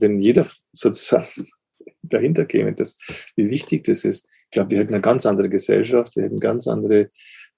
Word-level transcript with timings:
wenn 0.00 0.20
jeder 0.20 0.46
sozusagen 0.72 1.26
dahinter 2.02 2.44
käme, 2.44 2.72
dass, 2.72 2.98
wie 3.36 3.50
wichtig 3.50 3.84
das 3.84 4.04
ist, 4.04 4.28
ich 4.50 4.50
glaube, 4.52 4.70
wir 4.70 4.78
hätten 4.78 4.94
eine 4.94 5.02
ganz 5.02 5.26
andere 5.26 5.48
Gesellschaft, 5.48 6.16
wir 6.16 6.24
hätten 6.24 6.40
ganz 6.40 6.66
andere 6.66 7.08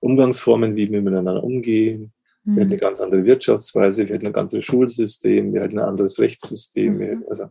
Umgangsformen, 0.00 0.76
wie 0.76 0.90
wir 0.90 1.00
miteinander 1.00 1.42
umgehen, 1.42 2.12
mhm. 2.44 2.56
wir 2.56 2.60
hätten 2.62 2.72
eine 2.72 2.80
ganz 2.80 3.00
andere 3.00 3.24
Wirtschaftsweise, 3.24 4.08
wir 4.08 4.14
hätten 4.14 4.26
ein 4.26 4.32
ganz 4.32 4.52
anderes 4.52 4.66
Schulsystem, 4.66 5.54
wir 5.54 5.62
hätten 5.62 5.78
ein 5.78 5.88
anderes 5.88 6.18
Rechtssystem. 6.18 6.98
Mhm. 6.98 7.24
also, 7.28 7.46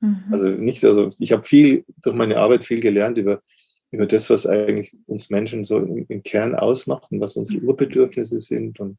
mhm. 0.00 0.24
also 0.30 0.48
nicht, 0.48 0.84
also 0.84 1.10
ich 1.18 1.32
habe 1.32 1.44
viel 1.44 1.84
durch 2.02 2.14
meine 2.14 2.36
Arbeit 2.36 2.64
viel 2.64 2.80
gelernt 2.80 3.16
über, 3.16 3.40
über 3.90 4.06
das, 4.06 4.28
was 4.28 4.46
eigentlich 4.46 4.94
uns 5.06 5.30
Menschen 5.30 5.64
so 5.64 5.78
im, 5.78 6.04
im 6.08 6.22
Kern 6.22 6.54
ausmacht 6.54 7.10
und 7.10 7.20
was 7.20 7.36
unsere 7.36 7.60
mhm. 7.60 7.68
Urbedürfnisse 7.68 8.38
sind 8.40 8.80
und 8.80 8.98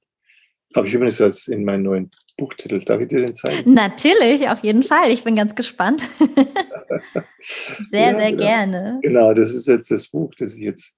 habe 0.76 0.88
ich 0.88 0.94
übrigens 0.94 1.20
als 1.22 1.48
in 1.48 1.66
meinen 1.66 1.84
neuen 1.84 2.12
Buchtitel. 2.38 2.80
Darf 2.80 3.02
ich 3.02 3.08
dir 3.08 3.22
den 3.22 3.36
zeigen? 3.36 3.74
Natürlich, 3.74 4.48
auf 4.50 4.64
jeden 4.64 4.84
Fall. 4.84 5.12
Ich 5.12 5.24
bin 5.24 5.36
ganz 5.36 5.56
gespannt. 5.56 6.02
sehr, 7.92 8.12
ja, 8.12 8.20
sehr 8.20 8.32
genau. 8.32 8.44
gerne. 8.44 9.00
Genau, 9.02 9.34
das 9.34 9.54
ist 9.54 9.68
jetzt 9.68 9.92
das 9.92 10.08
Buch, 10.08 10.34
das 10.38 10.56
ich 10.56 10.62
jetzt 10.62 10.96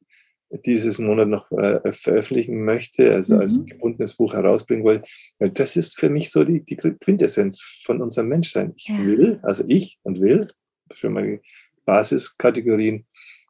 dieses 0.66 1.00
Monat 1.00 1.30
noch 1.30 1.50
äh, 1.52 1.92
veröffentlichen 1.94 2.64
möchte, 2.66 3.14
also 3.14 3.36
mhm. 3.36 3.42
als 3.42 3.66
gebundenes 3.66 4.16
Buch 4.16 4.34
herausbringen 4.34 4.84
wollte. 4.84 5.08
Weil 5.40 5.52
das 5.52 5.76
ist 5.76 5.98
für 5.98 6.10
mich 6.10 6.30
so 6.30 6.44
die, 6.44 6.64
die 6.64 6.76
Quintessenz 6.76 7.62
von 7.62 8.02
unserem 8.02 8.28
Menschsein. 8.28 8.74
Ich 8.76 8.90
ja. 8.90 8.98
will, 9.00 9.40
also 9.44 9.64
ich 9.68 10.00
und 10.04 10.20
will, 10.20 10.48
schon 10.94 11.14
mal 11.14 11.40
Basiskategorien 11.86 13.06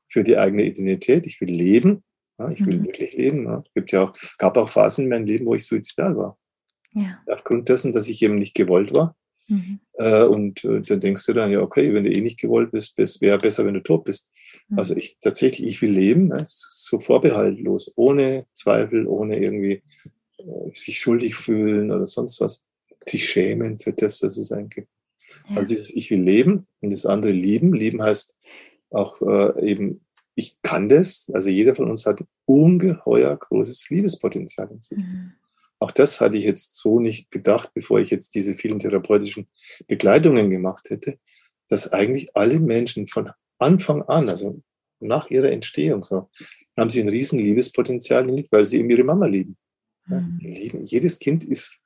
für 0.08 0.24
die 0.24 0.38
eigene 0.38 0.64
Identität. 0.64 1.26
Ich 1.26 1.42
will 1.42 1.50
leben, 1.50 2.04
ich 2.50 2.66
will 2.66 2.80
mhm. 2.80 2.86
wirklich 2.86 3.14
leben. 3.14 3.46
Ja. 3.46 3.60
Es 3.60 3.74
gibt 3.74 3.92
ja 3.92 4.04
auch, 4.04 4.14
gab 4.38 4.58
auch 4.58 4.70
Phasen 4.70 5.06
in 5.06 5.10
meinem 5.10 5.26
Leben, 5.26 5.46
wo 5.46 5.56
ich 5.56 5.66
suizidal 5.66 6.16
war. 6.18 6.38
Ja. 6.94 7.20
Aufgrund 7.28 7.70
dessen, 7.70 7.94
dass 7.94 8.08
ich 8.08 8.22
eben 8.22 8.38
nicht 8.38 8.56
gewollt 8.56 8.96
war. 8.96 9.16
Mhm. 9.48 9.80
Äh, 9.94 10.24
und 10.24 10.64
äh, 10.64 10.82
dann 10.82 11.00
denkst 11.00 11.26
du 11.26 11.34
dann, 11.34 11.52
ja, 11.52 11.62
okay, 11.62 11.94
wenn 11.94 12.06
du 12.06 12.12
eh 12.12 12.22
nicht 12.22 12.40
gewollt 12.40 12.72
bist, 12.72 12.96
bist 12.96 13.22
wäre 13.22 13.38
besser, 13.38 13.66
wenn 13.66 13.74
du 13.74 13.84
tot 13.84 14.06
bist. 14.06 14.32
Mhm. 14.70 14.80
Also 14.80 14.96
ich 14.96 15.18
tatsächlich, 15.20 15.68
ich 15.68 15.82
will 15.82 15.92
leben, 15.92 16.28
ne, 16.28 16.46
so 16.48 17.00
vorbehaltlos, 17.00 17.92
ohne 17.96 18.46
Zweifel, 18.54 19.08
ohne 19.08 19.40
irgendwie 19.40 19.84
äh, 20.38 20.74
sich 20.74 21.00
schuldig 21.00 21.36
fühlen 21.36 21.92
oder 21.92 22.06
sonst 22.06 22.40
was, 22.40 22.66
sich 23.08 23.28
schämen 23.28 23.80
für 23.80 23.94
das, 23.94 24.20
dass 24.20 24.38
es 24.38 24.52
eigentlich. 24.52 24.88
Ja. 25.50 25.58
Also 25.58 25.70
dieses, 25.70 25.90
ich 25.90 26.10
will 26.12 26.22
leben 26.22 26.68
und 26.82 26.94
das 26.94 27.06
andere 27.06 27.32
lieben. 27.32 27.74
Lieben 27.74 28.02
heißt 28.02 28.38
auch 28.90 29.22
eben 29.62 30.02
ich 30.36 30.58
kann 30.62 30.90
das. 30.90 31.30
Also 31.34 31.50
jeder 31.50 31.76
von 31.76 31.90
uns 31.90 32.06
hat 32.06 32.22
ein 32.22 32.28
ungeheuer 32.46 33.36
großes 33.36 33.90
Liebespotenzial 33.90 34.70
in 34.72 34.82
sich. 34.82 34.98
Mhm. 34.98 35.34
Auch 35.80 35.92
das 35.92 36.22
hatte 36.22 36.38
ich 36.38 36.46
jetzt 36.46 36.76
so 36.76 37.00
nicht 37.00 37.32
gedacht, 37.32 37.72
bevor 37.74 38.00
ich 38.00 38.12
jetzt 38.12 38.36
diese 38.36 38.54
vielen 38.54 38.80
therapeutischen 38.80 39.48
Begleitungen 39.88 40.50
gemacht 40.50 40.90
hätte, 40.90 41.18
dass 41.70 41.92
eigentlich 41.92 42.36
alle 42.36 42.60
Menschen 42.60 43.08
von 43.08 43.32
Anfang 43.58 44.04
an, 44.04 44.30
also 44.30 44.62
nach 45.00 45.30
ihrer 45.32 45.52
Entstehung, 45.52 46.04
so, 46.04 46.30
haben 46.78 46.90
sie 46.90 47.02
ein 47.02 47.10
riesen 47.10 47.40
Liebespotenzial, 47.40 48.28
weil 48.52 48.66
sie 48.66 48.78
eben 48.78 48.90
ihre 48.90 49.04
Mama 49.04 49.26
lieben. 49.26 49.58
Mhm. 50.06 50.40
Ja, 50.42 50.50
lieben. 50.50 50.84
Jedes 50.84 51.20
Kind 51.20 51.44
ist 51.44 51.80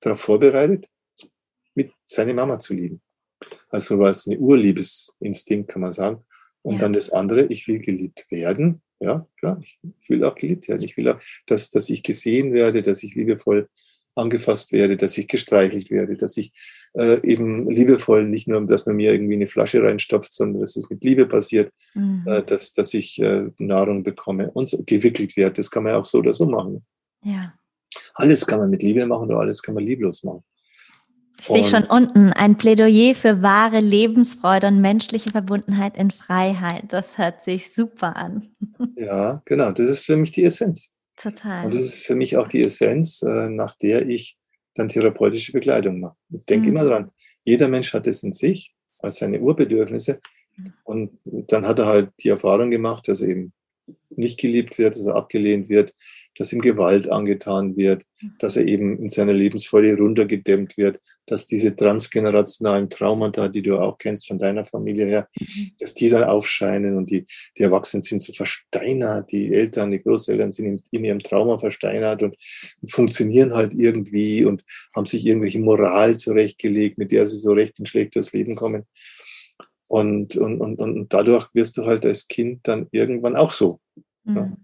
darauf 0.00 0.20
vorbereitet, 0.20 0.86
mit 1.74 1.92
seine 2.04 2.34
Mama 2.34 2.58
zu 2.58 2.74
lieben. 2.74 3.00
Also 3.68 3.98
war 3.98 4.10
es 4.10 4.26
ein 4.26 4.38
Urliebesinstinkt, 4.38 5.70
kann 5.70 5.82
man 5.82 5.92
sagen. 5.92 6.22
Und 6.62 6.74
ja. 6.74 6.80
dann 6.80 6.92
das 6.92 7.10
andere, 7.10 7.46
ich 7.46 7.68
will 7.68 7.78
geliebt 7.78 8.26
werden. 8.30 8.82
Ja, 9.00 9.26
klar, 9.38 9.58
ich, 9.62 9.78
will 10.10 10.24
auch 10.24 10.34
geliebt 10.34 10.68
werden. 10.68 10.82
Ich 10.82 10.96
will 10.96 11.08
auch, 11.08 11.20
dass, 11.46 11.70
dass 11.70 11.88
ich 11.88 12.02
gesehen 12.02 12.52
werde, 12.52 12.82
dass 12.82 13.02
ich 13.02 13.14
liebevoll 13.14 13.68
angefasst 14.14 14.72
werde, 14.72 14.96
dass 14.96 15.16
ich 15.16 15.28
gestreichelt 15.28 15.90
werde, 15.90 16.16
dass 16.16 16.36
ich 16.36 16.52
äh, 16.94 17.20
eben 17.26 17.70
liebevoll, 17.70 18.24
nicht 18.24 18.48
nur, 18.48 18.60
dass 18.66 18.84
man 18.84 18.96
mir 18.96 19.12
irgendwie 19.12 19.34
eine 19.34 19.46
Flasche 19.46 19.82
reinstopft, 19.82 20.32
sondern 20.32 20.60
dass 20.60 20.76
es 20.76 20.90
mit 20.90 21.02
Liebe 21.02 21.26
passiert, 21.26 21.72
mhm. 21.94 22.24
äh, 22.26 22.42
dass, 22.42 22.72
dass 22.72 22.92
ich 22.92 23.20
äh, 23.22 23.50
Nahrung 23.58 24.02
bekomme 24.02 24.50
und 24.50 24.68
so 24.68 24.82
gewickelt 24.84 25.36
werde. 25.36 25.54
Das 25.54 25.70
kann 25.70 25.84
man 25.84 25.92
ja 25.92 25.98
auch 25.98 26.04
so 26.04 26.18
oder 26.18 26.32
so 26.32 26.44
machen. 26.46 26.84
Ja. 27.24 27.54
Alles 28.14 28.46
kann 28.46 28.60
man 28.60 28.70
mit 28.70 28.82
Liebe 28.82 29.06
machen 29.06 29.28
oder 29.28 29.40
alles 29.40 29.62
kann 29.62 29.74
man 29.74 29.84
lieblos 29.84 30.22
machen. 30.24 30.42
Ich 31.38 31.46
sehe 31.46 31.64
schon 31.64 31.84
unten 31.84 32.32
ein 32.32 32.56
Plädoyer 32.56 33.14
für 33.14 33.42
wahre 33.42 33.80
Lebensfreude 33.80 34.66
und 34.66 34.80
menschliche 34.80 35.30
Verbundenheit 35.30 35.96
in 35.96 36.10
Freiheit. 36.10 36.84
Das 36.88 37.16
hört 37.16 37.44
sich 37.44 37.72
super 37.74 38.16
an. 38.16 38.48
Ja, 38.96 39.42
genau. 39.46 39.72
Das 39.72 39.88
ist 39.88 40.06
für 40.06 40.16
mich 40.16 40.32
die 40.32 40.44
Essenz. 40.44 40.92
Total. 41.16 41.66
Und 41.66 41.74
das 41.74 41.84
ist 41.84 42.04
für 42.04 42.14
mich 42.14 42.36
auch 42.36 42.48
die 42.48 42.62
Essenz, 42.62 43.22
äh, 43.22 43.48
nach 43.48 43.74
der 43.76 44.06
ich 44.08 44.38
dann 44.74 44.88
therapeutische 44.88 45.52
Begleitung 45.52 46.00
mache. 46.00 46.16
Ich 46.30 46.44
denke 46.44 46.68
mhm. 46.68 46.76
immer 46.76 46.84
dran, 46.84 47.10
jeder 47.42 47.68
Mensch 47.68 47.92
hat 47.92 48.06
es 48.06 48.22
in 48.22 48.32
sich 48.32 48.74
als 48.98 49.16
seine 49.16 49.40
Urbedürfnisse. 49.40 50.20
Mhm. 50.56 50.64
Und 50.84 51.10
dann 51.24 51.66
hat 51.66 51.78
er 51.78 51.86
halt 51.86 52.10
die 52.22 52.28
Erfahrung 52.28 52.70
gemacht, 52.70 53.08
dass 53.08 53.20
er 53.20 53.28
eben 53.28 53.52
nicht 54.10 54.38
geliebt 54.38 54.78
wird, 54.78 54.94
dass 54.96 55.06
er 55.06 55.16
abgelehnt 55.16 55.68
wird, 55.68 55.94
dass 56.40 56.54
ihm 56.54 56.62
Gewalt 56.62 57.06
angetan 57.10 57.76
wird, 57.76 58.06
mhm. 58.22 58.32
dass 58.38 58.56
er 58.56 58.66
eben 58.66 58.98
in 58.98 59.10
seiner 59.10 59.34
Lebensfreude 59.34 59.94
runtergedämmt 59.98 60.78
wird, 60.78 60.98
dass 61.26 61.46
diese 61.46 61.76
transgenerationalen 61.76 62.88
Traumata, 62.88 63.48
die 63.48 63.60
du 63.60 63.78
auch 63.78 63.98
kennst 63.98 64.26
von 64.26 64.38
deiner 64.38 64.64
Familie 64.64 65.04
her, 65.04 65.28
mhm. 65.38 65.72
dass 65.78 65.92
die 65.92 66.08
dann 66.08 66.24
aufscheinen 66.24 66.96
und 66.96 67.10
die, 67.10 67.26
die 67.58 67.62
Erwachsenen 67.62 68.02
sind 68.02 68.22
so 68.22 68.32
versteinert, 68.32 69.30
die 69.30 69.52
Eltern, 69.52 69.90
die 69.90 70.02
Großeltern 70.02 70.50
sind 70.50 70.64
in, 70.64 70.82
in 70.92 71.04
ihrem 71.04 71.18
Trauma 71.18 71.58
versteinert 71.58 72.22
und 72.22 72.36
funktionieren 72.88 73.52
halt 73.52 73.74
irgendwie 73.74 74.46
und 74.46 74.64
haben 74.96 75.04
sich 75.04 75.26
irgendwelche 75.26 75.60
Moral 75.60 76.16
zurechtgelegt, 76.16 76.96
mit 76.96 77.12
der 77.12 77.26
sie 77.26 77.36
so 77.36 77.52
recht 77.52 77.78
und 77.80 77.86
schlecht 77.86 78.14
durchs 78.14 78.32
Leben 78.32 78.54
kommen. 78.54 78.86
Und, 79.88 80.36
und, 80.36 80.58
und, 80.58 80.78
und 80.78 81.12
dadurch 81.12 81.48
wirst 81.52 81.76
du 81.76 81.84
halt 81.84 82.06
als 82.06 82.28
Kind 82.28 82.60
dann 82.62 82.86
irgendwann 82.92 83.36
auch 83.36 83.50
so. 83.50 83.78
Mhm. 84.24 84.36
Ja. 84.36 84.56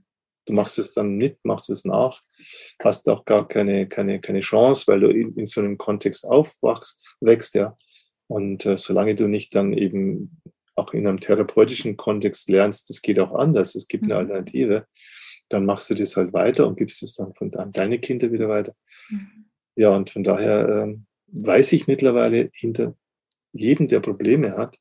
Du 0.47 0.53
machst 0.53 0.79
es 0.79 0.93
dann 0.93 1.17
mit, 1.17 1.45
machst 1.45 1.71
es 1.71 1.85
nach, 1.85 2.23
hast 2.81 3.09
auch 3.09 3.25
gar 3.25 3.47
keine, 3.49 3.89
keine, 3.89 4.21
keine 4.21 4.41
Chance, 4.41 4.87
weil 4.87 5.01
du 5.01 5.09
in, 5.09 5.35
in 5.37 5.47
so 5.47 5.61
einem 5.61 5.77
Kontext 5.77 6.25
aufwachst, 6.25 7.05
wächst, 7.21 7.55
ja. 7.55 7.77
Und 8.29 8.65
äh, 8.65 8.77
solange 8.77 9.15
du 9.15 9.29
nicht 9.29 9.55
dann 9.55 9.73
eben 9.73 10.41
auch 10.77 10.93
in 10.93 11.07
einem 11.07 11.21
therapeutischen 11.21 11.97
Kontext 11.97 12.49
lernst, 12.49 12.91
das 12.91 13.03
geht 13.03 13.19
auch 13.19 13.35
anders, 13.35 13.75
es 13.75 13.89
gibt 13.89 14.05
eine 14.05 14.15
mhm. 14.15 14.21
Alternative, 14.21 14.87
dann 15.49 15.65
machst 15.65 15.91
du 15.91 15.95
das 15.95 16.17
halt 16.17 16.33
weiter 16.33 16.67
und 16.67 16.77
gibst 16.77 17.03
es 17.03 17.15
dann 17.15 17.35
von 17.35 17.53
an 17.55 17.73
deine 17.73 17.99
Kinder 17.99 18.31
wieder 18.31 18.49
weiter. 18.49 18.75
Mhm. 19.09 19.47
Ja, 19.75 19.91
und 19.91 20.11
von 20.11 20.25
daher 20.25 20.69
äh, 20.69 20.97
weiß 21.29 21.73
ich 21.73 21.87
mittlerweile 21.87 22.51
hinter 22.53 22.97
jedem, 23.53 23.89
der 23.89 24.01
Probleme 24.01 24.57
hat, 24.57 24.79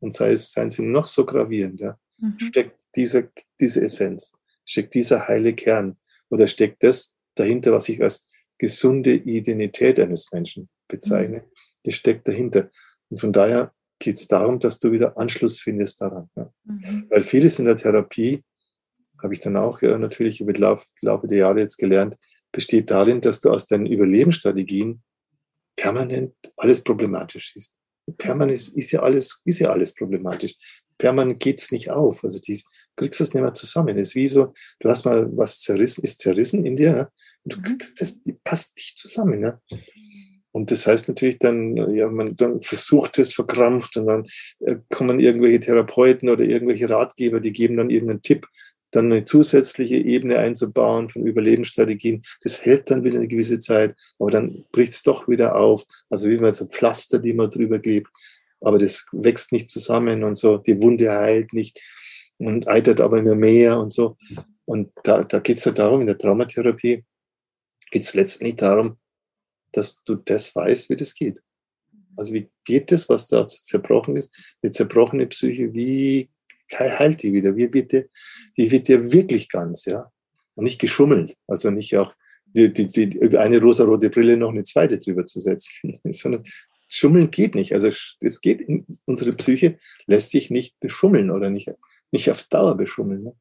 und 0.00 0.14
sei 0.14 0.32
es, 0.32 0.52
seien 0.52 0.70
sie 0.70 0.82
noch 0.82 1.06
so 1.06 1.24
gravierend, 1.24 1.80
ja, 1.80 1.98
mhm. 2.18 2.38
steckt 2.38 2.80
diese, 2.94 3.30
diese 3.58 3.82
Essenz 3.82 4.37
steckt 4.68 4.94
dieser 4.94 5.26
heile 5.26 5.54
Kern 5.54 5.96
oder 6.28 6.46
steckt 6.46 6.82
das 6.82 7.16
dahinter, 7.34 7.72
was 7.72 7.88
ich 7.88 8.02
als 8.02 8.28
gesunde 8.58 9.14
Identität 9.14 9.98
eines 9.98 10.30
Menschen 10.32 10.68
bezeichne. 10.88 11.38
Mhm. 11.38 11.52
Das 11.84 11.94
steckt 11.94 12.28
dahinter. 12.28 12.70
Und 13.08 13.20
von 13.20 13.32
daher 13.32 13.72
geht 13.98 14.16
es 14.16 14.28
darum, 14.28 14.58
dass 14.58 14.78
du 14.78 14.92
wieder 14.92 15.16
Anschluss 15.16 15.58
findest 15.58 16.00
daran. 16.00 16.28
Ja. 16.36 16.52
Mhm. 16.64 17.06
Weil 17.08 17.24
vieles 17.24 17.58
in 17.58 17.64
der 17.64 17.76
Therapie, 17.76 18.44
habe 19.22 19.34
ich 19.34 19.40
dann 19.40 19.56
auch 19.56 19.80
ja, 19.82 19.96
natürlich 19.98 20.40
über 20.40 20.52
den 20.52 20.62
Lauf, 20.62 20.86
Laufe 21.00 21.26
der 21.26 21.38
Jahre 21.38 21.60
jetzt 21.60 21.78
gelernt, 21.78 22.16
besteht 22.52 22.90
darin, 22.90 23.20
dass 23.20 23.40
du 23.40 23.50
aus 23.50 23.66
deinen 23.66 23.86
Überlebensstrategien 23.86 25.02
permanent 25.76 26.34
alles 26.56 26.82
problematisch 26.82 27.52
siehst. 27.52 27.74
Permanent 28.16 28.60
ist 28.74 28.90
ja 28.92 29.00
alles, 29.00 29.42
ist 29.44 29.58
ja 29.58 29.70
alles 29.70 29.94
problematisch 29.94 30.54
permanent 30.98 31.40
geht's 31.40 31.72
nicht 31.72 31.90
auf. 31.90 32.24
Also 32.24 32.40
die 32.40 32.62
kriegst 32.98 33.20
das 33.20 33.32
nicht 33.32 33.42
mehr 33.42 33.54
zusammen. 33.54 33.96
Das 33.96 34.08
ist 34.08 34.14
wie 34.14 34.28
so, 34.28 34.52
du 34.80 34.90
hast 34.90 35.06
mal 35.06 35.28
was 35.36 35.60
zerrissen, 35.60 36.04
ist 36.04 36.20
zerrissen 36.20 36.66
in 36.66 36.76
dir, 36.76 36.96
ja? 36.96 37.10
und 37.44 37.54
du 37.54 37.58
mhm. 37.58 37.62
kriegst 37.62 38.00
das, 38.00 38.22
die 38.22 38.34
passt 38.44 38.76
nicht 38.76 38.98
zusammen. 38.98 39.42
Ja? 39.42 39.60
Und 40.52 40.70
das 40.70 40.86
heißt 40.86 41.08
natürlich 41.08 41.38
dann, 41.38 41.94
ja, 41.94 42.08
man 42.08 42.36
dann 42.36 42.60
versucht 42.60 43.18
es 43.18 43.32
verkrampft 43.32 43.96
und 43.96 44.06
dann 44.06 44.26
äh, 44.60 44.76
kommen 44.90 45.20
irgendwelche 45.20 45.60
Therapeuten 45.60 46.28
oder 46.28 46.44
irgendwelche 46.44 46.90
Ratgeber, 46.90 47.40
die 47.40 47.52
geben 47.52 47.76
dann 47.76 47.90
irgendeinen 47.90 48.22
Tipp, 48.22 48.46
dann 48.90 49.12
eine 49.12 49.24
zusätzliche 49.24 49.96
Ebene 49.96 50.38
einzubauen 50.38 51.10
von 51.10 51.26
Überlebensstrategien. 51.26 52.22
Das 52.42 52.64
hält 52.64 52.90
dann 52.90 53.04
wieder 53.04 53.18
eine 53.18 53.28
gewisse 53.28 53.58
Zeit, 53.58 53.94
aber 54.18 54.30
dann 54.30 54.64
bricht 54.72 54.92
es 54.92 55.02
doch 55.02 55.28
wieder 55.28 55.56
auf. 55.56 55.84
Also 56.08 56.28
wie 56.28 56.38
man 56.38 56.54
so 56.54 56.66
Pflaster, 56.66 57.18
die 57.18 57.34
man 57.34 57.50
drüber 57.50 57.78
gibt 57.78 58.08
aber 58.60 58.78
das 58.78 59.06
wächst 59.12 59.52
nicht 59.52 59.70
zusammen 59.70 60.24
und 60.24 60.36
so, 60.36 60.58
die 60.58 60.80
Wunde 60.82 61.10
heilt 61.10 61.52
nicht 61.52 61.80
und 62.38 62.68
eitert 62.68 63.00
aber 63.00 63.18
immer 63.18 63.34
mehr 63.34 63.78
und 63.78 63.92
so. 63.92 64.16
Und 64.64 64.92
da, 65.02 65.24
da 65.24 65.40
geht 65.40 65.56
es 65.56 65.66
halt 65.66 65.78
darum, 65.78 66.00
in 66.00 66.06
der 66.06 66.18
Traumatherapie 66.18 67.04
geht 67.90 68.02
es 68.02 68.14
letztendlich 68.14 68.56
darum, 68.56 68.98
dass 69.72 70.02
du 70.04 70.14
das 70.14 70.54
weißt, 70.54 70.90
wie 70.90 70.96
das 70.96 71.14
geht. 71.14 71.42
Also 72.16 72.34
wie 72.34 72.48
geht 72.64 72.90
das, 72.90 73.08
was 73.08 73.28
da 73.28 73.46
zerbrochen 73.46 74.16
ist? 74.16 74.56
Eine 74.62 74.72
zerbrochene 74.72 75.26
Psyche, 75.26 75.72
wie 75.72 76.30
heilt 76.72 77.22
die 77.22 77.32
wieder? 77.32 77.56
Wie 77.56 77.72
wird 77.72 77.92
die, 77.92 78.04
wie 78.56 78.70
wird 78.70 78.88
die 78.88 79.12
wirklich 79.12 79.48
ganz, 79.48 79.84
ja? 79.84 80.10
Und 80.54 80.64
nicht 80.64 80.80
geschummelt. 80.80 81.36
Also 81.46 81.70
nicht 81.70 81.96
auch 81.96 82.12
die, 82.46 82.72
die, 82.72 82.86
die, 82.88 83.38
eine 83.38 83.60
rosarote 83.60 84.10
Brille 84.10 84.36
noch 84.36 84.50
eine 84.50 84.64
zweite 84.64 84.98
drüber 84.98 85.24
zu 85.24 85.40
setzen, 85.40 86.00
sondern 86.10 86.42
Schummeln 86.88 87.30
geht 87.30 87.54
nicht. 87.54 87.72
Also 87.72 87.90
es 88.20 88.40
geht, 88.40 88.60
in, 88.62 88.86
unsere 89.06 89.32
Psyche 89.32 89.78
lässt 90.06 90.30
sich 90.30 90.50
nicht 90.50 90.78
beschummeln 90.80 91.30
oder 91.30 91.50
nicht, 91.50 91.70
nicht 92.10 92.30
auf 92.30 92.44
Dauer 92.44 92.76
beschummeln. 92.76 93.24
Ne? 93.24 93.34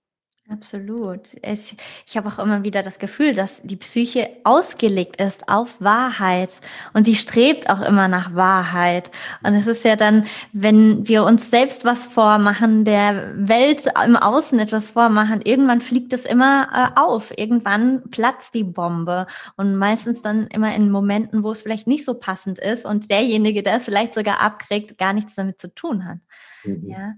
Absolut. 0.49 1.33
Ich, 1.41 1.75
ich 2.05 2.15
habe 2.15 2.29
auch 2.29 2.39
immer 2.39 2.63
wieder 2.63 2.81
das 2.81 2.99
Gefühl, 2.99 3.33
dass 3.33 3.61
die 3.63 3.75
Psyche 3.75 4.29
ausgelegt 4.45 5.19
ist 5.19 5.49
auf 5.49 5.81
Wahrheit 5.81 6.61
und 6.93 7.03
sie 7.03 7.15
strebt 7.15 7.69
auch 7.69 7.81
immer 7.81 8.07
nach 8.07 8.33
Wahrheit. 8.33 9.11
Und 9.43 9.55
es 9.55 9.67
ist 9.67 9.83
ja 9.83 9.97
dann, 9.97 10.25
wenn 10.53 11.05
wir 11.05 11.25
uns 11.25 11.49
selbst 11.49 11.83
was 11.83 12.07
vormachen, 12.07 12.85
der 12.85 13.33
Welt 13.35 13.91
im 14.05 14.15
Außen 14.15 14.57
etwas 14.59 14.91
vormachen, 14.91 15.41
irgendwann 15.43 15.81
fliegt 15.81 16.13
es 16.13 16.23
immer 16.23 16.69
äh, 16.73 16.97
auf. 16.97 17.37
Irgendwann 17.37 18.09
platzt 18.09 18.53
die 18.53 18.63
Bombe 18.63 19.27
und 19.57 19.75
meistens 19.75 20.21
dann 20.21 20.47
immer 20.47 20.73
in 20.73 20.89
Momenten, 20.89 21.43
wo 21.43 21.51
es 21.51 21.61
vielleicht 21.61 21.87
nicht 21.87 22.05
so 22.05 22.13
passend 22.13 22.57
ist 22.57 22.85
und 22.85 23.09
derjenige, 23.09 23.63
der 23.63 23.77
es 23.77 23.85
vielleicht 23.85 24.13
sogar 24.13 24.41
abkriegt, 24.41 24.97
gar 24.97 25.11
nichts 25.11 25.35
damit 25.35 25.59
zu 25.59 25.75
tun 25.75 26.05
hat. 26.05 26.19
Mhm. 26.63 26.89
Ja. 26.89 27.13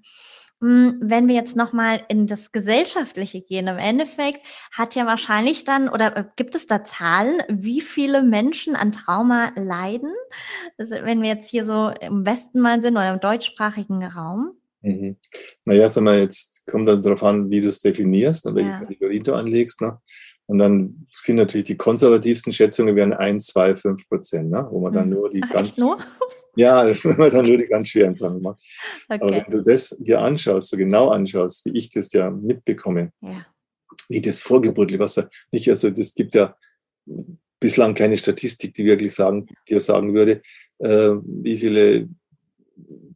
Hm, 0.62 1.00
wenn 1.02 1.30
wir 1.30 1.36
jetzt 1.36 1.56
nochmal 1.56 2.02
in 2.10 2.28
das 2.28 2.52
Gesellschaftliche 2.52 3.42
gehen, 3.42 3.68
im 3.68 3.78
Endeffekt 3.78 4.42
hat 4.74 4.94
ja 4.94 5.06
wahrscheinlich 5.06 5.64
dann, 5.64 5.88
oder 5.88 6.18
äh, 6.18 6.26
gibt 6.36 6.54
es 6.54 6.68
da 6.68 6.84
Zahlen, 6.84 7.42
wie 7.48 7.80
viele 7.80 8.24
Menschen 8.24 8.76
an 8.76 8.92
Trauma 8.92 9.52
leiden? 9.56 10.14
Also 10.78 10.96
wenn 10.96 11.22
wir 11.22 11.30
jetzt 11.30 11.50
hier 11.50 11.64
so 11.64 11.92
im 12.02 12.26
Westen 12.26 12.60
mal 12.60 12.82
sind 12.82 12.98
oder 12.98 13.14
im 13.14 13.22
deutschsprachigen 13.22 14.04
Raum? 14.04 14.52
Mhm. 14.82 15.18
Naja, 15.66 15.88
sag 15.88 16.04
mal, 16.04 16.20
jetzt 16.20 16.66
kommt 16.66 16.88
dann 16.88 17.02
darauf 17.02 17.24
an, 17.24 17.50
wie 17.50 17.62
du 17.62 17.68
es 17.68 17.82
definierst, 17.82 18.46
welche 18.54 18.70
ja. 18.70 18.80
Kategorie 18.80 19.20
du 19.22 19.34
anlegst. 19.34 19.82
Ne? 19.82 19.98
Und 20.46 20.58
dann 20.58 21.06
sind 21.08 21.38
natürlich 21.38 21.68
die 21.68 21.78
konservativsten 21.78 22.52
Schätzungen 22.52 22.96
wären 22.96 23.14
1, 23.14 23.46
2, 23.48 23.76
5 23.76 24.10
Prozent, 24.10 24.50
ne? 24.52 24.68
wo 24.72 24.80
man 24.80 24.92
dann 24.92 25.06
hm. 25.06 25.10
nur 25.12 25.30
die 25.30 25.44
Ach, 25.44 25.50
ganz. 25.50 25.78
Nur? 25.78 26.00
Ja, 26.56 26.86
wenn 26.86 27.18
man 27.18 27.30
dann 27.30 27.46
nur 27.46 27.58
die 27.58 27.68
ganz 27.68 27.90
schweren 27.90 28.14
Sachen 28.14 28.42
macht. 28.42 28.62
Okay. 29.08 29.22
Aber 29.22 29.32
wenn 29.32 29.52
du 29.52 29.64
das 29.64 29.96
dir 30.00 30.22
anschaust, 30.22 30.70
so 30.70 30.78
genau 30.78 31.10
anschaust, 31.10 31.66
wie 31.66 31.78
ich 31.78 31.90
das 31.90 32.12
ja 32.14 32.30
mitbekomme, 32.30 33.12
ja. 33.22 33.46
wie 34.10 34.22
das 34.22 34.40
vorgeburtlich, 34.40 35.00
was 35.00 35.18
er 35.18 35.30
nicht, 35.52 35.70
also 35.70 35.90
das 35.90 36.14
gibt 36.14 36.36
ja 36.36 36.56
bislang 37.60 37.94
keine 37.94 38.18
Statistik, 38.18 38.74
die 38.74 38.86
wirklich 38.86 39.14
sagen, 39.14 39.48
dir 39.68 39.80
sagen 39.80 40.14
würde, 40.14 40.42
äh, 40.80 41.12
wie 41.24 41.58
viele, 41.58 42.10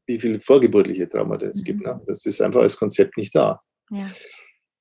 wie 0.06 0.20
viele 0.20 0.40
vorgeburtliche 0.40 1.08
Traumata 1.08 1.48
es 1.48 1.62
mhm. 1.62 1.66
gibt. 1.66 1.82
Ne? 1.82 2.02
Das 2.08 2.26
ist 2.26 2.42
einfach 2.42 2.62
als 2.62 2.78
Konzept 2.78 3.18
nicht 3.18 3.34
da. 3.34 3.62
Ja. 3.90 4.10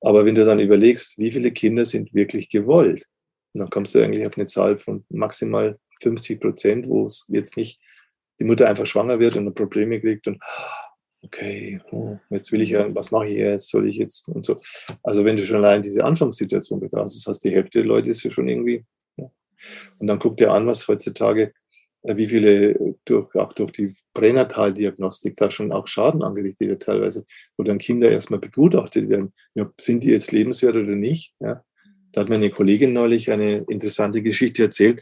Aber 0.01 0.25
wenn 0.25 0.35
du 0.35 0.43
dann 0.43 0.59
überlegst, 0.59 1.17
wie 1.17 1.31
viele 1.31 1.51
Kinder 1.51 1.85
sind 1.85 2.13
wirklich 2.13 2.49
gewollt, 2.49 3.07
dann 3.53 3.69
kommst 3.69 3.95
du 3.95 4.03
eigentlich 4.03 4.25
auf 4.25 4.37
eine 4.37 4.47
Zahl 4.47 4.77
von 4.77 5.05
maximal 5.09 5.79
50 6.01 6.41
Prozent, 6.41 6.89
wo 6.89 7.05
es 7.05 7.25
jetzt 7.29 7.55
nicht 7.55 7.79
die 8.39 8.45
Mutter 8.45 8.67
einfach 8.67 8.85
schwanger 8.85 9.19
wird 9.19 9.35
und 9.35 9.53
Probleme 9.53 9.99
kriegt 9.99 10.27
und 10.27 10.41
okay, 11.23 11.79
hm, 11.89 12.19
jetzt 12.29 12.51
will 12.51 12.61
ich 12.61 12.71
ja, 12.71 12.93
was 12.93 13.11
mache 13.11 13.27
ich 13.27 13.37
jetzt, 13.37 13.69
soll 13.69 13.87
ich 13.87 13.97
jetzt 13.97 14.27
und 14.27 14.45
so. 14.45 14.61
Also 15.03 15.25
wenn 15.25 15.37
du 15.37 15.45
schon 15.45 15.57
allein 15.57 15.81
diese 15.81 16.03
Anfangssituation 16.03 16.79
betrachtest, 16.79 17.27
hast 17.27 17.43
die 17.43 17.51
Hälfte 17.51 17.79
der 17.79 17.87
Leute 17.87 18.09
ist 18.09 18.23
ja 18.23 18.31
schon 18.31 18.47
irgendwie. 18.47 18.85
Ja. 19.17 19.31
Und 19.99 20.07
dann 20.07 20.19
guck 20.19 20.37
dir 20.37 20.51
an, 20.51 20.67
was 20.67 20.87
heutzutage 20.87 21.53
äh, 22.03 22.17
wie 22.17 22.27
viele 22.27 22.95
durch, 23.05 23.33
auch 23.35 23.53
durch 23.53 23.71
die 23.71 23.95
Pränataldiagnostik 24.13 25.35
da 25.35 25.49
schon 25.49 25.71
auch 25.71 25.87
Schaden 25.87 26.21
angerichtet 26.23 26.67
wird 26.67 26.83
teilweise, 26.83 27.25
wo 27.57 27.63
dann 27.63 27.77
Kinder 27.77 28.11
erstmal 28.11 28.39
begutachtet 28.39 29.09
werden. 29.09 29.33
Ja, 29.55 29.71
sind 29.79 30.03
die 30.03 30.09
jetzt 30.09 30.31
lebenswert 30.31 30.75
oder 30.75 30.95
nicht? 30.95 31.33
Ja. 31.39 31.63
Da 32.11 32.21
hat 32.21 32.29
mir 32.29 32.35
eine 32.35 32.51
Kollegin 32.51 32.93
neulich 32.93 33.31
eine 33.31 33.65
interessante 33.69 34.21
Geschichte 34.21 34.63
erzählt 34.63 35.01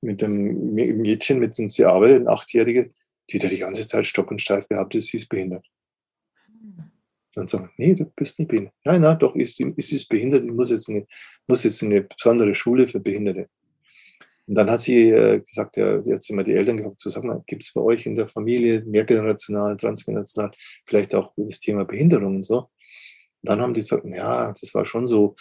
mit 0.00 0.22
einem 0.22 0.74
Mädchen, 0.74 1.38
mit 1.38 1.56
dem 1.56 1.68
sie 1.68 1.84
arbeitet, 1.84 2.22
ein 2.22 2.28
Achtjähriges, 2.28 2.90
die 3.30 3.38
da 3.38 3.48
die 3.48 3.58
ganze 3.58 3.86
Zeit 3.86 4.06
stock 4.06 4.30
und 4.30 4.42
steif 4.42 4.68
behauptet, 4.68 5.02
sie 5.02 5.16
ist 5.16 5.28
behindert. 5.28 5.66
Dann 7.34 7.48
sagen, 7.48 7.70
nee, 7.76 7.94
du 7.94 8.04
bist 8.04 8.38
nicht 8.38 8.48
behindert. 8.48 8.74
Nein, 8.84 9.00
nein, 9.00 9.18
doch, 9.18 9.34
ist, 9.36 9.58
ist, 9.58 9.92
ist 9.92 10.08
behindert, 10.08 10.44
ich 10.44 10.52
muss 10.52 10.70
jetzt, 10.70 10.88
eine, 10.88 11.06
muss 11.46 11.64
jetzt 11.64 11.82
eine 11.82 12.02
besondere 12.02 12.54
Schule 12.54 12.86
für 12.86 13.00
Behinderte. 13.00 13.48
Und 14.46 14.56
dann 14.56 14.70
hat 14.70 14.80
sie 14.80 15.10
äh, 15.10 15.40
gesagt, 15.40 15.76
ja, 15.76 16.00
jetzt 16.00 16.26
sind 16.26 16.36
wir 16.36 16.44
die 16.44 16.54
Eltern 16.54 16.76
gefragt, 16.76 17.00
zu 17.00 17.10
sagen, 17.10 17.42
gibt 17.46 17.62
es 17.62 17.72
bei 17.72 17.80
euch 17.80 18.06
in 18.06 18.16
der 18.16 18.28
Familie 18.28 18.82
mehrgenerational, 18.84 19.76
transgenerational 19.76 20.50
vielleicht 20.84 21.14
auch 21.14 21.32
das 21.36 21.60
Thema 21.60 21.84
Behinderung 21.84 22.36
und 22.36 22.42
so? 22.42 22.58
Und 22.58 22.68
dann 23.48 23.60
haben 23.60 23.72
die 23.72 23.80
gesagt, 23.80 24.04
ja, 24.04 24.48
das 24.48 24.74
war 24.74 24.84
schon 24.84 25.06
so, 25.06 25.34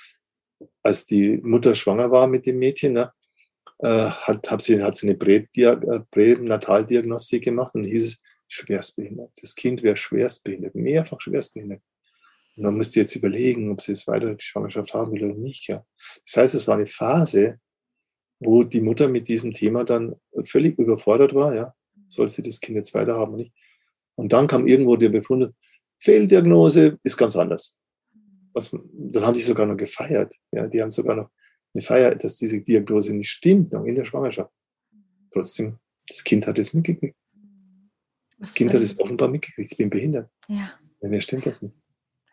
als 0.84 1.08
die 1.08 1.38
Mutter 1.38 1.76
schwanger 1.76 2.12
war 2.12 2.28
mit 2.28 2.46
dem 2.46 2.60
Mädchen, 2.60 2.94
ne, 2.94 3.12
äh, 3.82 4.10
hat, 4.10 4.50
hat, 4.50 4.62
sie, 4.62 4.82
hat 4.82 4.96
sie 4.96 5.10
eine 5.10 5.18
äh, 5.20 6.00
Pränataldiagnostik 6.12 7.44
gemacht 7.44 7.76
und 7.76 7.86
hieß 7.86 8.06
es 8.06 8.24
schwerstbehindert. 8.48 9.32
Das 9.42 9.56
Kind 9.56 9.82
wäre 9.82 9.98
schwerstbehindert, 9.98 10.76
mehrfach 10.76 11.20
schwerstbehindert. 11.20 11.82
Und 12.56 12.64
man 12.64 12.76
müsste 12.76 13.00
jetzt 13.00 13.16
überlegen, 13.16 13.72
ob 13.72 13.82
sie 13.82 13.94
es 13.94 14.08
weiter 14.08 14.36
die 14.36 14.44
Schwangerschaft 14.44 14.94
haben 14.94 15.14
will 15.14 15.24
oder 15.24 15.36
nicht. 15.36 15.68
Ja. 15.68 15.86
Das 16.26 16.38
heißt, 16.38 16.56
es 16.56 16.68
war 16.68 16.76
eine 16.76 16.86
Phase, 16.86 17.60
wo 18.40 18.64
die 18.64 18.82
Mutter 18.82 19.08
mit 19.08 19.28
diesem 19.28 19.54
Thema 19.54 19.84
dann 19.84 20.16
völlig 20.44 20.78
überfordert 20.78 21.34
war, 21.34 21.56
ja, 21.56 21.74
soll 22.08 22.28
sie 22.28 22.44
das 22.44 22.60
Kind 22.60 22.76
jetzt 22.76 22.94
weiter 22.94 23.16
haben 23.16 23.34
oder 23.34 23.44
nicht. 23.44 23.54
Und 24.16 24.34
dann 24.34 24.48
kam 24.48 24.68
irgendwo 24.68 24.96
der 24.96 25.10
Befund, 25.10 25.54
Fehldiagnose 26.00 27.00
ist 27.04 27.18
ganz 27.18 27.36
anders. 27.36 27.78
Was, 28.54 28.72
dann 28.72 29.26
haben 29.26 29.36
die 29.36 29.42
sogar 29.42 29.66
noch 29.66 29.78
gefeiert. 29.78 30.36
Ja, 30.52 30.68
die 30.68 30.82
haben 30.82 30.90
sogar 30.90 31.16
noch 31.16 31.30
eine 31.74 31.82
Feier, 31.82 32.16
dass 32.16 32.38
diese 32.38 32.62
Diagnose 32.62 33.14
nicht 33.14 33.30
stimmt, 33.30 33.72
noch 33.72 33.86
in 33.86 33.96
der 33.96 34.06
Schwangerschaft. 34.06 34.52
Trotzdem, 35.32 35.78
das 36.08 36.24
Kind 36.24 36.48
hat 36.48 36.60
es 36.60 36.74
mitgekriegt. 36.74 37.16
Das 38.38 38.54
Kind 38.54 38.74
hat 38.74 38.82
es 38.82 39.00
offenbar 39.00 39.30
mitgekriegt, 39.30 39.72
ich 39.72 39.78
bin 39.78 39.90
behindert. 39.90 40.30
Ja. 40.48 40.74
ja 41.02 41.10
mir 41.10 41.22
stimmt 41.22 41.46
das 41.46 41.62
nicht. 41.62 41.76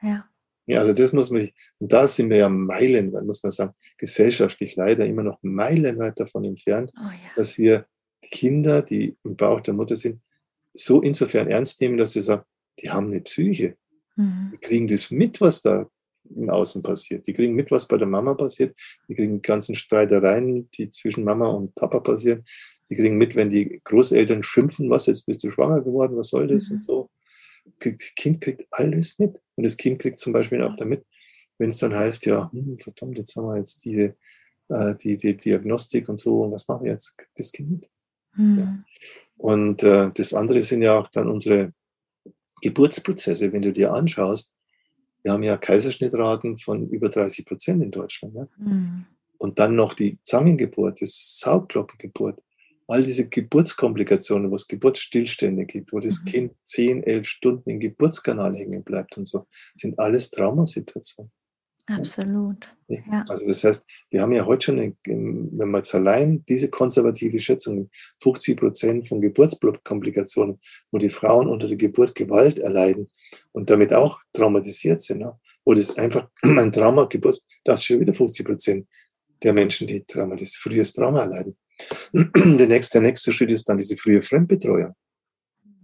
Ja. 0.03 0.29
Ja, 0.67 0.81
also 0.81 0.93
das 0.93 1.15
muss 1.15 1.31
man, 1.31 1.49
und 1.79 1.93
da 1.93 2.07
sind 2.07 2.29
wir 2.29 2.37
ja 2.37 2.49
meilenweit, 2.51 3.25
muss 3.25 3.43
man 3.43 3.53
sagen, 3.53 3.73
gesellschaftlich 3.97 4.77
leider 4.77 5.07
immer 5.07 5.23
noch 5.23 5.39
meilenweit 5.41 6.21
davon 6.21 6.45
entfernt, 6.45 6.93
oh 6.95 7.05
ja. 7.05 7.31
dass 7.37 7.57
wir 7.57 7.87
Kinder, 8.21 8.83
die 8.83 9.17
im 9.25 9.35
Bauch 9.35 9.63
der 9.63 9.73
Mutter 9.73 9.97
sind, 9.97 10.21
so 10.75 11.01
insofern 11.01 11.49
ernst 11.49 11.81
nehmen, 11.81 11.97
dass 11.97 12.15
wir 12.15 12.21
sagen, 12.21 12.43
die 12.81 12.91
haben 12.91 13.07
eine 13.07 13.23
Psyche. 13.23 13.77
Mhm. 14.17 14.51
Die 14.53 14.59
kriegen 14.59 14.87
das 14.89 15.11
mit, 15.11 15.41
was 15.41 15.63
da 15.63 15.89
im 16.35 16.51
Außen 16.51 16.83
passiert. 16.83 17.27
Die 17.27 17.35
kriegen 17.35 17.55
mit, 17.55 17.71
was 17.71 17.89
bei 17.89 17.97
der 17.97 18.07
Mama 18.07 18.35
passiert. 18.35 18.77
Die 19.09 19.15
kriegen 19.15 19.37
die 19.37 19.43
ganzen 19.43 19.75
Streitereien, 19.75 20.71
die 20.71 20.91
zwischen 20.91 21.25
Mama 21.25 21.49
und 21.49 21.75
Papa 21.75 22.01
passieren. 22.01 22.45
Sie 22.85 22.97
kriegen 22.97 23.19
mit, 23.19 23.37
wenn 23.37 23.51
die 23.51 23.81
Großeltern 23.85 24.43
schimpfen, 24.43 24.91
was, 24.91 25.07
jetzt 25.07 25.27
bist 25.27 25.45
du 25.45 25.51
schwanger 25.51 25.83
geworden, 25.83 26.17
was 26.17 26.29
soll 26.29 26.47
das 26.47 26.69
mhm. 26.69 26.77
und 26.77 26.85
so 26.85 27.11
das 27.79 28.15
Kind 28.17 28.41
kriegt 28.41 28.67
alles 28.71 29.19
mit. 29.19 29.41
Und 29.57 29.65
das 29.65 29.77
Kind 29.77 30.01
kriegt 30.01 30.19
zum 30.19 30.33
Beispiel 30.33 30.63
auch 30.63 30.77
damit, 30.77 31.05
wenn 31.59 31.71
es 31.71 31.79
dann 31.79 31.95
heißt, 31.95 32.27
ja, 32.27 32.51
hm, 32.53 32.79
verdammt, 32.79 33.19
jetzt 33.19 33.37
haben 33.37 33.47
wir 33.47 33.57
jetzt 33.57 33.85
die, 33.85 34.13
äh, 34.69 34.97
die, 34.97 35.17
die 35.17 35.37
Diagnostik 35.37 36.09
und 36.09 36.19
so, 36.19 36.43
und 36.43 36.53
was 36.53 36.69
machen 36.69 36.85
wir 36.85 36.93
jetzt? 36.93 37.17
Das 37.37 37.53
Kind 37.53 37.71
mit. 37.71 37.91
Mhm. 38.37 38.59
Ja. 38.59 38.85
Und 39.37 39.83
äh, 39.83 40.11
das 40.15 40.35
andere 40.35 40.61
sind 40.61 40.83
ja 40.83 40.99
auch 40.99 41.09
dann 41.09 41.29
unsere 41.29 41.73
Geburtsprozesse. 42.63 43.53
Wenn 43.53 43.63
du 43.63 43.73
dir 43.73 43.93
anschaust, 43.93 44.55
wir 45.29 45.35
haben 45.35 45.43
ja 45.43 45.59
Kaiserschnittraten 45.59 46.57
von 46.57 46.89
über 46.89 47.11
30 47.11 47.45
Prozent 47.45 47.83
in 47.83 47.91
Deutschland. 47.91 48.35
Ja? 48.35 48.49
Mhm. 48.57 49.05
Und 49.37 49.59
dann 49.59 49.77
noch 49.77 49.93
die 49.93 50.19
Zangengeburt, 50.25 51.03
das 51.03 51.39
Saugglockengeburt 51.39 52.41
all 52.87 53.03
diese 53.03 53.29
Geburtskomplikationen, 53.29 54.51
wo 54.51 54.55
es 54.55 54.67
Geburtsstillstände 54.67 55.67
gibt, 55.67 55.93
wo 55.93 56.01
das 56.01 56.23
mhm. 56.23 56.25
Kind 56.25 56.53
zehn, 56.63 57.03
elf 57.03 57.29
Stunden 57.29 57.69
im 57.69 57.81
Geburtskanal 57.81 58.57
hängen 58.57 58.83
bleibt 58.83 59.19
und 59.19 59.29
so, 59.29 59.47
sind 59.77 59.99
alles 59.99 60.31
Traumasituationen. 60.31 61.31
Absolut. 61.89 62.69
Ja. 62.89 63.25
Also 63.29 63.47
das 63.47 63.65
heißt, 63.65 63.87
wir 64.11 64.21
haben 64.21 64.33
ja 64.33 64.45
heute 64.45 64.67
schon, 64.67 64.97
wenn 65.07 65.71
man 65.71 65.81
jetzt 65.81 65.95
allein 65.95 66.45
diese 66.47 66.69
konservative 66.69 67.41
Schätzung, 67.41 67.91
50 68.23 68.59
Prozent 68.59 69.09
von 69.09 69.21
Geburtskomplikationen, 69.21 70.61
wo 70.91 70.99
die 70.99 71.09
Frauen 71.09 71.49
unter 71.49 71.67
der 71.67 71.77
Geburt 71.77 72.15
Gewalt 72.15 72.59
erleiden 72.59 73.09
und 73.53 73.71
damit 73.71 73.93
auch 73.95 74.21
traumatisiert 74.33 75.01
sind, 75.01 75.21
ne? 75.21 75.39
wo 75.65 75.73
das 75.73 75.97
einfach 75.97 76.29
ein 76.43 76.73
Trauma, 76.73 77.05
Geburt, 77.05 77.41
das 77.65 77.81
ist 77.81 77.87
schon 77.87 78.01
wieder 78.01 78.13
50 78.13 78.47
Prozent 78.47 78.89
der 79.43 79.55
Menschen, 79.55 79.87
die 79.87 80.05
traumatisiert, 80.05 80.61
frühes 80.61 80.93
Trauma 80.93 81.23
erleiden. 81.23 81.57
Der 82.13 82.67
nächste, 82.67 82.99
der 82.99 83.03
nächste 83.03 83.33
Schritt 83.33 83.53
ist 83.53 83.69
dann 83.69 83.79
diese 83.79 83.97
frühe 83.97 84.21
Fremdbetreuung. 84.21 84.95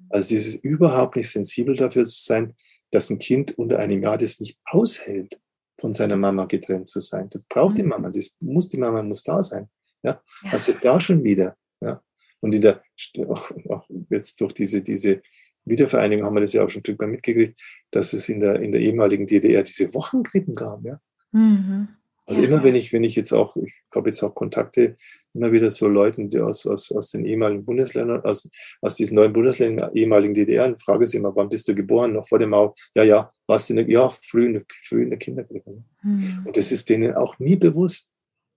Also 0.08 0.30
dieses 0.30 0.56
überhaupt 0.56 1.14
nicht 1.14 1.30
sensibel 1.30 1.76
dafür 1.76 2.04
zu 2.04 2.20
sein, 2.20 2.54
dass 2.90 3.10
ein 3.10 3.20
Kind 3.20 3.56
unter 3.56 3.78
einem 3.78 4.02
Jahr 4.02 4.18
das 4.18 4.40
nicht 4.40 4.58
aushält, 4.64 5.38
von 5.84 5.92
seiner 5.92 6.16
Mama 6.16 6.46
getrennt 6.46 6.88
zu 6.88 6.98
sein. 7.00 7.28
Das 7.28 7.42
braucht 7.46 7.76
die 7.76 7.82
mhm. 7.82 7.90
Mama, 7.90 8.08
das 8.08 8.34
muss 8.40 8.70
die 8.70 8.78
Mama 8.78 9.02
muss 9.02 9.22
da 9.22 9.42
sein. 9.42 9.68
Ja, 10.02 10.18
ja. 10.42 10.50
also 10.50 10.72
da 10.80 10.98
schon 10.98 11.22
wieder. 11.22 11.58
Ja, 11.82 12.00
und 12.40 12.54
in 12.54 12.62
der 12.62 12.82
auch, 13.28 13.50
auch 13.68 13.86
jetzt 14.08 14.40
durch 14.40 14.54
diese 14.54 14.80
diese 14.80 15.20
Wiedervereinigung 15.66 16.24
haben 16.24 16.36
wir 16.36 16.40
das 16.40 16.54
ja 16.54 16.64
auch 16.64 16.70
schon 16.70 16.80
ein 16.80 16.86
Stück 16.86 17.00
weit 17.00 17.10
mitgekriegt, 17.10 17.60
dass 17.90 18.14
es 18.14 18.30
in 18.30 18.40
der 18.40 18.62
in 18.62 18.72
der 18.72 18.80
ehemaligen 18.80 19.26
DDR 19.26 19.62
diese 19.62 19.92
Wochenkrippen 19.92 20.54
gab. 20.54 20.82
Ja. 20.86 21.00
Mhm. 21.32 21.88
Also 22.26 22.42
ja. 22.42 22.48
immer 22.48 22.64
wenn 22.64 22.74
ich, 22.74 22.92
wenn 22.92 23.04
ich 23.04 23.16
jetzt 23.16 23.32
auch, 23.32 23.54
ich 23.56 23.74
habe 23.94 24.08
jetzt 24.08 24.22
auch 24.22 24.34
Kontakte 24.34 24.94
immer 25.34 25.52
wieder 25.52 25.70
so 25.70 25.88
Leuten, 25.88 26.30
die 26.30 26.38
aus, 26.38 26.66
aus, 26.66 26.90
aus 26.92 27.10
den 27.10 27.26
ehemaligen 27.26 27.64
Bundesländern, 27.64 28.22
aus, 28.22 28.48
aus 28.80 28.94
diesen 28.94 29.16
neuen 29.16 29.32
Bundesländern, 29.32 29.94
ehemaligen 29.94 30.32
DDR, 30.32 30.66
und 30.66 30.80
frage 30.80 31.06
sie 31.06 31.18
immer, 31.18 31.34
wann 31.34 31.48
bist 31.48 31.68
du 31.68 31.74
geboren? 31.74 32.12
Noch 32.12 32.28
vor 32.28 32.38
dem 32.38 32.50
Mauer? 32.50 32.74
Ja, 32.94 33.02
ja, 33.02 33.32
warst 33.46 33.68
du 33.68 33.74
in 33.74 33.76
der, 33.78 33.90
ja, 33.90 34.10
früh 34.10 34.46
in 34.46 34.52
der, 34.54 34.62
früh 34.82 35.02
in 35.02 35.10
der 35.10 35.18
Kinderkrippe. 35.18 35.82
Hm. 36.00 36.44
Und 36.46 36.56
das 36.56 36.70
ist 36.72 36.88
denen 36.88 37.14
auch 37.14 37.38
nie 37.38 37.56
bewusst. 37.56 38.13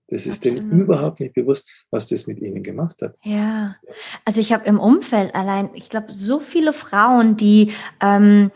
Das 0.08 0.24
ist 0.24 0.44
Absolut. 0.44 0.70
denen 0.70 0.80
überhaupt 0.80 1.20
nicht 1.20 1.34
bewusst, 1.34 1.68
was 1.90 2.08
das 2.08 2.26
mit 2.26 2.40
ihnen 2.40 2.62
gemacht 2.62 3.02
hat. 3.02 3.16
Ja, 3.22 3.76
also 4.24 4.40
ich 4.40 4.52
habe 4.52 4.64
im 4.64 4.80
Umfeld 4.80 5.34
allein, 5.34 5.70
ich 5.74 5.90
glaube, 5.90 6.12
so 6.12 6.40
viele 6.40 6.72
Frauen, 6.72 7.36
die 7.36 7.72
ähm, 8.00 8.50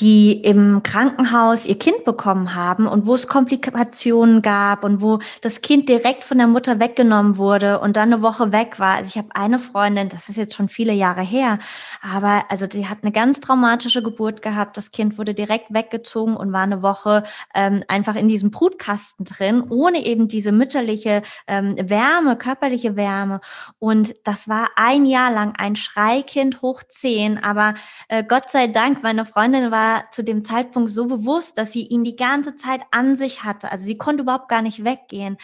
die 0.00 0.32
im 0.32 0.82
Krankenhaus 0.82 1.66
ihr 1.66 1.78
Kind 1.78 2.04
bekommen 2.04 2.54
haben 2.54 2.86
und 2.86 3.06
wo 3.06 3.14
es 3.14 3.26
Komplikationen 3.26 4.42
gab 4.42 4.84
und 4.84 5.02
wo 5.02 5.18
das 5.40 5.60
Kind 5.60 5.88
direkt 5.88 6.24
von 6.24 6.38
der 6.38 6.46
Mutter 6.46 6.78
weggenommen 6.78 7.36
wurde 7.36 7.80
und 7.80 7.96
dann 7.96 8.12
eine 8.12 8.22
Woche 8.22 8.52
weg 8.52 8.78
war. 8.78 8.96
Also 8.96 9.08
ich 9.08 9.18
habe 9.18 9.34
eine 9.34 9.58
Freundin, 9.58 10.08
das 10.08 10.28
ist 10.28 10.36
jetzt 10.36 10.54
schon 10.54 10.68
viele 10.68 10.92
Jahre 10.92 11.22
her, 11.22 11.58
aber 12.00 12.44
also 12.48 12.66
die 12.66 12.86
hat 12.86 12.98
eine 13.02 13.12
ganz 13.12 13.40
traumatische 13.40 14.02
Geburt 14.02 14.42
gehabt. 14.42 14.76
Das 14.76 14.92
Kind 14.92 15.18
wurde 15.18 15.34
direkt 15.34 15.72
weggezogen 15.74 16.36
und 16.36 16.52
war 16.52 16.62
eine 16.62 16.82
Woche 16.82 17.24
ähm, 17.54 17.82
einfach 17.88 18.14
in 18.14 18.28
diesem 18.28 18.50
Brutkasten 18.50 19.24
drin, 19.24 19.64
ohne 19.68 20.06
eben 20.06 20.28
diese 20.28 20.52
mütterliche 20.52 20.97
ähm, 21.06 21.76
Wärme, 21.78 22.36
körperliche 22.36 22.96
Wärme. 22.96 23.40
Und 23.78 24.14
das 24.24 24.48
war 24.48 24.70
ein 24.76 25.06
Jahr 25.06 25.32
lang 25.32 25.54
ein 25.56 25.76
Schreikind 25.76 26.62
hoch 26.62 26.82
zehn, 26.82 27.38
aber 27.38 27.74
äh, 28.08 28.24
Gott 28.24 28.50
sei 28.50 28.66
Dank, 28.66 29.02
meine 29.02 29.26
Freundin 29.26 29.70
war 29.70 30.10
zu 30.10 30.22
dem 30.24 30.44
Zeitpunkt 30.44 30.90
so 30.90 31.06
bewusst, 31.06 31.58
dass 31.58 31.72
sie 31.72 31.86
ihn 31.86 32.04
die 32.04 32.16
ganze 32.16 32.56
Zeit 32.56 32.82
an 32.90 33.16
sich 33.16 33.44
hatte. 33.44 33.70
Also 33.70 33.84
sie 33.84 33.98
konnte 33.98 34.22
überhaupt 34.22 34.48
gar 34.48 34.62
nicht 34.62 34.84
weggehen. 34.84 35.38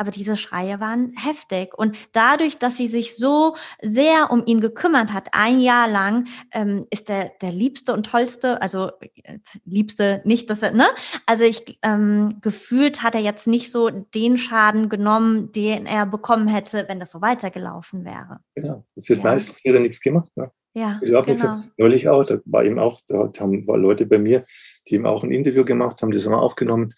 Aber 0.00 0.10
diese 0.10 0.38
Schreie 0.38 0.80
waren 0.80 1.12
heftig. 1.14 1.76
Und 1.76 1.94
dadurch, 2.12 2.56
dass 2.56 2.78
sie 2.78 2.88
sich 2.88 3.16
so 3.16 3.54
sehr 3.82 4.30
um 4.30 4.42
ihn 4.46 4.62
gekümmert 4.62 5.12
hat, 5.12 5.28
ein 5.32 5.60
Jahr 5.60 5.88
lang, 5.88 6.26
ähm, 6.52 6.86
ist 6.88 7.10
er 7.10 7.32
der 7.42 7.52
liebste 7.52 7.92
und 7.92 8.06
tollste, 8.06 8.62
also 8.62 8.92
äh, 9.24 9.40
liebste 9.66 10.22
nicht, 10.24 10.48
dass 10.48 10.62
er, 10.62 10.70
ne? 10.70 10.86
Also 11.26 11.44
ich 11.44 11.78
ähm, 11.82 12.38
gefühlt 12.40 13.02
hat 13.02 13.14
er 13.14 13.20
jetzt 13.20 13.46
nicht 13.46 13.70
so 13.70 13.90
den 13.90 14.38
Schaden 14.38 14.88
genommen, 14.88 15.52
den 15.52 15.84
er 15.84 16.06
bekommen 16.06 16.48
hätte, 16.48 16.86
wenn 16.88 16.98
das 16.98 17.10
so 17.10 17.20
weitergelaufen 17.20 18.06
wäre. 18.06 18.40
Genau. 18.54 18.86
Es 18.96 19.06
wird 19.06 19.18
ja. 19.18 19.24
meistens 19.26 19.62
wieder 19.64 19.80
nichts 19.80 20.00
gemacht. 20.00 20.30
Ne? 20.34 20.50
Ja, 20.72 20.98
genau. 21.02 21.58
neulich 21.76 22.08
auch, 22.08 22.24
da 22.24 22.38
war 22.46 22.64
eben 22.64 22.78
auch, 22.78 23.00
da 23.06 23.30
haben 23.38 23.68
war 23.68 23.76
Leute 23.76 24.06
bei 24.06 24.18
mir, 24.18 24.46
die 24.88 24.94
eben 24.94 25.04
auch 25.04 25.22
ein 25.22 25.30
Interview 25.30 25.66
gemacht 25.66 26.00
haben, 26.00 26.10
das 26.10 26.24
haben 26.24 26.32
wir 26.32 26.40
aufgenommen. 26.40 26.94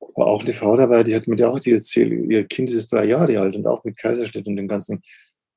War 0.00 0.26
auch 0.26 0.42
eine 0.42 0.52
Frau 0.52 0.76
dabei, 0.76 1.04
die 1.04 1.14
hat 1.14 1.28
mir 1.28 1.48
auch 1.48 1.60
die 1.60 1.72
erzählt, 1.72 2.12
ihr 2.30 2.44
Kind 2.44 2.70
ist 2.70 2.92
drei 2.92 3.04
Jahre 3.04 3.38
alt 3.38 3.54
und 3.54 3.66
auch 3.66 3.84
mit 3.84 3.96
Kaiserschnitt 3.96 4.46
und 4.46 4.56
dem 4.56 4.68
ganzen. 4.68 5.02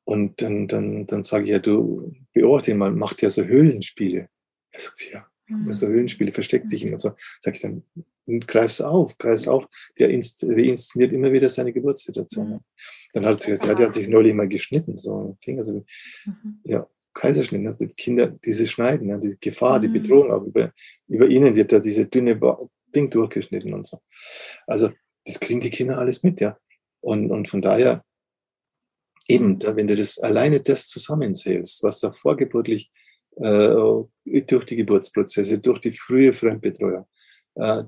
Und 0.05 0.41
dann, 0.41 0.67
dann, 0.67 1.05
dann 1.05 1.23
sage 1.23 1.45
ich 1.45 1.51
ja, 1.51 1.59
du 1.59 2.13
beobachte 2.33 2.71
ihn 2.71 2.77
mal, 2.77 2.91
macht 2.91 3.21
ja 3.21 3.29
so 3.29 3.43
Höhlenspiele. 3.43 4.27
Er 4.71 4.79
sagt, 4.79 5.11
ja, 5.11 5.25
mhm. 5.47 5.71
so 5.73 5.87
Höhlenspiele, 5.87 6.33
versteckt 6.33 6.67
sich 6.67 6.85
immer 6.85 6.99
so. 6.99 7.13
Sag 7.39 7.55
ich 7.55 7.61
dann, 7.61 7.83
greifst 8.47 8.81
auf, 8.81 9.17
greifst 9.17 9.47
auf. 9.47 9.65
Der 9.97 10.09
reinszeniert 10.09 11.13
immer 11.13 11.31
wieder 11.31 11.49
seine 11.49 11.71
Geburtssituation. 11.71 12.49
Mhm. 12.49 12.59
Dann 13.13 13.25
hat 13.25 13.41
sie 13.41 13.51
gesagt, 13.51 13.67
ja, 13.67 13.75
der 13.75 13.87
hat 13.87 13.93
sich 13.93 14.07
neulich 14.07 14.33
mal 14.33 14.47
geschnitten, 14.47 14.97
so 14.97 15.37
Finger 15.41 15.63
so. 15.63 15.85
Mhm. 16.25 16.59
Ja, 16.63 16.87
Kaiserschnitt, 17.13 17.65
also 17.65 17.85
die 17.85 17.93
Kinder, 17.93 18.27
diese 18.43 18.67
Schneiden, 18.67 19.21
die 19.21 19.37
Gefahr, 19.39 19.79
die 19.79 19.87
mhm. 19.87 19.93
Bedrohung, 19.93 20.31
auch 20.31 20.43
über, 20.43 20.73
über 21.07 21.27
ihnen 21.27 21.55
wird 21.55 21.71
da 21.71 21.79
diese 21.79 22.05
dünne 22.05 22.39
Ding 22.95 23.09
durchgeschnitten 23.09 23.73
und 23.73 23.85
so. 23.85 24.01
Also 24.67 24.91
das 25.25 25.39
kriegen 25.39 25.61
die 25.61 25.69
Kinder 25.69 25.97
alles 25.97 26.23
mit, 26.23 26.41
ja. 26.41 26.57
Und, 27.01 27.31
und 27.31 27.47
von 27.47 27.61
daher, 27.61 28.03
eben, 29.27 29.59
da, 29.59 29.75
wenn 29.75 29.87
du 29.87 29.95
das 29.95 30.19
alleine 30.19 30.61
das 30.61 30.87
zusammenzählst, 30.87 31.83
was 31.83 31.99
da 31.99 32.11
vorgeburtlich 32.11 32.91
äh, 33.37 33.75
durch 34.47 34.65
die 34.65 34.75
Geburtsprozesse, 34.75 35.59
durch 35.59 35.79
die 35.79 35.91
frühe 35.91 36.33
Fremdbetreuung, 36.33 37.05
äh, 37.55 37.83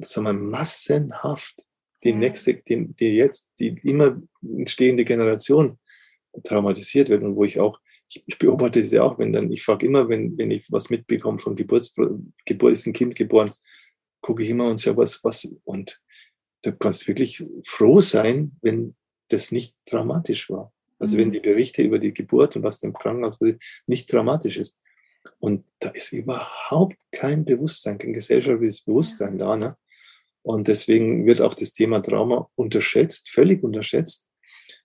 sagen 0.00 0.26
wir, 0.26 0.32
massenhaft 0.32 1.66
die 2.02 2.12
nächste, 2.12 2.54
die, 2.54 2.88
die 2.94 3.16
jetzt, 3.16 3.50
die 3.58 3.80
immer 3.82 4.20
entstehende 4.42 5.04
Generation 5.04 5.78
traumatisiert 6.42 7.08
wird 7.08 7.22
und 7.22 7.36
wo 7.36 7.44
ich 7.44 7.60
auch 7.60 7.78
ich, 8.08 8.24
ich 8.26 8.38
beobachte 8.38 8.80
das 8.80 8.92
ja 8.92 9.02
auch, 9.02 9.18
wenn 9.18 9.32
dann, 9.32 9.50
ich 9.50 9.62
frage 9.62 9.86
immer, 9.86 10.08
wenn, 10.08 10.36
wenn 10.38 10.50
ich 10.50 10.70
was 10.70 10.90
mitbekomme 10.90 11.38
von 11.38 11.56
Geburts, 11.56 11.94
Geburt, 12.44 12.72
ist 12.72 12.86
ein 12.86 12.92
Kind 12.92 13.16
geboren, 13.16 13.52
gucke 14.24 14.42
ich 14.42 14.48
immer 14.48 14.68
und 14.68 14.80
sage, 14.80 14.96
was, 14.96 15.22
was, 15.22 15.54
und 15.64 16.00
du 16.62 16.72
kannst 16.72 17.06
wirklich 17.06 17.44
froh 17.66 18.00
sein, 18.00 18.56
wenn 18.62 18.96
das 19.28 19.52
nicht 19.52 19.76
dramatisch 19.84 20.48
war. 20.48 20.72
Also 20.98 21.18
wenn 21.18 21.28
mhm. 21.28 21.32
die 21.32 21.40
Berichte 21.40 21.82
über 21.82 21.98
die 21.98 22.14
Geburt 22.14 22.56
und 22.56 22.62
was 22.62 22.82
im 22.82 22.94
Krankenhaus 22.94 23.38
passiert, 23.38 23.62
nicht 23.86 24.10
dramatisch 24.10 24.56
ist. 24.56 24.78
Und 25.38 25.66
da 25.78 25.90
ist 25.90 26.14
überhaupt 26.14 26.96
kein 27.12 27.44
Bewusstsein, 27.44 27.98
kein 27.98 28.14
gesellschaftliches 28.14 28.82
Bewusstsein 28.82 29.36
da. 29.36 29.56
Ne? 29.56 29.76
Und 30.42 30.68
deswegen 30.68 31.26
wird 31.26 31.42
auch 31.42 31.52
das 31.52 31.74
Thema 31.74 32.00
Trauma 32.00 32.48
unterschätzt, 32.54 33.28
völlig 33.28 33.62
unterschätzt, 33.62 34.30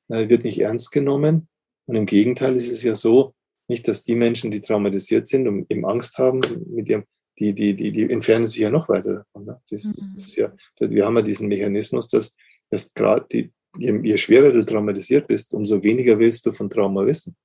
äh, 0.09 0.27
wird 0.27 0.43
nicht 0.43 0.59
ernst 0.59 0.91
genommen. 0.91 1.47
Und 1.85 1.95
im 1.95 2.05
Gegenteil 2.05 2.55
ist 2.55 2.69
es 2.69 2.83
ja 2.83 2.93
so, 2.93 3.33
nicht, 3.69 3.87
dass 3.87 4.03
die 4.03 4.15
Menschen, 4.15 4.51
die 4.51 4.59
traumatisiert 4.59 5.27
sind 5.27 5.47
und 5.47 5.71
eben 5.71 5.85
Angst 5.85 6.17
haben, 6.17 6.41
mit 6.69 6.89
ihrem, 6.89 7.05
die, 7.39 7.53
die, 7.53 7.75
die, 7.75 7.91
die 7.91 8.09
entfernen 8.09 8.47
sich 8.47 8.59
ja 8.59 8.69
noch 8.69 8.89
weiter 8.89 9.15
davon. 9.15 9.45
Ne? 9.45 9.61
Das, 9.69 9.83
mhm. 9.85 9.93
das 9.95 10.13
ist 10.25 10.35
ja, 10.35 10.53
wir 10.79 11.05
haben 11.05 11.15
ja 11.15 11.21
diesen 11.21 11.47
Mechanismus, 11.47 12.07
dass, 12.09 12.35
dass 12.69 12.93
gerade 12.93 13.25
die, 13.31 13.51
je, 13.77 13.99
je 14.03 14.17
schwerer 14.17 14.51
du 14.51 14.63
traumatisiert 14.63 15.27
bist, 15.27 15.53
umso 15.53 15.81
weniger 15.83 16.19
willst 16.19 16.45
du 16.45 16.51
von 16.51 16.69
Trauma 16.69 17.05
wissen. 17.05 17.35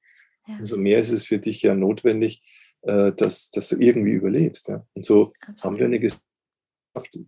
Ja. 0.47 0.59
Umso 0.59 0.77
mehr 0.77 0.99
ist 0.99 1.11
es 1.11 1.27
für 1.27 1.39
dich 1.39 1.63
ja 1.63 1.75
notwendig, 1.75 2.43
äh, 2.83 3.13
dass, 3.13 3.51
dass 3.51 3.69
du 3.69 3.77
irgendwie 3.77 4.13
überlebst. 4.13 4.69
Ja? 4.69 4.87
Und 4.95 5.05
so 5.05 5.33
Absolut. 5.41 5.65
haben 5.65 5.79
wir 5.79 5.87
eine 5.87 6.01
Gesellschaft, 6.01 6.25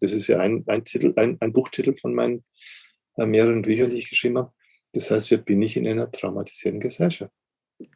das 0.01 0.13
ist 0.13 0.27
ja 0.27 0.41
ein, 0.41 0.65
ein, 0.67 0.85
Titel, 0.85 1.13
ein, 1.17 1.37
ein 1.41 1.53
Buchtitel 1.53 1.97
von 1.97 2.15
meinen 2.15 2.45
äh, 3.17 3.27
mehreren 3.27 3.63
Büchern, 3.63 3.91
die 3.91 3.99
ich 3.99 4.11
geschrieben 4.11 4.39
habe. 4.39 4.53
Das 4.93 5.11
heißt, 5.11 5.31
wir 5.31 5.39
bin 5.39 5.63
ich 5.63 5.77
in 5.77 5.87
einer 5.87 6.11
traumatisierten 6.11 6.81
Gesellschaft. 6.81 7.33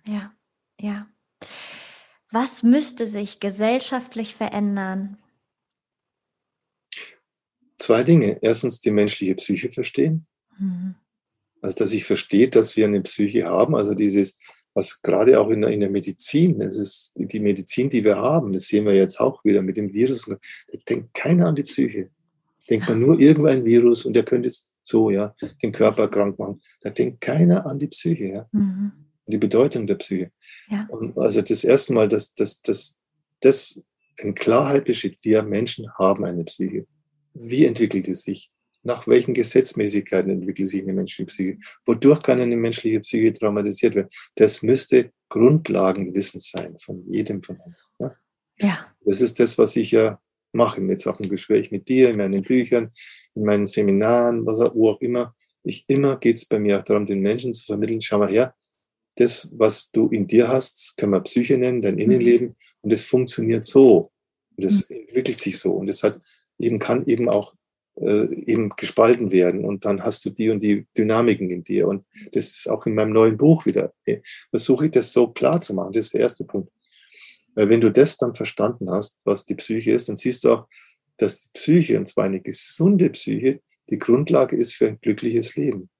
Ja, 0.06 0.32
ja. 0.80 1.09
Was 2.32 2.62
müsste 2.62 3.06
sich 3.06 3.40
gesellschaftlich 3.40 4.34
verändern? 4.34 5.16
Zwei 7.76 8.04
Dinge. 8.04 8.38
Erstens 8.42 8.80
die 8.80 8.90
menschliche 8.90 9.34
Psyche 9.34 9.72
verstehen. 9.72 10.26
Mhm. 10.58 10.94
Also, 11.62 11.78
dass 11.78 11.92
ich 11.92 12.04
verstehe, 12.04 12.48
dass 12.48 12.76
wir 12.76 12.86
eine 12.86 13.00
Psyche 13.02 13.46
haben. 13.46 13.74
Also 13.74 13.94
dieses, 13.94 14.38
was 14.74 15.02
gerade 15.02 15.40
auch 15.40 15.50
in 15.50 15.62
der, 15.62 15.70
in 15.70 15.80
der 15.80 15.90
Medizin, 15.90 16.58
das 16.58 16.76
ist 16.76 17.12
die 17.16 17.40
Medizin, 17.40 17.90
die 17.90 18.04
wir 18.04 18.16
haben, 18.16 18.52
das 18.52 18.68
sehen 18.68 18.86
wir 18.86 18.94
jetzt 18.94 19.20
auch 19.20 19.44
wieder 19.44 19.62
mit 19.62 19.76
dem 19.76 19.92
Virus. 19.92 20.26
Da 20.26 20.36
denkt 20.88 21.12
keiner 21.14 21.46
an 21.46 21.56
die 21.56 21.64
Psyche. 21.64 22.10
Denkt 22.68 22.88
man 22.88 23.00
nur 23.00 23.18
irgendein 23.18 23.64
Virus 23.64 24.04
und 24.04 24.12
der 24.12 24.24
könnte 24.24 24.48
es 24.48 24.70
so, 24.82 25.10
ja, 25.10 25.34
den 25.62 25.72
Körper 25.72 26.08
krank 26.08 26.38
machen. 26.38 26.60
Da 26.80 26.90
denkt 26.90 27.20
keiner 27.20 27.66
an 27.66 27.78
die 27.78 27.88
Psyche, 27.88 28.24
ja. 28.26 28.48
Mhm. 28.52 28.92
Die 29.30 29.38
Bedeutung 29.38 29.86
der 29.86 29.96
Psyche. 29.96 30.30
Ja. 30.68 30.86
Und 30.90 31.16
also 31.18 31.42
das 31.42 31.64
erste 31.64 31.92
Mal, 31.92 32.08
dass 32.08 32.34
das, 32.34 32.60
das, 32.62 32.98
das 33.40 33.82
in 34.18 34.34
Klarheit 34.34 34.84
besteht, 34.84 35.18
wir 35.22 35.42
Menschen 35.42 35.92
haben 35.94 36.24
eine 36.24 36.44
Psyche. 36.44 36.86
Wie 37.34 37.64
entwickelt 37.64 38.08
es 38.08 38.22
sich? 38.22 38.50
Nach 38.82 39.06
welchen 39.06 39.34
Gesetzmäßigkeiten 39.34 40.30
entwickelt 40.30 40.68
sich 40.68 40.82
eine 40.82 40.94
menschliche 40.94 41.26
Psyche? 41.26 41.58
Wodurch 41.84 42.22
kann 42.22 42.40
eine 42.40 42.56
menschliche 42.56 43.00
Psyche 43.00 43.32
traumatisiert 43.32 43.94
werden? 43.94 44.08
Das 44.36 44.62
müsste 44.62 45.12
Grundlagenwissen 45.28 46.40
sein 46.40 46.76
von 46.78 47.04
jedem 47.08 47.42
von 47.42 47.56
uns. 47.58 47.92
Ja? 47.98 48.16
ja. 48.58 48.86
Das 49.04 49.20
ist 49.20 49.38
das, 49.38 49.58
was 49.58 49.76
ich 49.76 49.90
ja 49.92 50.18
mache, 50.52 50.80
jetzt 50.82 51.06
auch 51.06 51.20
im 51.20 51.28
Gespräch 51.28 51.70
mit 51.70 51.88
dir, 51.88 52.10
in 52.10 52.16
meinen 52.16 52.42
Büchern, 52.42 52.90
in 53.34 53.44
meinen 53.44 53.66
Seminaren, 53.66 54.44
was 54.46 54.60
auch, 54.60 54.74
wo 54.74 54.90
auch 54.90 55.00
immer. 55.00 55.34
Ich, 55.62 55.84
immer 55.88 56.16
geht 56.16 56.36
es 56.36 56.46
bei 56.46 56.58
mir 56.58 56.78
auch 56.78 56.84
darum, 56.84 57.06
den 57.06 57.20
Menschen 57.20 57.52
zu 57.52 57.64
vermitteln, 57.64 58.00
schau 58.00 58.18
mal 58.18 58.30
her, 58.30 58.54
das, 59.16 59.48
was 59.52 59.90
du 59.90 60.08
in 60.08 60.26
dir 60.26 60.48
hast, 60.48 60.96
können 60.96 61.12
wir 61.12 61.20
Psyche 61.20 61.58
nennen, 61.58 61.82
dein 61.82 61.98
Innenleben, 61.98 62.48
mhm. 62.48 62.56
und 62.82 62.92
das 62.92 63.02
funktioniert 63.02 63.64
so. 63.64 64.10
Und 64.56 64.64
das 64.64 64.88
mhm. 64.88 64.96
entwickelt 64.96 65.38
sich 65.38 65.58
so. 65.58 65.72
Und 65.72 65.86
das 65.86 66.02
hat 66.02 66.20
eben, 66.58 66.78
kann 66.78 67.06
eben 67.06 67.28
auch 67.28 67.54
äh, 67.96 68.32
eben 68.46 68.70
gespalten 68.76 69.30
werden. 69.30 69.64
Und 69.64 69.84
dann 69.84 70.02
hast 70.02 70.24
du 70.24 70.30
die 70.30 70.50
und 70.50 70.62
die 70.62 70.86
Dynamiken 70.96 71.50
in 71.50 71.64
dir. 71.64 71.88
Und 71.88 72.04
das 72.32 72.50
ist 72.50 72.70
auch 72.70 72.86
in 72.86 72.94
meinem 72.94 73.12
neuen 73.12 73.36
Buch 73.36 73.66
wieder. 73.66 73.92
Versuche 74.50 74.86
ich 74.86 74.92
das 74.92 75.12
so 75.12 75.28
klar 75.28 75.60
zu 75.60 75.74
machen. 75.74 75.92
Das 75.92 76.06
ist 76.06 76.14
der 76.14 76.22
erste 76.22 76.44
Punkt. 76.44 76.72
Weil 77.54 77.68
wenn 77.68 77.80
du 77.80 77.90
das 77.90 78.16
dann 78.16 78.34
verstanden 78.34 78.90
hast, 78.90 79.20
was 79.24 79.44
die 79.44 79.56
Psyche 79.56 79.92
ist, 79.92 80.08
dann 80.08 80.16
siehst 80.16 80.44
du 80.44 80.52
auch, 80.52 80.68
dass 81.16 81.42
die 81.42 81.50
Psyche, 81.52 81.98
und 81.98 82.08
zwar 82.08 82.24
eine 82.24 82.40
gesunde 82.40 83.10
Psyche, 83.10 83.60
die 83.90 83.98
Grundlage 83.98 84.56
ist 84.56 84.74
für 84.74 84.86
ein 84.86 85.00
glückliches 85.00 85.56
Leben. 85.56 85.90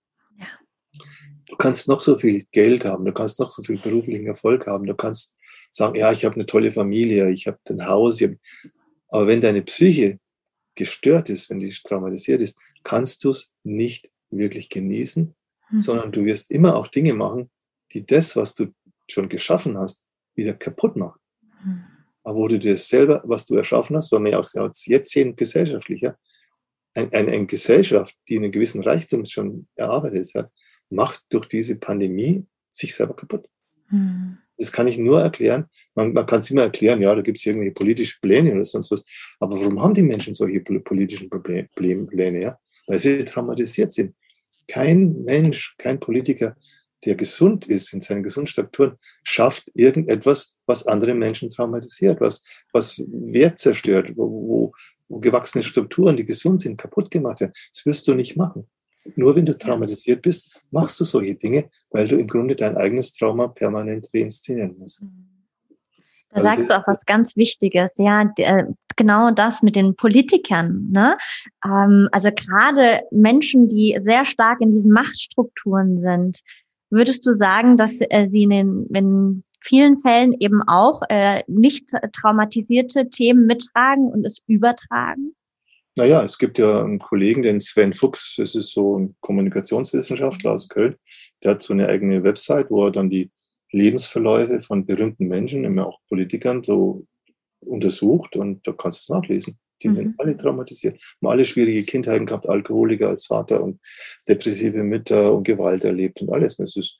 Ja. 1.50 1.56
Du 1.56 1.56
kannst 1.56 1.88
noch 1.88 2.00
so 2.00 2.16
viel 2.16 2.46
Geld 2.52 2.84
haben, 2.84 3.04
du 3.04 3.12
kannst 3.12 3.40
noch 3.40 3.50
so 3.50 3.62
viel 3.62 3.78
beruflichen 3.78 4.26
Erfolg 4.26 4.66
haben, 4.66 4.86
du 4.86 4.94
kannst 4.94 5.36
sagen, 5.70 5.96
ja, 5.96 6.12
ich 6.12 6.24
habe 6.24 6.34
eine 6.34 6.46
tolle 6.46 6.70
Familie, 6.70 7.30
ich 7.30 7.46
habe 7.46 7.58
ein 7.68 7.86
Haus, 7.86 8.20
hab... 8.20 8.30
aber 9.08 9.26
wenn 9.26 9.40
deine 9.40 9.62
Psyche 9.62 10.18
gestört 10.74 11.30
ist, 11.30 11.50
wenn 11.50 11.60
die 11.60 11.70
traumatisiert 11.70 12.40
ist, 12.42 12.58
kannst 12.82 13.24
du 13.24 13.30
es 13.30 13.52
nicht 13.62 14.10
wirklich 14.30 14.68
genießen, 14.68 15.34
mhm. 15.70 15.78
sondern 15.78 16.12
du 16.12 16.24
wirst 16.24 16.50
immer 16.50 16.76
auch 16.76 16.88
Dinge 16.88 17.14
machen, 17.14 17.50
die 17.92 18.06
das, 18.06 18.36
was 18.36 18.54
du 18.54 18.68
schon 19.08 19.28
geschaffen 19.28 19.76
hast, 19.76 20.04
wieder 20.34 20.54
kaputt 20.54 20.96
machen. 20.96 21.20
Mhm. 21.62 21.84
Aber 22.22 22.38
wo 22.38 22.48
du 22.48 22.58
dir 22.58 22.76
selber, 22.76 23.22
was 23.24 23.46
du 23.46 23.56
erschaffen 23.56 23.96
hast, 23.96 24.12
weil 24.12 24.20
wir 24.20 24.32
ja 24.32 24.40
auch 24.40 24.48
jetzt 24.54 25.10
sehen, 25.10 25.36
gesellschaftlicher, 25.36 26.16
ein, 26.94 27.12
ein, 27.12 27.28
eine 27.28 27.46
Gesellschaft, 27.46 28.16
die 28.28 28.36
einen 28.36 28.52
gewissen 28.52 28.82
Reichtum 28.82 29.24
schon 29.24 29.68
erarbeitet 29.74 30.32
hat, 30.34 30.50
macht 30.90 31.22
durch 31.30 31.46
diese 31.46 31.78
Pandemie 31.78 32.46
sich 32.68 32.94
selber 32.94 33.14
kaputt. 33.14 33.48
Mhm. 33.90 34.38
Das 34.56 34.72
kann 34.72 34.88
ich 34.88 34.98
nur 34.98 35.22
erklären. 35.22 35.66
Man, 35.94 36.12
man 36.12 36.26
kann 36.26 36.40
es 36.40 36.50
immer 36.50 36.62
erklären, 36.62 37.00
ja, 37.00 37.14
da 37.14 37.22
gibt 37.22 37.38
es 37.38 37.46
irgendwelche 37.46 37.72
politische 37.72 38.18
Pläne 38.20 38.52
oder 38.52 38.64
sonst 38.64 38.90
was. 38.90 39.04
Aber 39.38 39.58
warum 39.58 39.80
haben 39.80 39.94
die 39.94 40.02
Menschen 40.02 40.34
solche 40.34 40.60
politischen 40.60 41.30
Problem, 41.30 41.66
Pläne? 41.74 42.42
Ja? 42.42 42.58
Weil 42.86 42.98
sie 42.98 43.24
traumatisiert 43.24 43.92
sind. 43.92 44.14
Kein 44.68 45.22
Mensch, 45.22 45.74
kein 45.78 45.98
Politiker, 45.98 46.56
der 47.06 47.14
gesund 47.14 47.66
ist 47.66 47.94
in 47.94 48.02
seinen 48.02 48.22
gesunden 48.22 48.48
Strukturen, 48.48 48.98
schafft 49.24 49.70
irgendetwas, 49.74 50.58
was 50.66 50.86
andere 50.86 51.14
Menschen 51.14 51.48
traumatisiert, 51.48 52.20
was, 52.20 52.44
was 52.72 53.02
Wert 53.08 53.58
zerstört, 53.58 54.12
wo, 54.16 54.28
wo, 54.28 54.72
wo 55.08 55.20
gewachsene 55.20 55.64
Strukturen, 55.64 56.18
die 56.18 56.26
gesund 56.26 56.60
sind, 56.60 56.76
kaputt 56.76 57.10
gemacht 57.10 57.40
werden. 57.40 57.52
Das 57.72 57.86
wirst 57.86 58.06
du 58.06 58.14
nicht 58.14 58.36
machen. 58.36 58.68
Nur 59.16 59.34
wenn 59.34 59.46
du 59.46 59.56
traumatisiert 59.56 60.22
bist, 60.22 60.62
machst 60.70 61.00
du 61.00 61.04
solche 61.04 61.34
Dinge, 61.34 61.70
weil 61.90 62.06
du 62.06 62.16
im 62.16 62.26
Grunde 62.26 62.54
dein 62.54 62.76
eigenes 62.76 63.14
Trauma 63.14 63.48
permanent 63.48 64.08
reinszenieren 64.14 64.76
musst. 64.78 65.02
Da 66.32 66.36
also 66.36 66.48
sagst 66.48 66.70
du 66.70 66.78
auch 66.78 66.86
was 66.86 67.04
ganz 67.06 67.36
Wichtiges, 67.36 67.94
ja, 67.98 68.20
äh, 68.36 68.64
genau 68.96 69.32
das 69.32 69.62
mit 69.62 69.74
den 69.74 69.96
Politikern. 69.96 70.88
Ne? 70.92 71.16
Ähm, 71.64 72.08
also 72.12 72.30
gerade 72.30 73.02
Menschen, 73.10 73.66
die 73.66 73.98
sehr 74.00 74.24
stark 74.24 74.60
in 74.60 74.70
diesen 74.70 74.92
Machtstrukturen 74.92 75.98
sind, 75.98 76.40
würdest 76.90 77.26
du 77.26 77.34
sagen, 77.34 77.76
dass 77.76 78.00
äh, 78.00 78.28
sie 78.28 78.44
in, 78.44 78.50
den, 78.50 78.86
in 78.94 79.44
vielen 79.60 79.98
Fällen 79.98 80.32
eben 80.38 80.62
auch 80.66 81.02
äh, 81.08 81.42
nicht 81.48 81.90
traumatisierte 82.12 83.10
Themen 83.10 83.46
mittragen 83.46 84.08
und 84.08 84.24
es 84.24 84.38
übertragen? 84.46 85.34
Naja, 86.00 86.24
es 86.24 86.38
gibt 86.38 86.56
ja 86.56 86.82
einen 86.82 86.98
Kollegen, 86.98 87.42
den 87.42 87.60
Sven 87.60 87.92
Fuchs, 87.92 88.36
das 88.38 88.54
ist 88.54 88.72
so 88.72 88.98
ein 88.98 89.16
Kommunikationswissenschaftler 89.20 90.52
aus 90.52 90.70
Köln, 90.70 90.96
der 91.42 91.50
hat 91.50 91.60
so 91.60 91.74
eine 91.74 91.88
eigene 91.88 92.22
Website, 92.22 92.70
wo 92.70 92.86
er 92.86 92.90
dann 92.90 93.10
die 93.10 93.30
Lebensverläufe 93.70 94.60
von 94.60 94.86
berühmten 94.86 95.28
Menschen, 95.28 95.62
immer 95.62 95.88
auch 95.88 95.98
Politikern, 96.08 96.64
so 96.64 97.06
untersucht 97.60 98.34
und 98.36 98.66
da 98.66 98.72
kannst 98.72 99.00
du 99.00 99.02
es 99.02 99.08
nachlesen. 99.14 99.58
Die 99.82 99.88
mhm. 99.90 99.96
sind 99.96 100.14
alle 100.16 100.38
traumatisiert, 100.38 100.98
haben 101.20 101.32
alle 101.32 101.44
schwierige 101.44 101.82
Kindheiten 101.82 102.24
gehabt, 102.24 102.48
Alkoholiker 102.48 103.08
als 103.08 103.26
Vater 103.26 103.62
und 103.62 103.78
depressive 104.26 104.82
Mütter 104.82 105.34
und 105.34 105.42
Gewalt 105.42 105.84
erlebt 105.84 106.22
und 106.22 106.32
alles. 106.32 106.56
Das 106.56 106.76
ist, 106.76 106.98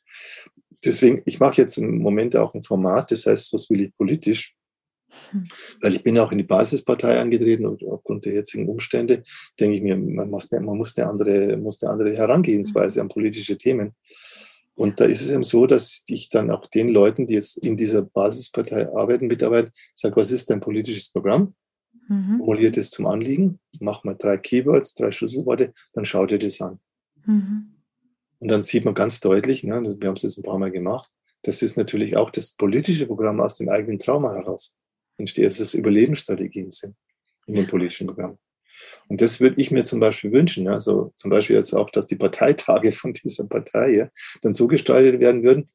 deswegen, 0.84 1.22
ich 1.24 1.40
mache 1.40 1.62
jetzt 1.62 1.78
im 1.78 2.02
Moment 2.02 2.36
auch 2.36 2.52
ein 2.52 2.64
Format, 2.64 3.12
das 3.12 3.24
heißt, 3.24 3.54
was 3.54 3.70
will 3.70 3.80
ich 3.80 3.96
politisch? 3.96 4.54
Hm. 5.30 5.44
Weil 5.80 5.94
ich 5.94 6.02
bin 6.02 6.18
auch 6.18 6.32
in 6.32 6.38
die 6.38 6.44
Basispartei 6.44 7.20
angetreten 7.20 7.66
und 7.66 7.82
aufgrund 7.84 8.24
der 8.24 8.34
jetzigen 8.34 8.68
Umstände 8.68 9.22
denke 9.58 9.76
ich 9.76 9.82
mir, 9.82 9.96
man 9.96 10.30
muss 10.30 10.50
eine, 10.52 10.64
man 10.64 10.76
muss 10.76 10.96
eine, 10.96 11.08
andere, 11.08 11.56
muss 11.56 11.82
eine 11.82 11.92
andere 11.92 12.16
Herangehensweise 12.16 13.00
an 13.00 13.08
politische 13.08 13.56
Themen. 13.58 13.94
Und 14.74 14.98
da 14.98 15.04
ist 15.04 15.20
es 15.20 15.30
eben 15.30 15.42
so, 15.42 15.66
dass 15.66 16.04
ich 16.06 16.30
dann 16.30 16.50
auch 16.50 16.66
den 16.66 16.88
Leuten, 16.88 17.26
die 17.26 17.34
jetzt 17.34 17.64
in 17.66 17.76
dieser 17.76 18.02
Basispartei 18.02 18.88
arbeiten, 18.88 19.26
mitarbeiten, 19.26 19.72
sage, 19.94 20.16
was 20.16 20.30
ist 20.30 20.48
dein 20.48 20.60
politisches 20.60 21.12
Programm? 21.12 21.54
Mhm. 22.08 22.38
Formuliert 22.38 22.78
es 22.78 22.90
zum 22.90 23.06
Anliegen, 23.06 23.60
mach 23.80 24.04
mal 24.04 24.14
drei 24.14 24.38
Keywords, 24.38 24.94
drei 24.94 25.12
Schlüsselworte, 25.12 25.72
dann 25.92 26.04
schau 26.04 26.24
dir 26.24 26.38
das 26.38 26.60
an. 26.60 26.80
Mhm. 27.26 27.74
Und 28.38 28.48
dann 28.48 28.62
sieht 28.62 28.86
man 28.86 28.94
ganz 28.94 29.20
deutlich, 29.20 29.64
ne, 29.64 29.96
wir 29.98 30.08
haben 30.08 30.16
es 30.16 30.22
jetzt 30.22 30.38
ein 30.38 30.44
paar 30.44 30.58
Mal 30.58 30.70
gemacht, 30.70 31.10
das 31.42 31.62
ist 31.62 31.76
natürlich 31.76 32.16
auch 32.16 32.30
das 32.30 32.56
politische 32.56 33.06
Programm 33.06 33.40
aus 33.40 33.56
dem 33.56 33.68
eigenen 33.68 33.98
Trauma 33.98 34.32
heraus 34.34 34.78
entsteht, 35.20 35.46
dass 35.46 35.60
es 35.60 35.74
Überlebensstrategien 35.74 36.70
sind 36.70 36.96
in 37.46 37.54
dem 37.54 37.66
politischen 37.66 38.06
Programm. 38.06 38.38
Und 39.08 39.20
das 39.20 39.40
würde 39.40 39.60
ich 39.60 39.70
mir 39.70 39.84
zum 39.84 40.00
Beispiel 40.00 40.32
wünschen. 40.32 40.68
Also 40.68 41.12
zum 41.16 41.30
Beispiel 41.30 41.56
jetzt 41.56 41.74
auch, 41.74 41.90
dass 41.90 42.06
die 42.06 42.16
Parteitage 42.16 42.92
von 42.92 43.12
dieser 43.12 43.44
Partei 43.46 43.90
ja, 43.94 44.08
dann 44.42 44.54
so 44.54 44.66
gestaltet 44.66 45.20
werden 45.20 45.42
würden, 45.42 45.70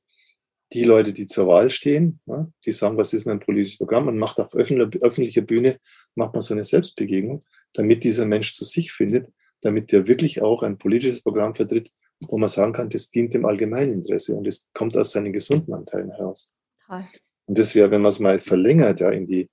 die 0.73 0.83
Leute, 0.83 1.13
die 1.13 1.27
zur 1.27 1.47
Wahl 1.47 1.69
stehen, 1.69 2.19
ja, 2.25 2.47
die 2.65 2.71
sagen, 2.71 2.97
was 2.97 3.13
ist 3.13 3.25
mein 3.25 3.39
politisches 3.39 3.77
Programm 3.77 4.07
und 4.07 4.17
macht 4.17 4.39
auf 4.39 4.55
öffentlicher 4.55 5.41
Bühne, 5.41 5.79
macht 6.15 6.33
man 6.33 6.41
so 6.41 6.53
eine 6.53 6.63
Selbstbegegnung, 6.63 7.43
damit 7.73 8.03
dieser 8.03 8.25
Mensch 8.25 8.53
zu 8.53 8.65
sich 8.65 8.91
findet, 8.91 9.27
damit 9.61 9.91
der 9.91 10.07
wirklich 10.07 10.41
auch 10.41 10.63
ein 10.63 10.77
politisches 10.77 11.21
Programm 11.21 11.53
vertritt, 11.53 11.91
wo 12.27 12.37
man 12.37 12.49
sagen 12.49 12.73
kann, 12.73 12.89
das 12.89 13.11
dient 13.11 13.33
dem 13.33 13.45
Allgemeininteresse 13.45 14.35
und 14.35 14.47
es 14.47 14.71
kommt 14.73 14.97
aus 14.97 15.11
seinen 15.11 15.33
gesunden 15.33 15.73
Anteilen 15.73 16.11
heraus. 16.11 16.53
Toll. 16.87 17.05
Und 17.45 17.57
das 17.57 17.75
wäre, 17.75 17.91
wenn 17.91 18.01
man 18.01 18.09
es 18.09 18.19
mal 18.19 18.39
verlängert, 18.39 18.99
ja, 18.99 19.09
in 19.11 19.27
die, 19.27 19.49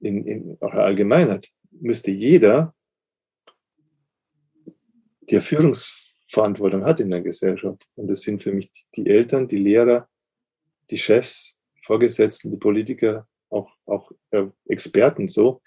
in, 0.00 0.26
in 0.26 0.56
auch 0.60 0.72
Allgemeinheit, 0.72 1.48
müsste 1.70 2.10
jeder, 2.10 2.74
der 5.30 5.42
Führungsverantwortung 5.42 6.84
hat 6.84 7.00
in 7.00 7.10
der 7.10 7.22
Gesellschaft, 7.22 7.84
und 7.94 8.10
das 8.10 8.20
sind 8.20 8.42
für 8.42 8.52
mich 8.52 8.70
die 8.96 9.06
Eltern, 9.06 9.48
die 9.48 9.58
Lehrer, 9.58 10.08
die 10.90 10.98
Chefs, 10.98 11.60
Vorgesetzten, 11.82 12.50
die 12.50 12.56
Politiker, 12.56 13.28
auch, 13.48 13.70
auch 13.86 14.10
äh, 14.30 14.46
Experten 14.68 15.28
so, 15.28 15.62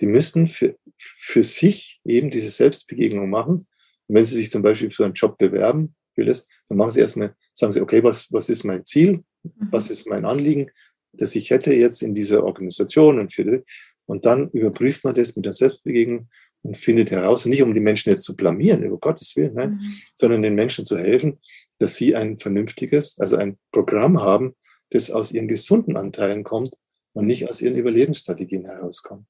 die 0.00 0.06
müssten 0.06 0.46
für, 0.46 0.76
für 0.96 1.42
sich 1.42 2.00
eben 2.04 2.30
diese 2.30 2.50
Selbstbegegnung 2.50 3.28
machen. 3.28 3.66
Und 4.06 4.14
wenn 4.14 4.24
sie 4.24 4.36
sich 4.36 4.50
zum 4.50 4.62
Beispiel 4.62 4.90
für 4.90 5.04
einen 5.04 5.14
Job 5.14 5.36
bewerben, 5.36 5.94
will 6.14 6.28
es, 6.28 6.48
dann 6.68 6.78
machen 6.78 6.90
sie 6.90 7.00
erstmal, 7.00 7.34
sagen 7.52 7.72
sie, 7.72 7.80
okay, 7.80 8.02
was, 8.02 8.32
was 8.32 8.48
ist 8.48 8.64
mein 8.64 8.84
Ziel? 8.84 9.24
Mhm. 9.42 9.68
Was 9.70 9.90
ist 9.90 10.06
mein 10.06 10.24
Anliegen? 10.24 10.70
Das 11.20 11.34
ich 11.34 11.50
hätte 11.50 11.72
jetzt 11.74 12.02
in 12.02 12.14
dieser 12.14 12.44
Organisation 12.44 13.20
und 13.20 13.32
für 13.32 13.62
und 14.06 14.24
dann 14.24 14.48
überprüft 14.50 15.04
man 15.04 15.14
das 15.14 15.36
mit 15.36 15.44
der 15.44 15.52
Selbstbegegnung 15.52 16.28
und 16.62 16.76
findet 16.76 17.10
heraus, 17.10 17.46
nicht 17.46 17.62
um 17.62 17.74
die 17.74 17.80
Menschen 17.80 18.10
jetzt 18.10 18.24
zu 18.24 18.36
blamieren, 18.36 18.82
über 18.82 18.98
Gottes 18.98 19.36
Willen, 19.36 19.54
nein, 19.54 19.70
mhm. 19.72 19.94
sondern 20.14 20.42
den 20.42 20.54
Menschen 20.54 20.84
zu 20.84 20.98
helfen, 20.98 21.38
dass 21.78 21.96
sie 21.96 22.16
ein 22.16 22.38
vernünftiges, 22.38 23.18
also 23.18 23.36
ein 23.36 23.58
Programm 23.70 24.20
haben, 24.20 24.54
das 24.90 25.10
aus 25.10 25.32
ihren 25.32 25.48
gesunden 25.48 25.96
Anteilen 25.96 26.44
kommt 26.44 26.74
und 27.12 27.26
nicht 27.26 27.48
aus 27.48 27.60
ihren 27.60 27.76
Überlebensstrategien 27.76 28.64
herauskommt. 28.64 29.26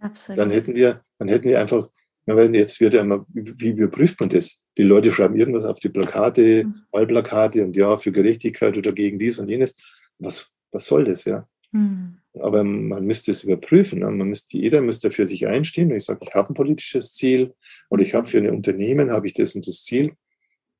Absolut. 0.00 0.38
Dann 0.38 0.50
hätten 0.50 0.74
wir, 0.74 1.02
dann 1.18 1.28
hätten 1.28 1.48
wir 1.48 1.60
einfach, 1.60 1.88
wenn 2.26 2.54
jetzt 2.54 2.80
wird 2.80 2.94
ja 2.94 3.02
immer, 3.02 3.26
wie 3.28 3.70
überprüft 3.70 4.20
man 4.20 4.28
das? 4.28 4.62
Die 4.76 4.82
Leute 4.82 5.10
schreiben 5.10 5.36
irgendwas 5.36 5.64
auf 5.64 5.80
die 5.80 5.88
Plakate, 5.88 6.64
mhm. 6.64 6.74
Wahlplakate 6.92 7.64
und 7.64 7.76
ja, 7.76 7.96
für 7.96 8.12
Gerechtigkeit 8.12 8.76
oder 8.76 8.92
gegen 8.92 9.18
dies 9.18 9.38
und 9.38 9.48
jenes. 9.48 9.76
Was, 10.18 10.50
was 10.72 10.86
soll 10.86 11.04
das, 11.04 11.24
ja? 11.24 11.48
Mhm. 11.72 12.18
Aber 12.34 12.62
man 12.64 13.04
müsste 13.04 13.30
es 13.30 13.44
überprüfen. 13.44 14.00
Ne? 14.00 14.10
Man 14.10 14.28
müsste, 14.28 14.58
jeder 14.58 14.80
müsste 14.80 15.10
für 15.10 15.26
sich 15.26 15.46
einstehen. 15.46 15.90
Und 15.90 15.96
ich 15.96 16.04
sage, 16.04 16.20
ich 16.22 16.34
habe 16.34 16.52
ein 16.52 16.54
politisches 16.54 17.12
Ziel 17.12 17.54
oder 17.90 18.02
ich 18.02 18.14
habe 18.14 18.26
für 18.26 18.38
ein 18.38 18.50
Unternehmen, 18.50 19.10
habe 19.10 19.26
ich 19.26 19.34
das 19.34 19.54
und 19.54 19.66
das 19.66 19.82
Ziel. 19.82 20.12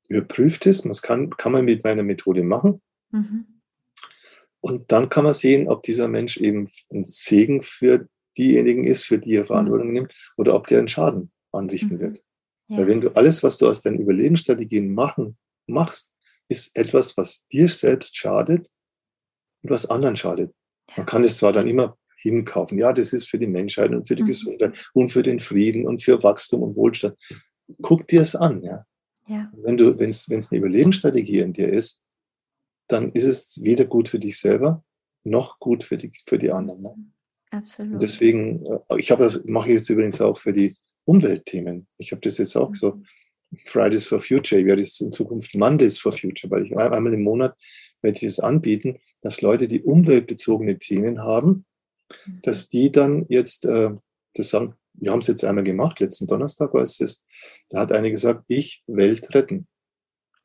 Überprüft 0.07 0.65
es, 0.65 0.87
was 0.87 1.01
kann, 1.01 1.29
kann 1.31 1.51
man 1.51 1.65
mit 1.65 1.83
meiner 1.83 2.03
Methode 2.03 2.43
machen. 2.43 2.81
Mhm. 3.11 3.45
Und 4.61 4.91
dann 4.91 5.09
kann 5.09 5.23
man 5.23 5.33
sehen, 5.33 5.67
ob 5.67 5.83
dieser 5.83 6.07
Mensch 6.07 6.37
eben 6.37 6.69
ein 6.91 7.03
Segen 7.03 7.61
für 7.61 8.07
diejenigen 8.37 8.85
ist, 8.85 9.03
für 9.03 9.17
die 9.17 9.35
er 9.35 9.45
Verantwortung 9.45 9.87
mhm. 9.87 9.93
nimmt, 9.93 10.13
oder 10.37 10.55
ob 10.55 10.67
der 10.67 10.79
einen 10.79 10.87
Schaden 10.87 11.31
anrichten 11.51 11.95
mhm. 11.95 11.99
wird. 11.99 12.23
Ja. 12.67 12.77
Weil 12.77 12.87
wenn 12.87 13.01
du 13.01 13.09
alles, 13.15 13.43
was 13.43 13.57
du 13.57 13.67
aus 13.67 13.81
deinen 13.81 13.99
Überlebensstrategien 13.99 14.93
machen, 14.93 15.37
machst, 15.67 16.13
ist 16.47 16.77
etwas, 16.77 17.15
was 17.17 17.45
dir 17.47 17.69
selbst 17.69 18.17
schadet 18.17 18.69
und 19.61 19.69
was 19.69 19.89
anderen 19.89 20.15
schadet. 20.15 20.53
Man 20.95 21.05
kann 21.05 21.23
es 21.23 21.37
zwar 21.37 21.53
dann 21.53 21.67
immer 21.67 21.97
hinkaufen, 22.17 22.77
ja, 22.77 22.91
das 22.91 23.13
ist 23.13 23.29
für 23.29 23.39
die 23.39 23.47
Menschheit 23.47 23.91
und 23.91 24.07
für 24.07 24.15
die 24.15 24.23
mhm. 24.23 24.27
Gesundheit 24.27 24.89
und 24.93 25.09
für 25.09 25.23
den 25.23 25.39
Frieden 25.39 25.87
und 25.87 26.01
für 26.01 26.21
Wachstum 26.21 26.63
und 26.63 26.75
Wohlstand. 26.75 27.15
Guck 27.81 28.07
dir 28.07 28.21
es 28.21 28.35
an, 28.35 28.61
ja. 28.63 28.85
ja. 29.27 29.51
Wenn 29.55 29.77
du, 29.77 29.97
wenn 29.97 30.09
es 30.09 30.29
eine 30.29 30.59
Überlebensstrategie 30.59 31.39
in 31.39 31.53
dir 31.53 31.69
ist, 31.69 32.01
dann 32.87 33.11
ist 33.11 33.25
es 33.25 33.63
weder 33.63 33.85
gut 33.85 34.09
für 34.09 34.19
dich 34.19 34.39
selber 34.39 34.83
noch 35.23 35.59
gut 35.59 35.83
für 35.83 35.97
die, 35.97 36.11
für 36.25 36.39
die 36.39 36.51
anderen. 36.51 36.81
Ne? 36.81 36.95
Absolut. 37.51 37.93
Und 37.93 38.01
deswegen, 38.01 38.65
äh, 38.65 38.99
ich 38.99 39.11
habe 39.11 39.23
das 39.23 39.43
mache 39.45 39.69
ich 39.69 39.75
jetzt 39.75 39.89
übrigens 39.89 40.21
auch 40.21 40.37
für 40.37 40.53
die 40.53 40.75
Umweltthemen. 41.05 41.87
Ich 41.97 42.11
habe 42.11 42.21
das 42.21 42.37
jetzt 42.37 42.55
auch 42.55 42.73
so 42.75 42.95
mhm. 42.95 43.05
Fridays 43.65 44.05
for 44.05 44.19
Future, 44.19 44.61
ich 44.61 44.67
werde 44.67 44.81
es 44.81 44.99
in 45.01 45.11
Zukunft 45.11 45.55
Mondays 45.55 45.97
for 45.97 46.11
Future, 46.11 46.51
weil 46.51 46.65
ich 46.65 46.77
einmal 46.77 47.13
im 47.13 47.23
Monat 47.23 47.57
werde 48.01 48.17
ich 48.17 48.23
es 48.23 48.39
anbieten, 48.39 48.99
dass 49.21 49.41
Leute, 49.41 49.67
die 49.67 49.83
umweltbezogene 49.83 50.77
Themen 50.77 51.21
haben, 51.21 51.65
mhm. 52.25 52.39
dass 52.43 52.69
die 52.69 52.91
dann 52.91 53.25
jetzt 53.29 53.65
äh, 53.65 53.91
das 54.33 54.49
sagen, 54.49 54.75
wir 54.93 55.11
haben 55.11 55.19
es 55.19 55.27
jetzt 55.27 55.43
einmal 55.43 55.63
gemacht, 55.63 55.99
letzten 55.99 56.27
Donnerstag 56.27 56.73
war 56.73 56.81
es 56.81 56.97
das, 56.97 57.23
da 57.69 57.81
hat 57.81 57.91
eine 57.91 58.11
gesagt, 58.11 58.45
ich 58.47 58.83
Welt 58.87 59.33
retten. 59.33 59.67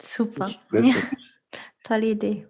Super. 0.00 0.50
Welt 0.70 0.86
ja. 0.86 0.92
retten. 0.92 1.16
Tolle 1.84 2.10
Idee. 2.10 2.46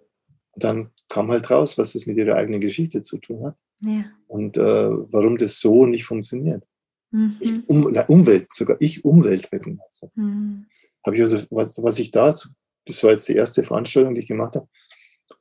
Dann 0.55 0.91
kam 1.09 1.31
halt 1.31 1.49
raus, 1.49 1.77
was 1.77 1.93
das 1.93 2.05
mit 2.05 2.17
ihrer 2.17 2.35
eigenen 2.35 2.61
Geschichte 2.61 3.01
zu 3.01 3.17
tun 3.17 3.45
hat. 3.45 3.55
Ja. 3.81 4.05
Und 4.27 4.57
äh, 4.57 4.61
warum 4.61 5.37
das 5.37 5.59
so 5.59 5.85
nicht 5.85 6.05
funktioniert. 6.05 6.63
Mhm. 7.11 7.37
Ich, 7.39 7.69
um, 7.69 7.91
na, 7.91 8.01
Umwelt, 8.05 8.47
sogar 8.53 8.77
ich 8.79 9.03
Umwelt 9.03 9.51
retten. 9.51 9.79
Also. 9.85 10.11
Mhm. 10.15 10.65
Habe 11.05 11.15
ich 11.15 11.21
also, 11.21 11.45
was, 11.49 11.81
was 11.83 11.99
ich 11.99 12.11
da, 12.11 12.27
das 12.27 13.03
war 13.03 13.11
jetzt 13.11 13.27
die 13.27 13.35
erste 13.35 13.63
Veranstaltung, 13.63 14.15
die 14.15 14.21
ich 14.21 14.27
gemacht 14.27 14.55
habe, 14.55 14.67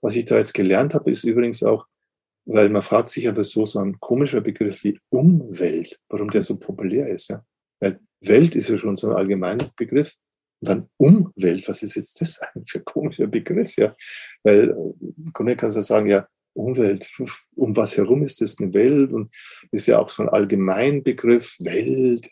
was 0.01 0.17
ich 0.17 0.25
da 0.25 0.37
jetzt 0.37 0.55
gelernt 0.55 0.95
habe, 0.95 1.11
ist 1.11 1.25
übrigens 1.25 1.63
auch, 1.63 1.87
weil 2.47 2.69
man 2.69 2.83
fragt 2.83 3.09
sich 3.09 3.29
aber 3.29 3.45
so, 3.45 3.65
so 3.65 3.81
ein 3.81 3.99
komischer 4.01 4.41
Begriff 4.41 4.85
wie 4.85 4.99
Umwelt, 5.11 5.99
warum 6.09 6.29
der 6.29 6.43
so 6.43 6.59
populär 6.59 7.09
ist. 7.09 7.29
Ja? 7.29 7.45
Weil 7.81 8.01
Welt 8.21 8.55
ist 8.55 8.69
ja 8.69 8.79
schon 8.79 8.97
so 8.97 9.11
ein 9.11 9.17
allgemeiner 9.17 9.71
Begriff. 9.77 10.15
Und 10.61 10.69
dann 10.69 10.89
Umwelt, 10.99 11.69
was 11.69 11.83
ist 11.83 11.97
jetzt 11.97 12.21
das 12.21 12.41
eigentlich 12.41 12.71
für 12.71 12.79
ein 12.79 12.85
komischer 12.85 13.27
Begriff? 13.27 13.77
Ja? 13.77 13.95
Weil 14.43 14.71
im 15.01 15.33
Grunde 15.33 15.57
kannst 15.57 15.77
du 15.77 15.83
sagen, 15.83 16.09
ja, 16.09 16.27
Umwelt, 16.55 17.11
um 17.57 17.77
was 17.77 17.97
herum 17.97 18.23
ist 18.23 18.41
das 18.41 18.59
eine 18.61 18.73
Welt? 18.73 19.13
Und 19.13 19.35
ist 19.73 19.87
ja 19.87 19.99
auch 19.99 20.09
so 20.09 20.23
ein 20.23 20.29
Allgemeinbegriff, 20.29 21.57
Welt. 21.61 22.31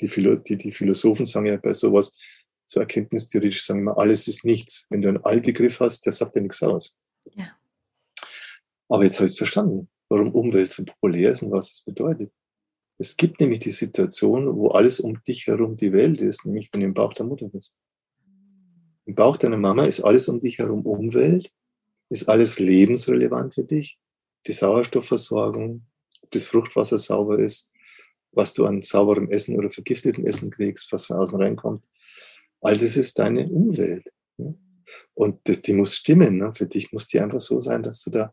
Die, 0.00 0.08
Philo 0.08 0.36
die, 0.36 0.56
die 0.56 0.72
Philosophen 0.72 1.26
sagen 1.26 1.46
ja 1.46 1.56
bei 1.56 1.72
sowas, 1.72 2.18
so 2.66 2.80
erkenntnistheoretisch 2.80 3.64
sagen 3.64 3.80
immer, 3.80 3.98
alles 3.98 4.28
ist 4.28 4.44
nichts. 4.44 4.86
Wenn 4.88 5.02
du 5.02 5.08
einen 5.08 5.24
Allbegriff 5.24 5.80
hast, 5.80 6.06
der 6.06 6.12
sagt 6.12 6.36
ja 6.36 6.42
nichts 6.42 6.62
aus. 6.62 6.96
Ja. 7.34 7.56
Aber 8.88 9.04
jetzt 9.04 9.16
habe 9.16 9.26
ich 9.26 9.32
es 9.32 9.38
verstanden, 9.38 9.88
warum 10.08 10.32
Umwelt 10.32 10.72
so 10.72 10.84
populär 10.84 11.30
ist 11.30 11.42
und 11.42 11.50
was 11.50 11.72
es 11.72 11.80
bedeutet. 11.82 12.32
Es 12.98 13.16
gibt 13.16 13.40
nämlich 13.40 13.60
die 13.60 13.72
Situation, 13.72 14.54
wo 14.54 14.68
alles 14.68 15.00
um 15.00 15.22
dich 15.24 15.46
herum 15.46 15.76
die 15.76 15.92
Welt 15.92 16.20
ist, 16.20 16.44
nämlich 16.46 16.70
wenn 16.72 16.82
du 16.82 16.86
im 16.86 16.94
Bauch 16.94 17.14
der 17.14 17.26
Mutter 17.26 17.48
bist. 17.48 17.76
Im 19.06 19.14
Bauch 19.14 19.36
deiner 19.36 19.56
Mama 19.56 19.84
ist 19.84 20.00
alles 20.00 20.28
um 20.28 20.40
dich 20.40 20.58
herum 20.58 20.86
Umwelt, 20.86 21.50
ist 22.08 22.28
alles 22.28 22.58
lebensrelevant 22.58 23.54
für 23.54 23.64
dich. 23.64 23.98
Die 24.46 24.52
Sauerstoffversorgung, 24.52 25.86
ob 26.22 26.30
das 26.30 26.44
Fruchtwasser 26.44 26.98
sauber 26.98 27.38
ist, 27.38 27.72
was 28.32 28.54
du 28.54 28.66
an 28.66 28.82
sauberem 28.82 29.30
Essen 29.30 29.56
oder 29.56 29.70
vergiftetem 29.70 30.26
Essen 30.26 30.50
kriegst, 30.50 30.92
was 30.92 31.06
von 31.06 31.16
außen 31.16 31.40
reinkommt. 31.40 31.84
All 32.62 32.78
das 32.78 32.96
ist 32.96 33.18
deine 33.18 33.48
Umwelt. 33.48 34.10
Und 35.14 35.40
das, 35.44 35.60
die 35.62 35.72
muss 35.72 35.94
stimmen. 35.94 36.38
Ne? 36.38 36.54
Für 36.54 36.66
dich 36.66 36.92
muss 36.92 37.06
die 37.08 37.20
einfach 37.20 37.40
so 37.40 37.60
sein, 37.60 37.82
dass 37.82 38.02
du 38.02 38.10
da 38.10 38.32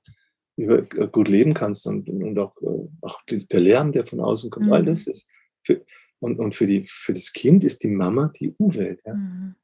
über, 0.56 0.80
äh, 0.80 1.08
gut 1.12 1.30
leben 1.30 1.54
kannst 1.54 1.88
und, 1.88 2.10
und 2.10 2.38
auch, 2.38 2.56
äh, 2.62 2.88
auch 3.02 3.22
der 3.28 3.60
Lärm, 3.60 3.92
der 3.92 4.06
von 4.06 4.20
außen 4.20 4.50
kommt, 4.50 4.68
mhm. 4.68 4.74
all 4.74 4.86
das 4.86 5.08
ist. 5.08 5.30
Für, 5.64 5.84
und 6.20 6.38
und 6.40 6.54
für, 6.54 6.66
die, 6.66 6.84
für 6.84 7.14
das 7.14 7.32
Kind 7.32 7.64
ist 7.64 7.84
die 7.84 7.88
Mama 7.88 8.32
die 8.40 8.54
Umwelt. 8.58 9.02
Ja? 9.06 9.14
Mhm. 9.14 9.56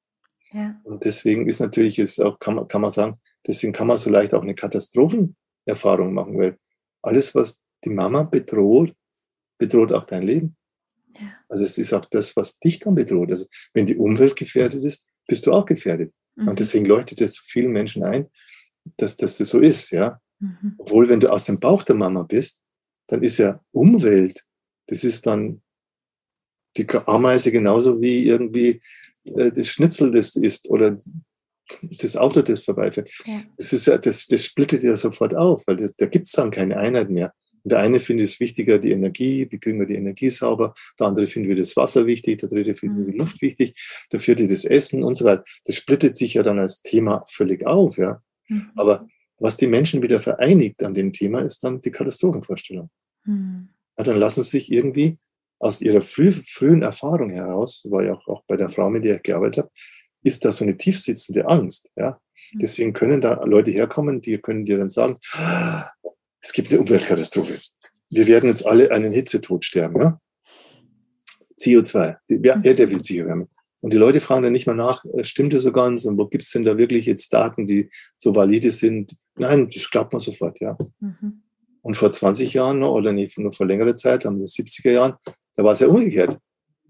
ja? 0.52 0.82
Und 0.84 1.06
deswegen 1.06 1.48
ist 1.48 1.60
natürlich, 1.60 2.00
ist 2.00 2.20
auch, 2.20 2.40
kann, 2.40 2.56
man, 2.56 2.68
kann 2.68 2.82
man 2.82 2.92
sagen, 2.92 3.18
deswegen 3.46 3.74
kann 3.74 3.88
man 3.88 3.98
so 3.98 4.10
leicht 4.10 4.34
auch 4.34 4.42
eine 4.42 4.56
Katastrophenerfahrung 4.56 6.14
machen, 6.14 6.38
weil 6.38 6.58
alles, 7.02 7.36
was 7.36 7.62
die 7.84 7.90
Mama 7.90 8.24
bedroht, 8.24 8.94
bedroht 9.60 9.92
auch 9.94 10.06
dein 10.06 10.24
Leben. 10.24 10.56
Ja. 11.20 11.34
Also 11.50 11.64
es 11.64 11.78
ist 11.78 11.94
auch 11.94 12.06
das, 12.06 12.36
was 12.36 12.60
dich 12.60 12.80
dann 12.80 12.96
bedroht. 12.96 13.30
Also 13.30 13.46
wenn 13.74 13.86
die 13.86 13.98
Umwelt 13.98 14.36
gefährdet 14.36 14.84
ist, 14.84 15.08
bist 15.28 15.46
du 15.46 15.52
auch 15.52 15.66
gefährdet. 15.66 16.14
Mhm. 16.36 16.50
Und 16.50 16.60
deswegen 16.60 16.86
leuchtet 16.86 17.22
es 17.22 17.40
vielen 17.40 17.72
Menschen 17.72 18.04
ein, 18.04 18.28
dass, 18.98 19.16
dass 19.18 19.38
das 19.38 19.50
so 19.50 19.60
ist, 19.60 19.92
ja. 19.92 20.20
Mhm. 20.40 20.76
Obwohl, 20.78 21.10
wenn 21.10 21.20
du 21.20 21.32
aus 21.32 21.46
dem 21.46 21.60
Bauch 21.60 21.84
der 21.84 21.96
Mama 21.96 22.24
bist, 22.24 22.62
dann 23.08 23.24
ist 23.24 23.38
ja 23.38 23.62
Umwelt, 23.72 24.44
das 24.88 25.04
ist 25.04 25.26
dann 25.26 25.62
die 26.78 26.88
Ameise 26.90 27.52
genauso 27.52 28.02
wie 28.02 28.28
irgendwie 28.28 28.82
äh, 29.24 29.52
das 29.52 29.68
Schnitzel, 29.68 30.12
das 30.12 30.36
ist 30.36 30.70
oder 30.70 30.98
das 31.82 32.16
Auto, 32.16 32.42
das 32.42 32.64
vorbeifährt. 32.64 33.10
Ja. 33.26 33.42
Das, 33.58 33.74
ist 33.74 33.88
ja, 33.88 33.98
das, 33.98 34.28
das 34.28 34.46
splittet 34.46 34.84
ja 34.84 34.96
sofort 34.96 35.36
auf, 35.36 35.66
weil 35.68 35.78
das, 35.78 35.96
da 35.96 36.06
gibt 36.06 36.26
es 36.26 36.34
dann 36.34 36.52
keine 36.52 36.78
Einheit 36.78 37.10
mehr. 37.10 37.34
Der 37.66 37.80
eine 37.80 38.00
findet 38.00 38.28
es 38.28 38.40
wichtiger, 38.40 38.78
die 38.78 38.92
Energie, 38.92 39.48
wie 39.50 39.58
kriegen 39.58 39.80
wir 39.80 39.88
die 39.88 39.96
Energie 39.96 40.30
sauber, 40.30 40.74
der 41.00 41.08
andere 41.08 41.28
findet 41.28 41.50
wir 41.50 41.56
das 41.56 41.76
Wasser 41.76 42.06
wichtig, 42.06 42.40
der 42.40 42.50
dritte 42.50 42.76
findet 42.76 43.00
wir 43.00 43.06
die 43.06 43.12
mhm. 43.14 43.20
Luft 43.20 43.42
wichtig, 43.42 43.76
der 44.12 44.20
vierte 44.20 44.48
das 44.48 44.66
Essen 44.66 45.04
und 45.04 45.16
so 45.16 45.26
weiter. 45.26 45.44
Das 45.66 45.76
splittet 45.76 46.16
sich 46.16 46.36
ja 46.36 46.44
dann 46.44 46.60
als 46.60 46.82
Thema 46.82 47.24
völlig 47.30 47.66
auf, 47.66 47.98
ja. 47.98 48.22
Mhm. 48.48 48.70
Aber 48.76 49.08
was 49.40 49.58
die 49.58 49.68
Menschen 49.68 50.02
wieder 50.02 50.20
vereinigt 50.20 50.84
an 50.84 50.94
dem 50.94 51.12
Thema, 51.12 51.42
ist 51.42 51.64
dann 51.64 51.82
die 51.82 51.92
Katastrophenvorstellung. 51.92 52.90
Mhm. 53.26 53.70
Ja, 53.98 54.04
dann 54.04 54.18
lassen 54.18 54.44
sie 54.44 54.52
sich 54.52 54.72
irgendwie 54.72 55.18
aus 55.60 55.82
ihrer 55.82 56.02
früh, 56.02 56.32
frühen 56.32 56.84
Erfahrung 56.84 57.32
heraus, 57.32 57.86
war 57.90 58.04
ja 58.04 58.14
auch, 58.14 58.28
auch 58.28 58.44
bei 58.48 58.58
der 58.58 58.70
Frau, 58.70 58.90
mit 58.90 59.06
der 59.06 59.18
ich 59.18 59.24
gearbeitet 59.24 59.64
habe, 59.64 59.72
ist 60.24 60.46
da 60.46 60.52
so 60.52 60.64
eine 60.64 60.78
tiefsitzende 60.78 61.48
Angst. 61.48 61.92
Ja? 61.96 62.20
Mhm. 62.54 62.60
Deswegen 62.60 62.94
können 62.94 63.22
da 63.22 63.44
Leute 63.44 63.72
herkommen, 63.72 64.22
die 64.22 64.38
können 64.38 64.66
dir 64.66 64.78
dann 64.78 64.90
sagen, 64.90 65.18
es 66.46 66.54
gibt 66.54 66.72
eine 66.72 66.80
Umweltkatastrophe. 66.80 67.60
Wir 68.12 68.28
werden 68.28 68.50
jetzt 68.50 68.68
alle 68.68 68.92
einen 68.92 69.12
Hitzetod 69.12 69.66
sterben. 69.66 70.00
Ja? 70.00 70.22
CO2, 71.60 72.18
die 72.30 72.38
mhm. 72.38 72.62
Erde 72.64 72.92
wird 72.92 73.04
sich 73.04 73.18
erwärmen. 73.18 73.50
Und 73.82 73.94
die 73.94 73.98
Leute 73.98 74.22
fragen 74.22 74.44
dann 74.44 74.52
nicht 74.52 74.68
mal 74.68 74.76
nach, 74.76 75.04
äh, 75.06 75.24
stimmt 75.24 75.54
das 75.54 75.64
so 75.64 75.72
ganz 75.72 76.06
und 76.06 76.20
wo 76.20 76.28
gibt 76.28 76.44
es 76.44 76.52
denn 76.52 76.64
da 76.64 76.78
wirklich 76.78 77.08
jetzt 77.08 77.34
Daten, 77.34 77.66
die 77.66 77.90
so 78.16 78.36
valide 78.36 78.72
sind? 78.72 79.16
Nein, 79.38 79.70
das 79.74 79.90
glaubt 79.90 80.14
man 80.14 80.20
sofort, 80.20 80.60
ja. 80.60 80.78
Mhm. 81.00 81.42
Und 81.82 81.98
vor 81.98 82.12
20 82.12 82.54
Jahren 82.54 82.84
oder 82.84 83.12
nicht, 83.12 83.38
nur 83.40 83.52
vor 83.52 83.66
längerer 83.66 83.96
Zeit, 83.96 84.26
haben 84.26 84.40
sie 84.40 84.64
70er 84.64 84.92
Jahren, 84.92 85.14
da 85.56 85.64
war 85.64 85.74
es 85.74 85.80
ja 85.80 85.88
umgekehrt. 85.88 86.38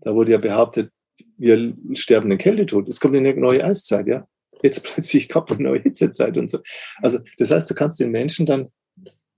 Da 0.02 0.14
wurde 0.14 0.34
ja 0.34 0.38
behauptet, 0.38 0.92
wir 1.38 1.74
sterben 1.94 2.30
den 2.30 2.40
Kältetod. 2.40 2.90
Es 2.90 3.00
kommt 3.00 3.16
eine 3.16 3.34
neue 3.36 3.64
Eiszeit, 3.64 4.08
ja. 4.08 4.28
Jetzt 4.62 4.84
plötzlich 4.94 5.30
kommt 5.30 5.52
eine 5.52 5.64
neue 5.64 5.82
Hitzezeit 5.82 6.38
und 6.38 6.50
so. 6.50 6.60
Also, 7.02 7.20
das 7.38 7.52
heißt, 7.52 7.70
du 7.70 7.74
kannst 7.74 8.02
den 8.02 8.12
Menschen 8.12 8.46
dann, 8.46 8.70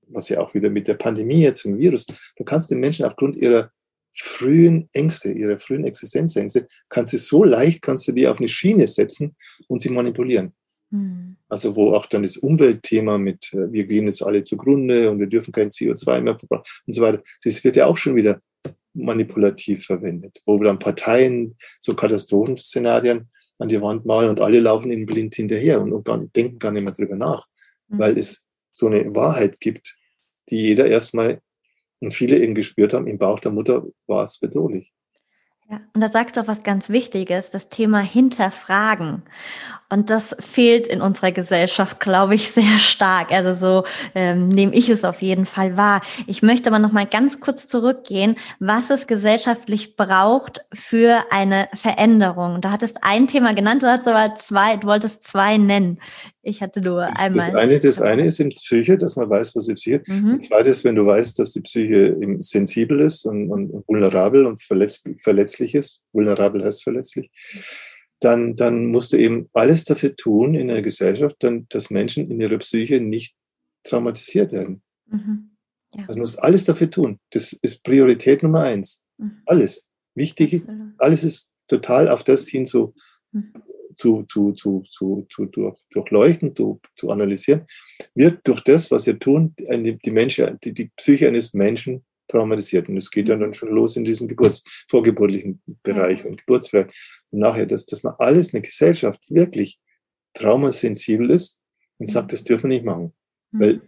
was 0.09 0.29
ja 0.29 0.39
auch 0.39 0.53
wieder 0.53 0.69
mit 0.69 0.87
der 0.87 0.95
Pandemie 0.95 1.41
jetzt 1.41 1.65
im 1.65 1.77
Virus, 1.77 2.05
du 2.05 2.43
kannst 2.43 2.71
den 2.71 2.79
Menschen 2.79 3.05
aufgrund 3.05 3.35
ihrer 3.35 3.71
frühen 4.13 4.89
Ängste, 4.93 5.31
ihre 5.31 5.59
frühen 5.59 5.85
Existenzängste, 5.85 6.67
kannst 6.89 7.13
du 7.13 7.17
so 7.17 7.43
leicht, 7.43 7.81
kannst 7.81 8.07
du 8.07 8.11
die 8.11 8.27
auf 8.27 8.39
eine 8.39 8.47
Schiene 8.47 8.87
setzen 8.87 9.35
und 9.67 9.81
sie 9.81 9.89
manipulieren. 9.89 10.53
Mhm. 10.89 11.37
Also 11.49 11.75
wo 11.75 11.93
auch 11.93 12.05
dann 12.07 12.23
das 12.23 12.37
Umweltthema 12.37 13.17
mit, 13.17 13.53
äh, 13.53 13.71
wir 13.71 13.85
gehen 13.85 14.05
jetzt 14.05 14.23
alle 14.23 14.43
zugrunde 14.43 15.11
und 15.11 15.19
wir 15.19 15.27
dürfen 15.27 15.51
kein 15.51 15.69
CO2 15.69 16.21
mehr 16.21 16.37
verbrauchen 16.37 16.63
und 16.85 16.93
so 16.93 17.01
weiter, 17.01 17.21
das 17.43 17.63
wird 17.63 17.75
ja 17.75 17.85
auch 17.85 17.97
schon 17.97 18.15
wieder 18.15 18.41
manipulativ 18.93 19.85
verwendet, 19.85 20.41
wo 20.45 20.57
dann 20.57 20.79
Parteien 20.79 21.55
so 21.79 21.93
Katastrophenszenarien 21.93 23.29
an 23.59 23.69
die 23.69 23.81
Wand 23.81 24.05
malen 24.05 24.29
und 24.29 24.41
alle 24.41 24.59
laufen 24.59 24.91
ihnen 24.91 25.05
blind 25.05 25.35
hinterher 25.35 25.81
und, 25.81 25.93
und 25.93 26.05
gar, 26.05 26.17
denken 26.17 26.59
gar 26.59 26.71
nicht 26.71 26.83
mehr 26.83 26.93
drüber 26.93 27.15
nach, 27.15 27.45
mhm. 27.87 27.99
weil 27.99 28.17
es 28.17 28.46
so 28.77 28.87
eine 28.87 29.15
Wahrheit 29.15 29.59
gibt, 29.59 29.97
die 30.49 30.57
jeder 30.57 30.87
erstmal 30.87 31.41
und 31.99 32.13
viele 32.13 32.37
eben 32.37 32.55
gespürt 32.55 32.93
haben, 32.93 33.07
im 33.07 33.17
Bauch 33.17 33.39
der 33.39 33.51
Mutter 33.51 33.83
war 34.05 34.23
es 34.23 34.39
bedrohlich. 34.39 34.93
Ja, 35.69 35.81
und 35.93 35.99
da 35.99 36.07
sagst 36.07 36.37
du 36.37 36.41
auch 36.41 36.47
was 36.47 36.63
ganz 36.63 36.89
Wichtiges, 36.89 37.51
das 37.51 37.67
Thema 37.67 37.99
Hinterfragen. 37.99 39.23
Und 39.89 40.09
das 40.09 40.33
fehlt 40.39 40.87
in 40.87 41.01
unserer 41.01 41.33
Gesellschaft, 41.33 41.99
glaube 41.99 42.35
ich, 42.35 42.51
sehr 42.51 42.79
stark. 42.79 43.33
Also 43.33 43.53
so 43.53 43.83
ähm, 44.15 44.47
nehme 44.47 44.73
ich 44.73 44.87
es 44.87 45.03
auf 45.03 45.21
jeden 45.21 45.45
Fall 45.45 45.75
wahr. 45.75 46.01
Ich 46.25 46.41
möchte 46.41 46.69
aber 46.69 46.79
noch 46.79 46.93
mal 46.93 47.05
ganz 47.05 47.41
kurz 47.41 47.67
zurückgehen, 47.67 48.35
was 48.59 48.89
es 48.89 49.07
gesellschaftlich 49.07 49.97
braucht 49.97 50.61
für 50.73 51.25
eine 51.31 51.67
Veränderung. 51.73 52.61
Du 52.61 52.71
hattest 52.71 53.03
ein 53.03 53.27
Thema 53.27 53.53
genannt, 53.53 53.83
du 53.83 53.87
hast 53.87 54.07
aber 54.07 54.35
zwei, 54.35 54.77
du 54.77 54.87
wolltest 54.87 55.25
zwei 55.25 55.57
nennen. 55.57 55.99
Ich 56.47 56.61
hatte 56.61 56.79
nur 56.79 57.03
einmal. 57.03 57.47
Das 57.47 57.55
eine, 57.55 57.79
das 57.79 58.01
eine 58.01 58.25
ist 58.25 58.39
in 58.39 58.51
Psyche, 58.51 58.97
dass 58.97 59.17
man 59.17 59.29
weiß, 59.29 59.53
was 59.57 59.65
die 59.65 59.73
Psyche 59.73 59.97
ist. 59.97 60.07
Mhm. 60.07 60.37
Das 60.37 60.47
zweite 60.47 60.69
ist, 60.69 60.85
wenn 60.85 60.95
du 60.95 61.05
weißt, 61.05 61.37
dass 61.39 61.51
die 61.51 61.59
Psyche 61.59 62.15
sensibel 62.39 63.01
ist 63.01 63.25
und, 63.25 63.51
und 63.51 63.85
vulnerabel 63.85 64.45
und 64.45 64.61
verletz, 64.61 65.03
verletzlich 65.19 65.75
ist. 65.75 66.03
Vulnerabel 66.13 66.63
heißt 66.63 66.83
verletzlich. 66.83 67.29
Dann, 68.21 68.55
dann 68.55 68.85
musst 68.85 69.11
du 69.11 69.17
eben 69.17 69.49
alles 69.51 69.83
dafür 69.83 70.15
tun 70.15 70.55
in 70.55 70.69
der 70.69 70.81
Gesellschaft, 70.81 71.35
dann, 71.39 71.65
dass 71.67 71.89
Menschen 71.89 72.31
in 72.31 72.39
ihrer 72.39 72.59
Psyche 72.59 73.01
nicht 73.01 73.35
traumatisiert 73.83 74.53
werden. 74.53 74.81
Mhm. 75.07 75.49
Ja. 75.95 76.03
Also 76.03 76.13
du 76.13 76.19
musst 76.19 76.41
alles 76.41 76.63
dafür 76.63 76.89
tun. 76.89 77.19
Das 77.31 77.51
ist 77.51 77.83
Priorität 77.83 78.41
Nummer 78.41 78.61
eins. 78.61 79.03
Mhm. 79.17 79.41
Alles. 79.45 79.89
Wichtig, 80.15 80.61
alles 80.97 81.25
ist 81.25 81.51
total 81.67 82.07
auf 82.07 82.23
das 82.23 82.47
hin 82.47 82.65
so 82.65 82.93
mhm 83.33 83.51
zu, 83.97 84.23
zu, 84.23 84.53
zu, 84.53 84.83
zu, 84.89 85.25
zu 85.29 85.45
durch, 85.45 85.77
durchleuchten, 85.91 86.55
zu, 86.55 86.79
zu 86.95 87.09
analysieren, 87.09 87.65
wird 88.15 88.47
durch 88.47 88.61
das, 88.61 88.91
was 88.91 89.05
wir 89.07 89.19
tun, 89.19 89.53
die, 89.57 89.97
die, 89.97 90.11
Menschen, 90.11 90.57
die, 90.63 90.73
die 90.73 90.91
Psyche 90.95 91.27
eines 91.27 91.53
Menschen 91.53 92.05
traumatisiert. 92.27 92.89
Und 92.89 92.97
es 92.97 93.09
geht 93.09 93.29
dann, 93.29 93.39
dann 93.39 93.53
schon 93.53 93.69
los 93.69 93.95
in 93.95 94.05
diesem 94.05 94.27
Geburts-, 94.27 94.63
vorgeburtlichen 94.87 95.61
Bereich 95.83 96.25
und 96.25 96.37
Geburtswerk. 96.37 96.93
Und 97.31 97.39
nachher, 97.39 97.65
dass, 97.65 97.85
dass 97.85 98.03
man 98.03 98.13
alles, 98.19 98.53
eine 98.53 98.61
Gesellschaft 98.61 99.31
wirklich 99.31 99.79
traumasensibel 100.33 101.31
ist 101.31 101.59
und 101.97 102.07
sagt, 102.07 102.33
das 102.33 102.43
dürfen 102.43 102.69
wir 102.69 102.77
nicht 102.77 102.85
machen. 102.85 103.13
Mhm. 103.51 103.59
Weil, 103.59 103.81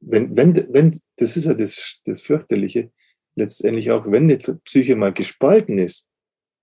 wenn, 0.00 0.36
wenn, 0.36 0.66
wenn, 0.72 1.00
das 1.16 1.36
ist 1.36 1.44
ja 1.44 1.54
das, 1.54 2.00
das 2.04 2.20
fürchterliche, 2.20 2.90
letztendlich 3.36 3.92
auch, 3.92 4.10
wenn 4.10 4.26
die 4.26 4.38
Psyche 4.64 4.96
mal 4.96 5.12
gespalten 5.12 5.78
ist, 5.78 6.10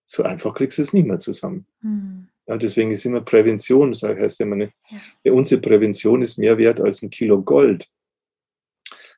so 0.06 0.24
einfach 0.24 0.56
kriegst 0.56 0.78
du 0.78 0.82
es 0.82 0.92
nicht 0.92 1.08
mehr 1.08 1.20
zusammen. 1.20 1.66
Mhm. 1.82 2.28
Ja, 2.50 2.58
deswegen 2.58 2.90
ist 2.90 3.06
immer 3.06 3.22
Prävention, 3.22 3.92
das 3.92 4.02
heißt 4.02 4.42
immer, 4.42 4.56
ne, 4.56 4.72
ja. 5.24 5.32
unsere 5.32 5.62
Prävention 5.62 6.24
ist 6.24 6.40
mehr 6.40 6.58
wert 6.58 6.82
als 6.82 7.04
ein 7.04 7.12
Kilo 7.12 7.42
Gold. 7.44 7.88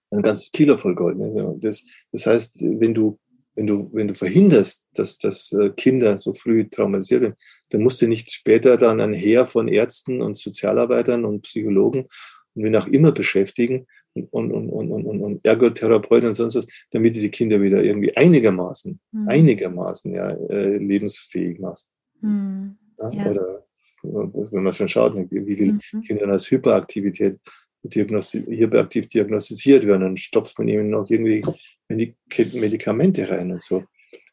Ein 0.09 0.21
ganzes 0.21 0.51
Kilo 0.51 0.77
voll 0.77 0.95
Gold. 0.95 1.17
Ne? 1.17 1.55
Das, 1.61 1.85
das 2.11 2.25
heißt, 2.25 2.61
wenn 2.61 2.93
du 2.93 3.17
wenn 3.55 3.67
du, 3.67 3.89
wenn 3.93 4.07
du 4.07 4.15
verhinderst, 4.15 4.87
dass, 4.93 5.17
dass 5.17 5.51
äh, 5.51 5.71
Kinder 5.75 6.17
so 6.17 6.33
früh 6.33 6.69
traumatisiert 6.69 7.21
werden, 7.21 7.35
dann 7.69 7.83
musst 7.83 8.01
du 8.01 8.07
nicht 8.07 8.31
später 8.31 8.77
dann 8.77 9.01
ein 9.01 9.13
Heer 9.13 9.45
von 9.45 9.67
Ärzten 9.67 10.21
und 10.21 10.37
Sozialarbeitern 10.37 11.25
und 11.25 11.41
Psychologen 11.41 12.07
und 12.53 12.63
wen 12.63 12.75
auch 12.75 12.87
immer 12.87 13.11
beschäftigen 13.11 13.87
und, 14.13 14.51
und, 14.51 14.69
und, 14.69 14.91
und, 14.91 15.21
und, 15.21 15.45
Ergotherapeuten 15.45 16.29
und 16.29 16.33
sonst 16.33 16.55
was, 16.55 16.67
damit 16.91 17.15
du 17.15 17.19
die 17.19 17.29
Kinder 17.29 17.61
wieder 17.61 17.83
irgendwie 17.83 18.15
einigermaßen, 18.15 18.99
mhm. 19.11 19.27
einigermaßen 19.27 20.13
ja, 20.13 20.29
äh, 20.31 20.77
lebensfähig 20.77 21.59
machst. 21.59 21.91
Mhm. 22.21 22.77
Ja, 23.11 23.31
Oder 23.31 23.63
wenn 24.03 24.63
man 24.63 24.73
schon 24.73 24.89
schaut, 24.89 25.15
wie 25.15 25.55
viele 25.55 25.73
mhm. 25.73 26.01
Kinder 26.03 26.27
als 26.27 26.49
Hyperaktivität 26.49 27.39
diagnosti 27.83 28.41
hyperaktiv 28.41 29.09
diagnostiziert 29.09 29.85
werden, 29.85 30.01
dann 30.01 30.17
stopft 30.17 30.57
man 30.59 30.67
ihnen 30.67 30.89
noch 30.89 31.09
irgendwie 31.09 31.43
Medikamente 31.89 33.27
rein 33.29 33.51
und 33.51 33.61
so. 33.61 33.83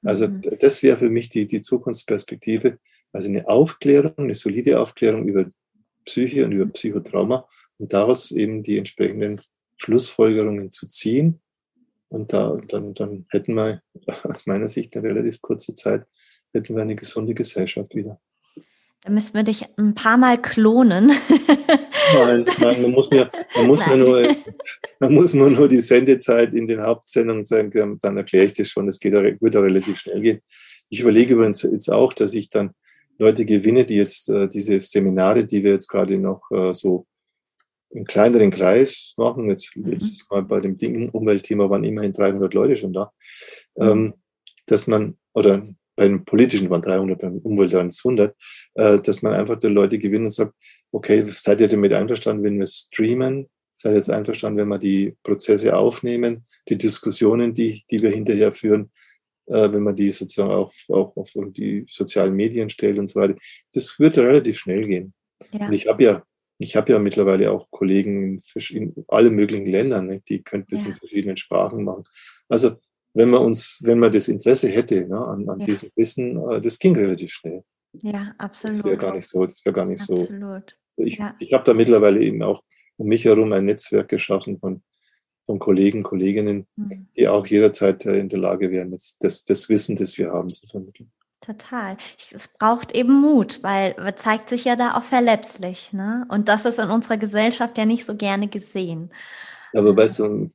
Also 0.03 0.29
mhm. 0.29 0.43
das 0.59 0.83
wäre 0.83 0.97
für 0.97 1.11
mich 1.11 1.29
die, 1.29 1.47
die 1.47 1.61
Zukunftsperspektive. 1.61 2.79
Also 3.13 3.29
eine 3.29 3.49
Aufklärung, 3.49 4.15
eine 4.19 4.35
solide 4.35 4.81
Aufklärung 4.81 5.27
über 5.27 5.47
Psyche 6.05 6.45
und 6.45 6.53
über 6.53 6.67
Psychotrauma 6.67 7.49
und 7.79 7.93
daraus 7.93 8.31
eben 8.31 8.63
die 8.63 8.79
entsprechenden 8.79 9.41
Schlussfolgerungen 9.77 10.71
zu 10.71 10.87
ziehen. 10.89 11.41
Und 12.09 12.33
da, 12.33 12.59
dann, 12.69 12.95
dann 12.95 13.27
hätten 13.31 13.55
wir 13.55 13.83
aus 14.25 14.47
meiner 14.47 14.69
Sicht 14.69 14.95
in 14.97 15.03
relativ 15.03 15.41
kurzer 15.41 15.75
Zeit 15.75 16.07
hätten 16.55 16.75
wir 16.75 16.83
eine 16.83 16.97
gesunde 16.97 17.35
Gesellschaft 17.35 17.95
wieder. 17.95 18.21
Da 19.09 19.15
müssen 19.15 19.33
wir 19.33 19.43
dich 19.43 19.65
ein 19.79 19.95
paar 19.95 20.19
Mal 20.19 20.37
klonen. 20.37 21.07
Nein, 22.15 22.45
nein, 22.61 22.83
man 22.83 22.91
muss 22.91 23.11
mir, 23.11 23.31
man 23.57 23.67
muss 23.67 23.87
mir 23.87 23.97
nur, 23.97 24.37
man 25.01 25.15
muss 25.15 25.35
mir 25.35 25.51
nur 25.51 25.69
die 25.69 25.81
Sendezeit 25.81 26.53
in 26.53 26.67
den 26.67 26.83
Hauptsendungen 26.83 27.47
sagen, 27.47 27.99
dann 28.01 28.17
erkläre 28.19 28.47
ich 28.47 28.55
das 28.55 28.69
schon. 28.69 28.87
Das 28.87 28.99
geht, 28.99 29.13
wird 29.13 29.57
auch 29.57 29.63
relativ 29.63 29.99
schnell 29.99 30.21
gehen. 30.21 30.41
Ich 30.91 31.01
überlege 31.01 31.35
übrigens 31.35 31.63
jetzt 31.63 31.91
auch, 31.91 32.13
dass 32.13 32.35
ich 32.35 32.51
dann 32.51 32.73
Leute 33.19 33.47
gewinne, 33.47 33.87
die 33.87 33.97
jetzt 33.97 34.29
äh, 34.29 34.49
diese 34.49 34.81
Seminare, 34.81 35.45
die 35.45 35.65
wir 35.65 35.73
jetzt 35.73 35.89
gerade 35.89 36.19
noch 36.19 36.43
äh, 36.51 36.75
so 36.75 37.07
im 37.91 38.05
kleineren 38.05 38.51
Kreis 38.51 39.15
machen. 39.17 39.49
Jetzt 39.49 39.75
mhm. 39.75 39.87
letztes 39.87 40.27
Mal 40.31 40.43
bei 40.43 40.61
dem 40.61 40.77
Ding, 40.77 41.09
Umweltthema 41.11 41.71
waren 41.71 41.85
immerhin 41.85 42.13
300 42.13 42.53
Leute 42.53 42.77
schon 42.77 42.93
da. 42.93 43.13
Mhm. 43.77 43.87
Ähm, 43.87 44.15
dass 44.67 44.87
man, 44.87 45.17
oder 45.33 45.67
beim 45.99 46.25
politischen 46.25 46.71
waren 46.71 46.83
300, 46.83 47.21
beim 47.21 47.39
Umwelt 47.39 47.73
waren 47.73 47.89
es 47.89 48.05
100, 48.05 48.35
äh, 48.75 49.01
dass 49.01 49.21
man 49.23 49.35
einfach 49.35 49.59
die 49.59 49.67
Leute 49.67 49.99
gewinnt 49.99 50.27
und 50.27 50.31
sagt, 50.31 50.55
okay, 50.93 51.25
seid 51.27 51.61
ihr 51.61 51.69
damit 51.69 51.93
einverstanden, 51.93 52.45
wenn 52.45 52.59
wir 52.59 52.67
streamen? 52.67 53.49
Seid 53.77 53.93
ihr 53.93 53.97
jetzt 53.97 54.11
einverstanden, 54.11 54.59
wenn 54.59 54.69
wir 54.69 54.79
die 54.79 55.17
Prozesse 55.25 55.77
aufnehmen, 55.77 56.45
die 56.69 56.79
Diskussionen, 56.79 57.53
die, 57.53 57.83
die 57.91 58.01
wir 58.01 58.11
hinterher 58.11 58.53
führen, 58.53 58.93
äh, 59.47 59.73
wenn 59.73 59.83
man 59.83 59.97
die 59.97 60.11
sozusagen 60.11 60.53
auch, 60.53 60.73
auch 60.89 61.17
auf 61.17 61.33
die 61.35 61.85
sozialen 61.91 62.35
Medien 62.35 62.71
stellt 62.71 62.99
und 62.99 63.11
so 63.11 63.21
weiter. 63.21 63.35
Das 63.73 63.99
wird 63.99 64.19
relativ 64.19 64.59
schnell 64.59 64.87
gehen. 64.87 65.13
Ja. 65.53 65.67
Und 65.67 65.73
ich 65.73 65.89
habe 65.89 66.05
ja 66.05 66.23
ich 66.61 66.75
habe 66.75 66.93
ja 66.93 66.99
mittlerweile 66.99 67.53
auch 67.53 67.71
Kollegen 67.71 68.41
in, 68.55 68.95
in 68.95 69.05
allen 69.07 69.35
möglichen 69.35 69.67
Ländern, 69.67 70.09
ne, 70.09 70.21
die 70.29 70.43
könnten 70.43 70.75
das 70.75 70.83
ja. 70.83 70.89
in 70.89 70.95
verschiedenen 70.97 71.37
Sprachen 71.37 71.85
machen. 71.85 72.03
Also 72.49 72.77
wenn 73.19 73.31
man 73.31 73.43
uns, 73.43 73.81
wenn 73.83 73.99
man 73.99 74.13
das 74.13 74.29
Interesse 74.29 74.69
hätte 74.69 75.09
ne, 75.09 75.19
an, 75.19 75.49
an 75.49 75.59
ja. 75.59 75.67
diesem 75.67 75.91
Wissen, 75.97 76.41
äh, 76.51 76.61
das 76.61 76.79
ging 76.79 76.95
relativ 76.95 77.33
schnell. 77.33 77.65
Ja, 78.03 78.33
absolut. 78.39 78.79
Das 78.79 78.85
wäre 78.85 78.97
gar 78.97 79.15
nicht 79.15 79.29
so. 79.29 79.45
Das 79.45 79.65
wäre 79.65 79.75
gar 79.75 79.87
nicht 79.87 80.01
absolut. 80.01 80.77
so. 80.97 81.05
Ich, 81.05 81.19
ja. 81.19 81.35
ich 81.41 81.53
habe 81.53 81.65
da 81.65 81.75
mittlerweile 81.75 82.23
eben 82.23 82.43
auch 82.45 82.63
um 82.97 83.09
mich 83.09 83.25
herum 83.25 83.53
ein 83.53 83.65
Netzwerk 83.65 84.09
geschaffen 84.09 84.59
von, 84.59 84.83
von 85.47 85.59
Kollegen, 85.59 86.05
Kolleginnen, 86.05 86.69
mhm. 86.77 87.09
die 87.17 87.27
auch 87.27 87.45
jederzeit 87.45 88.07
äh, 88.07 88.21
in 88.21 88.29
der 88.29 88.39
Lage 88.39 88.71
wären, 88.71 88.93
das, 88.93 89.19
das, 89.19 89.45
das 89.45 89.69
Wissen, 89.69 89.97
das 89.97 90.17
wir 90.17 90.31
haben, 90.31 90.53
zu 90.53 90.69
vermitteln. 90.69 91.11
Total. 91.41 91.97
Es 92.33 92.47
braucht 92.47 92.95
eben 92.95 93.21
Mut, 93.21 93.65
weil 93.65 93.97
man 93.99 94.17
zeigt 94.17 94.49
sich 94.49 94.65
ja 94.65 94.77
da 94.77 94.97
auch 94.97 95.05
verletzlich. 95.05 95.93
Ne? 95.93 96.25
Und 96.29 96.49
das 96.49 96.65
ist 96.65 96.79
in 96.79 96.91
unserer 96.91 97.17
Gesellschaft 97.17 97.79
ja 97.79 97.85
nicht 97.85 98.05
so 98.05 98.15
gerne 98.15 98.47
gesehen. 98.47 99.11
Aber 99.75 99.97
weißt 99.97 100.21
du, 100.21 100.51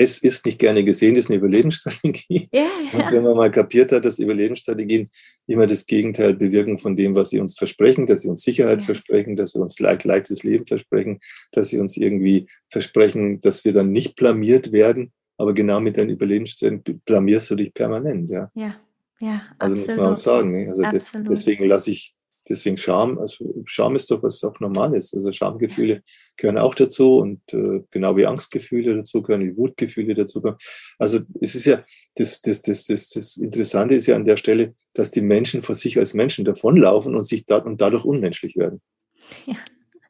es 0.00 0.16
ist 0.16 0.46
nicht 0.46 0.58
gerne 0.58 0.82
gesehen, 0.82 1.14
das 1.14 1.26
ist 1.26 1.30
eine 1.30 1.38
Überlebensstrategie. 1.40 2.48
Ja, 2.52 2.62
ja. 2.92 3.06
Und 3.06 3.12
wenn 3.12 3.22
man 3.22 3.36
mal 3.36 3.50
kapiert 3.50 3.92
hat, 3.92 4.06
dass 4.06 4.18
Überlebensstrategien 4.18 5.10
immer 5.46 5.66
das 5.66 5.84
Gegenteil 5.84 6.32
bewirken 6.32 6.78
von 6.78 6.96
dem, 6.96 7.14
was 7.14 7.28
sie 7.28 7.38
uns 7.38 7.58
versprechen, 7.58 8.06
dass 8.06 8.22
sie 8.22 8.28
uns 8.28 8.42
Sicherheit 8.42 8.78
ja. 8.80 8.86
versprechen, 8.86 9.36
dass 9.36 9.54
wir 9.54 9.60
uns 9.60 9.78
leicht, 9.78 10.04
leichtes 10.04 10.42
Leben 10.42 10.66
versprechen, 10.66 11.20
dass 11.52 11.68
sie 11.68 11.78
uns 11.78 11.98
irgendwie 11.98 12.46
versprechen, 12.70 13.40
dass 13.40 13.66
wir 13.66 13.74
dann 13.74 13.92
nicht 13.92 14.16
blamiert 14.16 14.72
werden. 14.72 15.12
Aber 15.36 15.52
genau 15.52 15.80
mit 15.80 15.98
den 15.98 16.08
Überlebensstrategien 16.08 17.02
blamierst 17.04 17.50
du 17.50 17.56
dich 17.56 17.74
permanent. 17.74 18.30
Ja. 18.30 18.50
ja. 18.54 18.76
Ja, 19.22 19.42
also 19.58 19.76
absolut. 19.76 19.86
muss 19.86 19.96
man 20.02 20.12
auch 20.14 20.16
sagen. 20.16 20.50
Ne? 20.52 20.68
Also 20.68 20.82
absolut. 20.82 21.30
deswegen 21.30 21.66
lasse 21.66 21.90
ich, 21.90 22.14
deswegen 22.50 22.76
Scham, 22.76 23.18
also 23.18 23.62
Scham 23.64 23.96
ist 23.96 24.10
doch 24.10 24.22
was 24.22 24.42
auch 24.44 24.58
Normales. 24.60 25.14
Also 25.14 25.32
Schamgefühle 25.32 26.02
gehören 26.36 26.58
auch 26.58 26.74
dazu 26.74 27.18
und 27.18 27.40
äh, 27.54 27.82
genau 27.90 28.16
wie 28.16 28.26
Angstgefühle 28.26 28.96
dazu 28.96 29.22
gehören, 29.22 29.44
wie 29.44 29.56
Wutgefühle 29.56 30.14
dazu 30.14 30.42
gehören. 30.42 30.58
Also 30.98 31.20
es 31.40 31.54
ist 31.54 31.66
ja, 31.66 31.84
das, 32.16 32.42
das, 32.42 32.62
das, 32.62 32.86
das, 32.86 33.08
das 33.08 33.36
Interessante 33.36 33.94
ist 33.94 34.06
ja 34.06 34.16
an 34.16 34.24
der 34.24 34.36
Stelle, 34.36 34.74
dass 34.92 35.10
die 35.10 35.22
Menschen 35.22 35.62
vor 35.62 35.74
sich 35.74 35.98
als 35.98 36.12
Menschen 36.12 36.44
davonlaufen 36.44 37.14
und 37.14 37.22
sich 37.22 37.46
da, 37.46 37.58
und 37.58 37.80
dadurch 37.80 38.04
unmenschlich 38.04 38.56
werden. 38.56 38.80
Ja. 39.46 39.56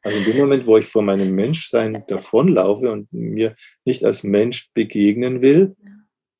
Also 0.03 0.17
in 0.17 0.25
dem 0.25 0.37
Moment, 0.37 0.65
wo 0.65 0.77
ich 0.77 0.85
vor 0.85 1.03
meinem 1.03 1.35
Menschsein 1.35 2.03
davonlaufe 2.07 2.91
und 2.91 3.13
mir 3.13 3.55
nicht 3.85 4.03
als 4.03 4.23
Mensch 4.23 4.71
begegnen 4.73 5.41
will, 5.41 5.75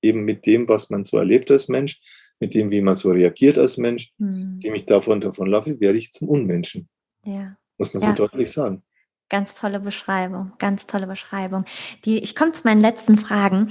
eben 0.02 0.24
mit 0.24 0.46
dem, 0.46 0.68
was 0.68 0.90
man 0.90 1.06
so 1.06 1.18
erlebt 1.18 1.52
als 1.52 1.68
Mensch, 1.68 2.00
mit 2.42 2.56
dem, 2.56 2.72
wie 2.72 2.82
man 2.82 2.96
so 2.96 3.12
reagiert 3.12 3.58
als 3.58 3.78
Mensch, 3.78 4.12
mhm. 4.18 4.60
dem 4.60 4.76
ich 4.76 4.86
davon 4.86 5.22
davonlaufe, 5.22 5.80
werde 5.80 5.98
ich 5.98 6.12
zum 6.12 6.28
Unmenschen. 6.28 6.90
Ja. 7.24 7.56
Muss 7.78 7.94
man 7.94 8.04
ja. 8.04 8.10
so 8.10 8.16
deutlich 8.16 8.52
sagen. 8.52 8.82
Ganz 9.30 9.56
tolle 9.56 9.80
Beschreibung, 9.80 10.52
ganz 10.60 10.88
tolle 10.88 11.08
Beschreibung. 11.08 11.64
Die, 12.04 12.18
ich 12.18 12.36
komme 12.36 12.52
zu 12.52 12.64
meinen 12.66 12.82
letzten 12.82 13.18
Fragen. 13.18 13.70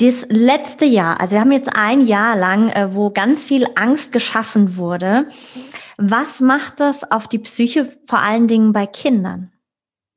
Das 0.00 0.26
letzte 0.28 0.86
Jahr, 0.86 1.20
also 1.20 1.34
wir 1.34 1.40
haben 1.40 1.52
jetzt 1.52 1.70
ein 1.76 2.06
Jahr 2.06 2.36
lang, 2.36 2.70
äh, 2.70 2.92
wo 2.92 3.10
ganz 3.10 3.44
viel 3.44 3.66
Angst 3.76 4.10
geschaffen 4.10 4.76
wurde. 4.76 5.28
Was 5.96 6.40
macht 6.40 6.80
das 6.80 7.08
auf 7.08 7.28
die 7.28 7.38
Psyche, 7.38 7.86
vor 8.06 8.18
allen 8.18 8.48
Dingen 8.48 8.72
bei 8.72 8.86
Kindern? 8.86 9.52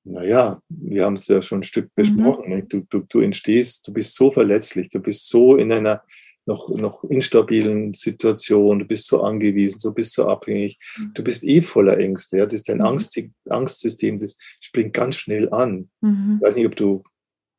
Naja, 0.06 0.60
wir 0.70 1.06
haben 1.06 1.14
es 1.14 1.28
ja 1.28 1.42
schon 1.42 1.60
ein 1.60 1.64
Stück 1.64 1.86
mhm. 1.86 1.92
besprochen. 1.96 2.56
Mhm. 2.56 2.68
Du, 2.70 2.80
du, 2.90 3.00
du 3.08 3.20
entstehst, 3.20 3.88
du 3.88 3.94
bist 3.94 4.16
so 4.16 4.32
verletzlich, 4.32 4.90
du 4.90 5.00
bist 5.00 5.28
so 5.28 5.56
in 5.56 5.72
einer 5.72 6.02
noch, 6.46 6.70
noch 6.70 7.04
instabilen 7.06 7.94
Situation, 7.94 8.80
du 8.80 8.86
bist 8.86 9.08
so 9.08 9.24
angewiesen, 9.24 9.80
du 9.82 9.94
bist 9.94 10.14
so 10.14 10.28
abhängig, 10.28 10.80
mhm. 10.98 11.12
du 11.14 11.24
bist 11.24 11.44
eh 11.44 11.62
voller 11.62 11.98
Ängste. 11.98 12.38
Ja? 12.38 12.46
Das 12.46 12.56
ist 12.56 12.70
dein 12.70 12.78
mhm. 12.78 12.86
Angst, 12.86 13.20
Angstsystem, 13.50 14.20
das 14.20 14.38
springt 14.60 14.94
ganz 14.94 15.16
schnell 15.16 15.52
an. 15.54 15.90
Mhm. 16.02 16.38
Ich 16.38 16.48
weiß 16.48 16.56
nicht, 16.56 16.68
ob 16.68 16.76
du 16.76 17.04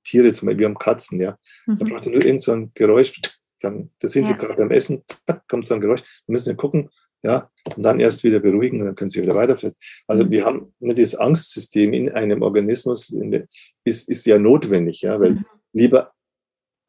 Tiere 0.05 0.31
zum 0.33 0.47
Beispiel, 0.47 0.61
wir 0.61 0.67
haben 0.67 0.79
Katzen, 0.79 1.19
ja. 1.21 1.39
Mhm. 1.67 1.79
Da 1.79 1.85
braucht 1.87 2.07
ihr 2.07 2.13
nur 2.13 2.25
irgend 2.25 2.43
so 2.43 2.53
ein 2.53 2.73
Geräusch, 2.75 3.13
dann, 3.61 3.91
da 3.99 4.09
sind 4.09 4.25
ja. 4.25 4.33
sie 4.33 4.39
gerade 4.39 4.55
beim 4.55 4.71
Essen, 4.71 5.03
zack, 5.27 5.49
kommt 5.49 5.67
so 5.67 5.75
ein 5.75 5.81
Geräusch. 5.81 6.03
Wir 6.27 6.33
müssen 6.33 6.51
ja 6.51 6.55
gucken, 6.55 6.91
ja, 7.23 7.51
und 7.75 7.83
dann 7.83 8.01
erst 8.01 8.23
wieder 8.23 8.39
beruhigen 8.39 8.81
und 8.81 8.87
dann 8.87 8.95
können 8.95 9.09
sie 9.09 9.23
wieder 9.23 9.35
weiter 9.35 9.57
fest. 9.57 9.83
Also 10.07 10.25
mhm. 10.25 10.31
wir 10.31 10.45
haben 10.45 10.75
ne, 10.79 10.93
das 10.93 11.15
Angstsystem 11.15 11.95
in 11.95 12.11
einem 12.11 12.43
Organismus 12.43 13.09
in 13.11 13.31
der, 13.31 13.47
ist, 13.85 14.11
ist 14.11 14.27
ja 14.27 14.39
notwendig, 14.39 15.01
ja, 15.01 15.19
weil 15.19 15.33
mhm. 15.33 15.47
lieber 15.73 16.13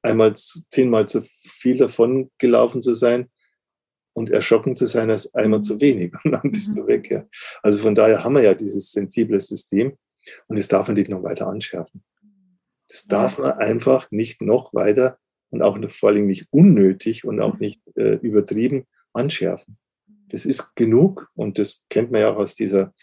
einmal 0.05 0.33
zehnmal 0.35 1.07
zu 1.07 1.21
viel 1.41 1.77
davon 1.77 2.31
gelaufen 2.37 2.81
zu 2.81 2.93
sein 2.93 3.29
und 4.13 4.29
erschrocken 4.29 4.75
zu 4.75 4.87
sein 4.87 5.09
als 5.09 5.33
einmal 5.33 5.61
zu 5.61 5.81
wenig. 5.81 6.13
Und 6.23 6.31
dann 6.31 6.51
bist 6.51 6.69
mhm. 6.69 6.75
du 6.75 6.87
weg. 6.87 7.09
Ja. 7.11 7.25
Also 7.61 7.79
von 7.79 7.95
daher 7.95 8.23
haben 8.23 8.35
wir 8.35 8.43
ja 8.43 8.53
dieses 8.53 8.91
sensible 8.91 9.39
System 9.39 9.97
und 10.47 10.57
das 10.57 10.67
darf 10.67 10.87
man 10.87 10.95
nicht 10.95 11.09
noch 11.09 11.21
weiter 11.21 11.47
anschärfen. 11.47 12.03
Das 12.87 13.05
darf 13.05 13.37
man 13.37 13.51
einfach 13.53 14.09
nicht 14.09 14.41
noch 14.41 14.73
weiter 14.73 15.19
und 15.49 15.61
auch 15.61 15.77
vor 15.89 16.09
allem 16.09 16.25
nicht 16.25 16.47
unnötig 16.49 17.25
und 17.25 17.39
auch 17.41 17.59
nicht 17.59 17.81
äh, 17.95 18.15
übertrieben 18.15 18.85
anschärfen. 19.13 19.77
Das 20.29 20.45
ist 20.45 20.75
genug 20.75 21.29
und 21.35 21.59
das 21.59 21.85
kennt 21.89 22.11
man 22.11 22.21
ja 22.21 22.33
auch 22.33 22.37
aus 22.37 22.55
dieser, 22.55 22.93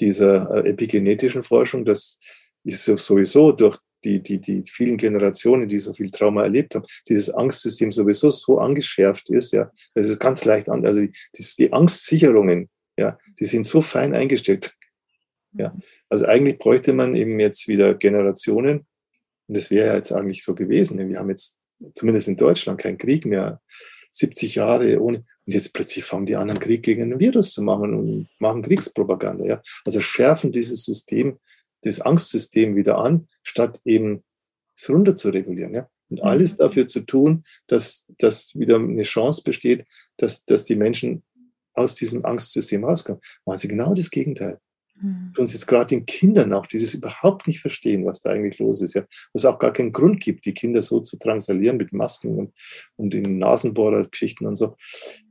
dieser 0.00 0.50
äh, 0.64 0.70
epigenetischen 0.70 1.42
Forschung, 1.42 1.84
dass 1.84 2.18
ist 2.64 2.84
sowieso 2.84 3.52
durch 3.52 3.78
die, 4.04 4.20
die, 4.22 4.40
die 4.40 4.62
vielen 4.66 4.96
Generationen, 4.96 5.68
die 5.68 5.78
so 5.78 5.92
viel 5.92 6.10
Trauma 6.10 6.42
erlebt 6.42 6.74
haben, 6.74 6.84
dieses 7.08 7.30
Angstsystem 7.30 7.90
sowieso 7.92 8.30
so 8.30 8.58
angeschärft 8.58 9.30
ist, 9.30 9.52
ja, 9.52 9.70
das 9.94 10.08
ist 10.08 10.20
ganz 10.20 10.44
leicht 10.44 10.68
an, 10.68 10.86
also 10.86 11.00
die, 11.00 11.12
die 11.58 11.72
Angstsicherungen, 11.72 12.68
ja, 12.96 13.18
die 13.38 13.44
sind 13.44 13.66
so 13.66 13.80
fein 13.80 14.14
eingestellt. 14.14 14.74
Ja, 15.52 15.74
also 16.08 16.26
eigentlich 16.26 16.58
bräuchte 16.58 16.92
man 16.92 17.14
eben 17.14 17.38
jetzt 17.40 17.68
wieder 17.68 17.94
Generationen, 17.94 18.86
und 19.46 19.56
das 19.56 19.70
wäre 19.70 19.88
ja 19.88 19.94
jetzt 19.96 20.12
eigentlich 20.12 20.42
so 20.42 20.54
gewesen. 20.54 21.08
Wir 21.08 21.18
haben 21.18 21.28
jetzt 21.28 21.58
zumindest 21.94 22.28
in 22.28 22.36
Deutschland 22.36 22.80
keinen 22.80 22.98
Krieg 22.98 23.26
mehr, 23.26 23.60
70 24.10 24.54
Jahre 24.54 25.00
ohne, 25.00 25.24
und 25.46 25.52
jetzt 25.52 25.74
plötzlich 25.74 26.04
fangen 26.04 26.26
die 26.26 26.36
anderen 26.36 26.60
Krieg 26.60 26.82
gegen 26.82 27.12
ein 27.12 27.20
Virus 27.20 27.52
zu 27.52 27.62
machen 27.62 27.94
und 27.94 28.28
machen 28.38 28.62
Kriegspropaganda. 28.62 29.44
Ja? 29.44 29.62
Also 29.84 30.00
schärfen 30.00 30.52
dieses 30.52 30.84
System 30.84 31.38
das 31.84 32.00
Angstsystem 32.00 32.76
wieder 32.76 32.98
an, 32.98 33.28
statt 33.42 33.80
eben 33.84 34.24
es 34.74 34.88
runter 34.88 35.16
zu 35.16 35.30
regulieren. 35.30 35.74
Ja? 35.74 35.88
Und 36.10 36.22
alles 36.22 36.52
mhm. 36.52 36.56
dafür 36.58 36.86
zu 36.86 37.00
tun, 37.00 37.44
dass, 37.66 38.06
dass 38.18 38.58
wieder 38.58 38.76
eine 38.76 39.02
Chance 39.02 39.42
besteht, 39.44 39.86
dass, 40.16 40.44
dass 40.44 40.64
die 40.64 40.76
Menschen 40.76 41.22
aus 41.74 41.94
diesem 41.94 42.24
Angstsystem 42.24 42.84
rauskommen. 42.84 43.20
Machen 43.44 43.58
sie 43.58 43.68
genau 43.68 43.94
das 43.94 44.10
Gegenteil. 44.10 44.58
Mhm. 45.00 45.32
Tun 45.34 45.46
sie 45.46 45.54
jetzt 45.54 45.66
gerade 45.66 45.88
den 45.88 46.06
Kindern 46.06 46.52
auch, 46.52 46.66
die 46.66 46.78
das 46.78 46.94
überhaupt 46.94 47.46
nicht 47.46 47.60
verstehen, 47.60 48.06
was 48.06 48.22
da 48.22 48.30
eigentlich 48.30 48.58
los 48.58 48.80
ist. 48.80 48.94
Ja. 48.94 49.02
Wo 49.02 49.36
es 49.36 49.44
auch 49.44 49.58
gar 49.58 49.72
keinen 49.72 49.92
Grund 49.92 50.20
gibt, 50.20 50.44
die 50.46 50.54
Kinder 50.54 50.82
so 50.82 51.00
zu 51.00 51.16
drangsalieren 51.18 51.76
mit 51.76 51.92
Masken 51.92 52.38
und, 52.38 52.52
und 52.96 53.14
in 53.14 53.38
Nasenbohrergeschichten 53.38 54.46
und 54.46 54.56
so. 54.56 54.76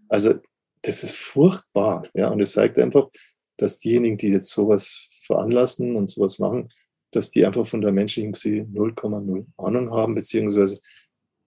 Also 0.09 0.35
das 0.81 1.03
ist 1.03 1.15
furchtbar. 1.15 2.07
Ja. 2.13 2.29
Und 2.29 2.41
es 2.41 2.53
zeigt 2.53 2.77
einfach, 2.77 3.09
dass 3.57 3.79
diejenigen, 3.79 4.17
die 4.17 4.29
jetzt 4.29 4.49
sowas 4.49 5.07
veranlassen 5.25 5.95
und 5.95 6.09
sowas 6.09 6.39
machen, 6.39 6.69
dass 7.11 7.31
die 7.31 7.45
einfach 7.45 7.65
von 7.65 7.81
der 7.81 7.91
menschlichen 7.91 8.31
Psyche 8.33 8.63
0,0 8.63 9.45
Ahnung 9.57 9.91
haben, 9.91 10.15
beziehungsweise 10.15 10.79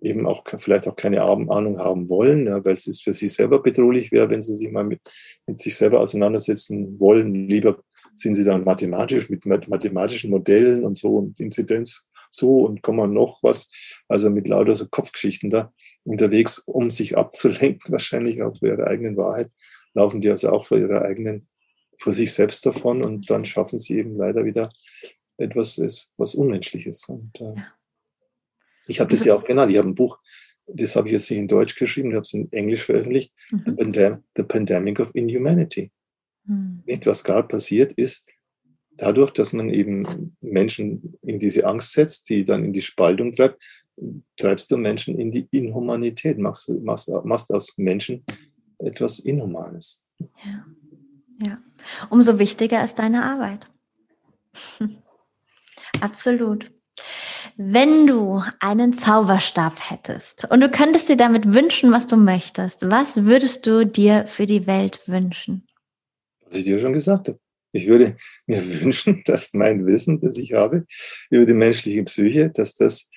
eben 0.01 0.27
auch 0.27 0.45
vielleicht 0.59 0.87
auch 0.87 0.97
keine 0.97 1.23
Ahnung 1.23 1.79
haben 1.79 2.09
wollen, 2.09 2.47
ja, 2.47 2.65
weil 2.65 2.75
es 2.75 3.01
für 3.01 3.12
sie 3.12 3.29
selber 3.29 3.62
bedrohlich 3.62 4.12
wäre, 4.12 4.29
wenn 4.31 4.43
sie 4.43 4.57
sich 4.57 4.71
mal 4.71 4.85
mit, 4.85 5.01
mit 5.47 5.61
sich 5.61 5.75
selber 5.77 6.01
auseinandersetzen 6.01 7.01
wollen. 7.01 7.49
Lieber 7.49 7.83
sind 8.15 8.35
sie 8.35 8.45
dann 8.45 8.65
mathematisch 8.65 9.31
mit 9.31 9.47
mathematischen 9.47 10.31
Modellen 10.31 10.85
und 10.85 10.99
so 10.99 11.17
und 11.17 11.41
Inzidenz 11.41 12.07
so 12.31 12.67
und 12.67 12.83
kommen 12.83 13.12
noch 13.12 13.43
was, 13.43 13.71
also 14.09 14.31
mit 14.31 14.49
lauter 14.49 14.75
so 14.75 14.87
Kopfgeschichten 14.89 15.51
da 15.51 15.73
unterwegs, 16.05 16.59
um 16.59 16.91
sich 16.91 17.17
abzulenken, 17.17 17.81
wahrscheinlich 17.93 18.43
auch 18.43 18.57
für 18.59 18.69
ihre 18.69 18.87
eigenen 18.87 19.17
Wahrheit, 19.17 19.51
laufen 19.95 20.21
die 20.21 20.31
also 20.31 20.51
auch 20.51 20.67
vor 20.67 20.79
ihrer 20.79 21.03
eigenen, 21.03 21.49
vor 21.98 22.12
sich 22.12 22.32
selbst 22.32 22.64
davon 22.66 23.02
und 23.02 23.30
dann 23.30 23.44
schaffen 23.44 23.78
sie 23.78 23.98
eben 23.98 24.16
leider 24.16 24.44
wieder 24.44 24.70
etwas, 25.38 26.11
was 26.16 26.35
Unmenschliches. 26.35 27.09
Und, 27.09 27.40
äh, 27.40 27.54
ich 28.87 29.00
habe 29.00 29.11
das 29.11 29.24
ja 29.24 29.35
auch 29.35 29.44
genannt. 29.44 29.70
Ich 29.70 29.78
habe 29.78 29.88
ein 29.88 29.94
Buch, 29.94 30.18
das 30.66 30.96
habe 30.96 31.09
ich 31.09 31.12
jetzt 31.12 31.30
nicht 31.30 31.40
in 31.40 31.48
Deutsch 31.48 31.76
geschrieben, 31.76 32.11
ich 32.11 32.16
habe 32.16 32.22
es 32.22 32.35
in 32.35 32.50
Englisch 32.52 32.85
veröffentlicht, 32.85 33.32
mhm. 33.50 33.62
The, 33.64 33.72
Pandem 33.72 34.24
The, 34.37 34.42
Pandemic 34.42 35.00
of 35.00 35.11
Inhumanity. 35.14 35.92
Mhm. 36.44 36.82
Was 37.04 37.24
gerade 37.24 37.48
passiert 37.48 37.92
ist, 37.94 38.28
dadurch, 38.96 39.32
dass 39.32 39.52
man 39.52 39.70
eben 39.70 40.37
Menschen 40.40 41.18
in 41.22 41.38
diese 41.38 41.66
Angst 41.66 41.92
setzt, 41.92 42.28
die 42.28 42.44
dann 42.44 42.64
in 42.64 42.72
die 42.72 42.82
Spaltung 42.82 43.32
treibt, 43.32 43.62
treibst 44.37 44.70
du 44.70 44.76
Menschen 44.76 45.18
in 45.18 45.30
die 45.30 45.46
Inhumanität, 45.50 46.38
machst, 46.38 46.68
machst, 46.82 47.11
machst 47.24 47.52
aus 47.52 47.72
Menschen 47.76 48.24
etwas 48.78 49.18
Inhumanes. 49.18 50.04
Ja. 50.18 50.66
ja. 51.42 51.62
Umso 52.11 52.38
wichtiger 52.38 52.83
ist 52.83 52.99
deine 52.99 53.25
Arbeit. 53.25 53.68
Absolut. 56.01 56.70
Wenn 57.57 58.07
du 58.07 58.42
einen 58.61 58.92
Zauberstab 58.92 59.90
hättest 59.90 60.51
und 60.51 60.61
du 60.61 60.70
könntest 60.70 61.09
dir 61.09 61.16
damit 61.16 61.55
wünschen, 61.55 61.90
was 61.90 62.07
du 62.07 62.16
möchtest, 62.16 62.90
was 62.90 63.25
würdest 63.25 63.66
du 63.66 63.87
dir 63.87 64.27
für 64.27 64.46
die 64.46 64.66
Welt 64.66 65.01
wünschen? 65.07 65.66
Was 66.44 66.59
ich 66.59 66.64
dir 66.64 66.81
schon 66.81 66.92
gesagt 66.92 67.29
habe. 67.29 67.38
Ich 67.72 67.87
würde 67.87 68.16
mir 68.46 68.62
wünschen, 68.83 69.22
dass 69.25 69.55
mein 69.55 69.87
Wissen, 69.87 70.20
das 70.20 70.37
ich 70.37 70.53
habe 70.53 70.87
über 71.31 71.44
die 71.44 71.55
menschliche 71.55 72.05
Psyche, 72.05 72.51
dass 72.51 72.75
das. 72.75 73.09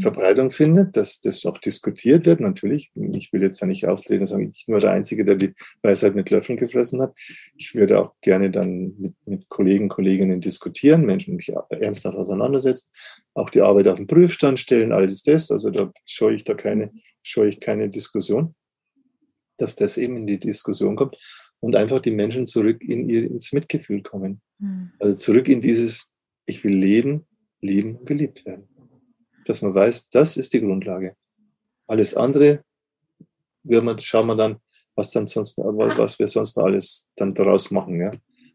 Verbreitung 0.00 0.50
findet, 0.50 0.96
dass 0.96 1.20
das 1.20 1.44
auch 1.44 1.58
diskutiert 1.58 2.24
wird, 2.24 2.40
natürlich. 2.40 2.90
Ich 2.94 3.32
will 3.32 3.42
jetzt 3.42 3.60
da 3.60 3.66
nicht 3.66 3.86
auftreten 3.86 4.20
und 4.20 4.26
sagen, 4.26 4.50
ich 4.54 4.66
bin 4.66 4.72
nur 4.72 4.80
der 4.80 4.92
Einzige, 4.92 5.24
der 5.24 5.36
die 5.36 5.52
Weisheit 5.82 6.14
mit 6.14 6.30
Löffeln 6.30 6.56
gefressen 6.56 7.00
hat. 7.02 7.14
Ich 7.56 7.74
würde 7.74 7.98
auch 7.98 8.14
gerne 8.22 8.50
dann 8.50 8.94
mit, 8.98 9.14
mit 9.26 9.48
Kollegen, 9.48 9.88
Kolleginnen 9.88 10.40
diskutieren, 10.40 11.04
Menschen 11.04 11.36
mich 11.36 11.52
ernsthaft 11.70 12.16
auseinandersetzen, 12.16 12.90
auch 13.34 13.50
die 13.50 13.60
Arbeit 13.60 13.88
auf 13.88 13.96
den 13.96 14.06
Prüfstand 14.06 14.58
stellen, 14.60 14.92
alles 14.92 15.22
das. 15.22 15.50
Also 15.50 15.70
da 15.70 15.92
scheue 16.06 16.36
ich 16.36 16.44
da 16.44 16.54
keine, 16.54 16.90
scheue 17.22 17.48
ich 17.48 17.60
keine 17.60 17.90
Diskussion, 17.90 18.54
dass 19.58 19.76
das 19.76 19.98
eben 19.98 20.16
in 20.16 20.26
die 20.26 20.38
Diskussion 20.38 20.96
kommt 20.96 21.18
und 21.60 21.76
einfach 21.76 22.00
die 22.00 22.12
Menschen 22.12 22.46
zurück 22.46 22.82
in 22.82 23.08
ihr, 23.08 23.24
ins 23.24 23.52
Mitgefühl 23.52 24.02
kommen. 24.02 24.40
Mhm. 24.58 24.92
Also 24.98 25.18
zurück 25.18 25.48
in 25.48 25.60
dieses, 25.60 26.08
ich 26.46 26.64
will 26.64 26.74
leben, 26.74 27.26
lieben 27.60 27.96
und 27.96 28.06
geliebt 28.06 28.46
werden 28.46 28.71
dass 29.46 29.62
man 29.62 29.74
weiß, 29.74 30.10
das 30.10 30.36
ist 30.36 30.52
die 30.52 30.60
Grundlage. 30.60 31.16
Alles 31.86 32.14
andere 32.14 32.64
wird 33.62 33.84
man, 33.84 33.98
schauen 33.98 34.26
wir 34.26 34.36
dann, 34.36 34.56
was 34.94 35.10
dann 35.10 35.26
sonst, 35.26 35.56
was 35.58 36.18
wir 36.18 36.28
sonst 36.28 36.58
alles 36.58 37.10
dann 37.16 37.34
daraus 37.34 37.70
machen. 37.70 38.00
Ja. 38.00 38.10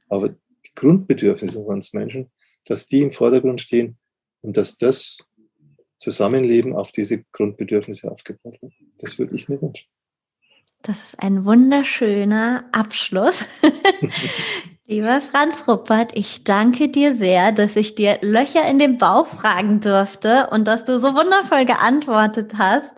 Aber 0.09 0.29
die 0.29 0.73
Grundbedürfnisse 0.75 1.63
von 1.63 1.75
uns 1.75 1.93
Menschen, 1.93 2.31
dass 2.65 2.87
die 2.87 3.01
im 3.01 3.11
Vordergrund 3.11 3.61
stehen 3.61 3.97
und 4.41 4.57
dass 4.57 4.77
das 4.77 5.17
Zusammenleben 5.97 6.75
auf 6.75 6.91
diese 6.91 7.23
Grundbedürfnisse 7.31 8.11
aufgebaut 8.11 8.61
wird. 8.61 8.73
Das 8.99 9.17
würde 9.17 9.35
ich 9.35 9.49
mir 9.49 9.61
wünschen. 9.61 9.87
Das 10.83 11.01
ist 11.01 11.19
ein 11.19 11.43
wunderschöner 11.43 12.69
Abschluss. 12.71 13.45
Lieber 14.89 15.19
Franz 15.19 15.67
Ruppert, 15.67 16.11
ich 16.15 16.45
danke 16.45 16.87
dir 16.87 17.13
sehr, 17.13 17.51
dass 17.51 17.75
ich 17.75 17.95
dir 17.95 18.19
Löcher 18.21 18.65
in 18.69 18.79
den 18.79 18.97
Bauch 18.97 19.27
fragen 19.27 19.81
durfte 19.81 20.47
und 20.51 20.65
dass 20.65 20.85
du 20.85 20.97
so 20.97 21.13
wundervoll 21.13 21.65
geantwortet 21.65 22.53
hast. 22.57 22.93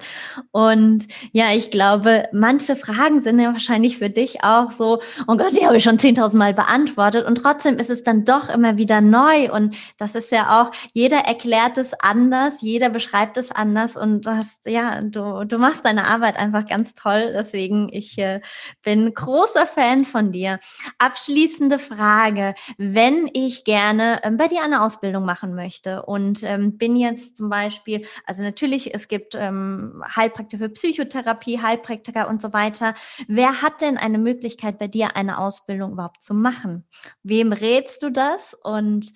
Und 0.52 1.08
ja, 1.32 1.45
ich 1.52 1.71
glaube, 1.71 2.25
manche 2.32 2.75
Fragen 2.75 3.21
sind 3.21 3.39
ja 3.39 3.54
wahrscheinlich 3.54 3.97
für 3.97 4.12
dich 4.12 4.43
auch 4.43 4.69
so, 4.69 5.02
oh 5.28 5.36
Gott, 5.36 5.54
die 5.60 5.65
habe 5.65 5.78
ich 5.78 5.84
schon 5.84 5.97
10.000 5.97 6.38
Mal 6.38 6.54
beantwortet. 6.54 7.25
Und 7.25 7.39
trotzdem 7.39 7.80
ist 7.80 7.89
es 7.89 8.04
dann 8.04 8.23
doch 8.23 8.49
immer 8.49 8.78
wieder 8.78 9.02
neu. 9.02 9.52
Und 9.52 9.75
das 9.97 10.13
ist 10.13 10.32
ja 10.32 10.62
auch, 10.62 10.71
jeder 10.93 11.17
erklärt 11.21 11.80
es 11.80 11.95
anders, 11.99 12.62
jeder 12.62 12.89
beschreibt 12.89 13.36
es 13.38 13.49
anders. 13.49 13.97
Und 13.97 14.28
du 14.28 14.38
hast, 14.38 14.67
ja, 14.67 15.02
du, 15.02 15.43
du 15.43 15.58
machst 15.58 15.86
deine 15.86 16.08
Arbeit 16.08 16.38
einfach 16.38 16.67
ganz 16.67 16.93
toll. 16.93 17.32
Deswegen, 17.34 17.89
ich 17.91 18.15
äh, 18.19 18.41
bin 18.84 19.12
großer 19.12 19.65
Fan 19.65 20.06
von 20.06 20.32
dir. 20.32 20.60
Abschließende 20.99 21.78
Frage, 21.79 22.55
wenn 22.77 23.29
ich 23.33 23.63
gerne 23.63 24.21
ähm, 24.23 24.37
bei 24.37 24.47
dir 24.47 24.63
eine 24.63 24.81
Ausbildung 24.81 25.25
machen 25.25 25.55
möchte 25.55 26.03
und 26.03 26.43
ähm, 26.43 26.77
bin 26.77 26.95
jetzt 26.95 27.37
zum 27.37 27.49
Beispiel, 27.49 28.05
also 28.25 28.43
natürlich, 28.43 28.93
es 28.93 29.07
gibt 29.07 29.35
ähm, 29.35 30.03
Heilpraktiker 30.15 30.65
für 30.65 30.69
Psychotherapie, 30.69 31.61
Heilpraktiker 31.61 32.27
und 32.27 32.41
so 32.41 32.53
weiter. 32.53 32.95
Wer 33.27 33.61
hat 33.61 33.81
denn 33.81 33.97
eine 33.97 34.17
Möglichkeit, 34.17 34.79
bei 34.79 34.87
dir 34.87 35.15
eine 35.15 35.39
Ausbildung 35.39 35.93
überhaupt 35.93 36.21
zu 36.21 36.33
machen? 36.33 36.87
Wem 37.23 37.51
rätst 37.51 38.03
du 38.03 38.11
das 38.11 38.55
und 38.63 39.11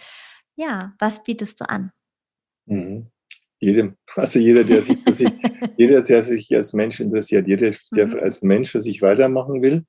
ja, 0.55 0.93
was 0.99 1.23
bietest 1.23 1.61
du 1.61 1.69
an? 1.69 1.91
Mhm 2.65 3.11
jedem, 3.63 3.95
also 4.15 4.39
jeder, 4.39 4.63
der 4.63 4.81
sich, 4.81 4.97
sich, 5.09 5.29
jeder, 5.77 6.01
der 6.01 6.23
sich 6.23 6.53
als 6.55 6.73
Mensch 6.73 6.99
interessiert, 6.99 7.47
jeder, 7.47 7.71
der 7.95 8.07
mhm. 8.07 8.19
als 8.19 8.41
Mensch 8.43 8.71
für 8.71 8.81
sich 8.81 9.01
weitermachen 9.01 9.61
will, 9.61 9.85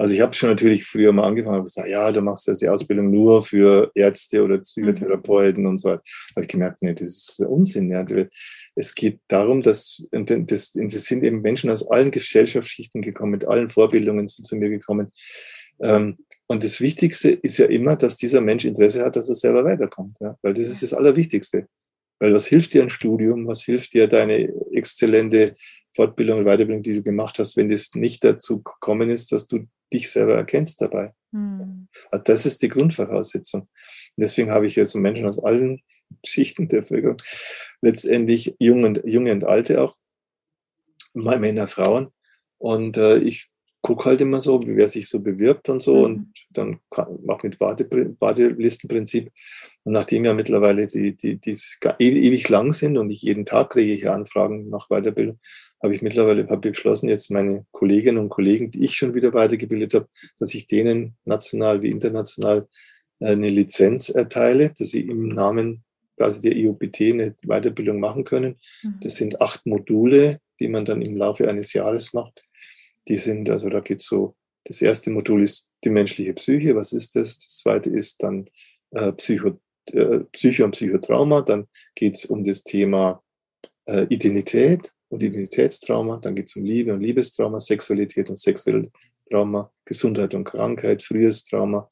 also 0.00 0.14
ich 0.14 0.22
habe 0.22 0.32
schon 0.32 0.48
natürlich 0.48 0.86
früher 0.86 1.12
mal 1.12 1.26
angefangen 1.26 1.58
und 1.58 1.64
gesagt, 1.64 1.86
ja, 1.86 2.10
du 2.10 2.22
machst 2.22 2.46
jetzt 2.46 2.62
die 2.62 2.70
Ausbildung 2.70 3.10
nur 3.10 3.42
für 3.42 3.92
Ärzte 3.94 4.42
oder 4.42 4.56
Psychotherapeuten 4.56 5.66
und 5.66 5.76
so. 5.76 5.90
weiter. 5.90 6.02
habe 6.34 6.40
ich 6.40 6.48
gemerkt, 6.48 6.80
nee, 6.80 6.94
das 6.94 7.02
ist 7.02 7.40
Unsinn. 7.40 7.90
Ja. 7.90 8.06
Es 8.74 8.94
geht 8.94 9.20
darum, 9.28 9.60
dass 9.60 10.02
das, 10.10 10.72
das 10.72 11.04
sind 11.04 11.22
eben 11.22 11.42
Menschen 11.42 11.68
aus 11.68 11.86
allen 11.86 12.10
Gesellschaftsschichten 12.10 13.02
gekommen, 13.02 13.32
mit 13.32 13.44
allen 13.44 13.68
Vorbildungen 13.68 14.26
sind 14.26 14.46
zu 14.46 14.56
mir 14.56 14.70
gekommen. 14.70 15.12
Ähm, 15.82 16.16
und 16.46 16.64
das 16.64 16.80
Wichtigste 16.80 17.28
ist 17.28 17.58
ja 17.58 17.66
immer, 17.66 17.94
dass 17.96 18.16
dieser 18.16 18.40
Mensch 18.40 18.64
Interesse 18.64 19.04
hat, 19.04 19.16
dass 19.16 19.28
er 19.28 19.34
selber 19.34 19.66
weiterkommt. 19.66 20.16
Ja. 20.20 20.34
Weil 20.40 20.54
das 20.54 20.70
ist 20.70 20.82
das 20.82 20.94
Allerwichtigste. 20.94 21.66
Weil 22.18 22.32
was 22.32 22.46
hilft 22.46 22.72
dir 22.72 22.82
ein 22.82 22.88
Studium? 22.90 23.46
Was 23.46 23.64
hilft 23.64 23.92
dir 23.92 24.06
deine 24.06 24.50
exzellente 24.72 25.56
Fortbildung 25.94 26.38
und 26.38 26.44
Weiterbildung, 26.46 26.82
die 26.82 26.94
du 26.94 27.02
gemacht 27.02 27.38
hast, 27.38 27.58
wenn 27.58 27.68
das 27.68 27.90
nicht 27.94 28.24
dazu 28.24 28.62
gekommen 28.62 29.10
ist, 29.10 29.32
dass 29.32 29.46
du 29.46 29.66
dich 29.92 30.10
selber 30.10 30.34
erkennst 30.34 30.80
dabei. 30.80 31.12
Mhm. 31.32 31.88
Also 32.10 32.24
das 32.24 32.46
ist 32.46 32.62
die 32.62 32.68
Grundvoraussetzung. 32.68 33.62
Und 33.62 33.68
deswegen 34.16 34.50
habe 34.50 34.66
ich 34.66 34.76
ja 34.76 34.84
so 34.84 34.98
Menschen 34.98 35.26
aus 35.26 35.42
allen 35.42 35.82
Schichten 36.24 36.68
der 36.68 36.82
Bevölkerung, 36.82 37.16
letztendlich 37.82 38.56
junge 38.58 38.86
und, 38.86 39.02
junge 39.04 39.32
und 39.32 39.44
alte 39.44 39.82
auch, 39.82 39.96
mal 41.14 41.38
Männer, 41.38 41.68
Frauen. 41.68 42.08
Und 42.58 42.96
äh, 42.96 43.18
ich 43.18 43.50
gucke 43.82 44.04
halt 44.04 44.20
immer 44.20 44.40
so, 44.40 44.60
wer 44.64 44.88
sich 44.88 45.08
so 45.08 45.20
bewirbt 45.20 45.68
und 45.68 45.82
so 45.82 45.96
mhm. 45.96 46.04
und 46.04 46.32
dann 46.50 46.80
mache 47.24 47.46
mit 47.46 47.60
Warte, 47.60 47.88
Wartelistenprinzip. 48.18 49.30
Und 49.84 49.92
nachdem 49.92 50.24
ja 50.24 50.34
mittlerweile 50.34 50.86
die, 50.86 51.16
die, 51.16 51.36
die 51.36 51.56
e-, 51.98 52.28
ewig 52.28 52.48
lang 52.48 52.72
sind 52.72 52.98
und 52.98 53.10
ich 53.10 53.22
jeden 53.22 53.46
Tag 53.46 53.70
kriege 53.70 53.92
ich 53.92 54.08
Anfragen 54.08 54.68
nach 54.68 54.88
Weiterbildung, 54.88 55.38
habe 55.82 55.94
ich 55.94 56.02
mittlerweile 56.02 56.46
habe 56.48 56.68
ich 56.68 56.74
beschlossen, 56.74 57.08
jetzt 57.08 57.30
meine 57.30 57.64
Kolleginnen 57.72 58.18
und 58.18 58.28
Kollegen, 58.28 58.70
die 58.70 58.84
ich 58.84 58.96
schon 58.96 59.14
wieder 59.14 59.32
weitergebildet 59.32 59.94
habe, 59.94 60.08
dass 60.38 60.54
ich 60.54 60.66
denen 60.66 61.16
national 61.24 61.82
wie 61.82 61.90
international 61.90 62.68
äh, 63.20 63.32
eine 63.32 63.48
Lizenz 63.48 64.08
erteile, 64.08 64.72
dass 64.78 64.90
sie 64.90 65.00
im 65.00 65.28
Namen 65.28 65.84
quasi 66.16 66.42
der 66.42 66.56
IOPT 66.56 67.00
eine 67.00 67.34
Weiterbildung 67.42 67.98
machen 67.98 68.24
können. 68.24 68.56
Mhm. 68.82 69.00
Das 69.02 69.16
sind 69.16 69.40
acht 69.40 69.64
Module, 69.64 70.38
die 70.60 70.68
man 70.68 70.84
dann 70.84 71.00
im 71.00 71.16
Laufe 71.16 71.48
eines 71.48 71.72
Jahres 71.72 72.12
macht. 72.12 72.42
Die 73.08 73.16
sind, 73.16 73.48
also 73.48 73.70
da 73.70 73.80
geht 73.80 74.02
so, 74.02 74.36
das 74.64 74.82
erste 74.82 75.10
Modul 75.10 75.42
ist 75.42 75.70
die 75.82 75.88
menschliche 75.88 76.34
Psyche, 76.34 76.76
was 76.76 76.92
ist 76.92 77.16
das? 77.16 77.38
Das 77.38 77.56
zweite 77.56 77.88
ist 77.88 78.22
dann 78.22 78.50
äh, 78.90 79.12
Psycho, 79.12 79.58
äh, 79.92 80.20
Psycho 80.32 80.64
und 80.64 80.72
Psychotrauma, 80.72 81.40
dann 81.40 81.66
geht 81.94 82.16
es 82.16 82.26
um 82.26 82.44
das 82.44 82.62
Thema 82.64 83.22
äh, 83.86 84.04
Identität 84.10 84.92
und 85.10 85.22
Identitätstrauma, 85.22 86.18
dann 86.18 86.34
geht 86.34 86.48
es 86.48 86.56
um 86.56 86.64
Liebe 86.64 86.94
und 86.94 87.00
Liebestrauma, 87.00 87.58
Sexualität 87.58 88.30
und 88.30 88.38
sexuelles 88.38 88.90
Trauma, 89.28 89.70
Gesundheit 89.84 90.34
und 90.34 90.44
Krankheit, 90.44 91.02
frühes 91.02 91.44
Trauma 91.44 91.88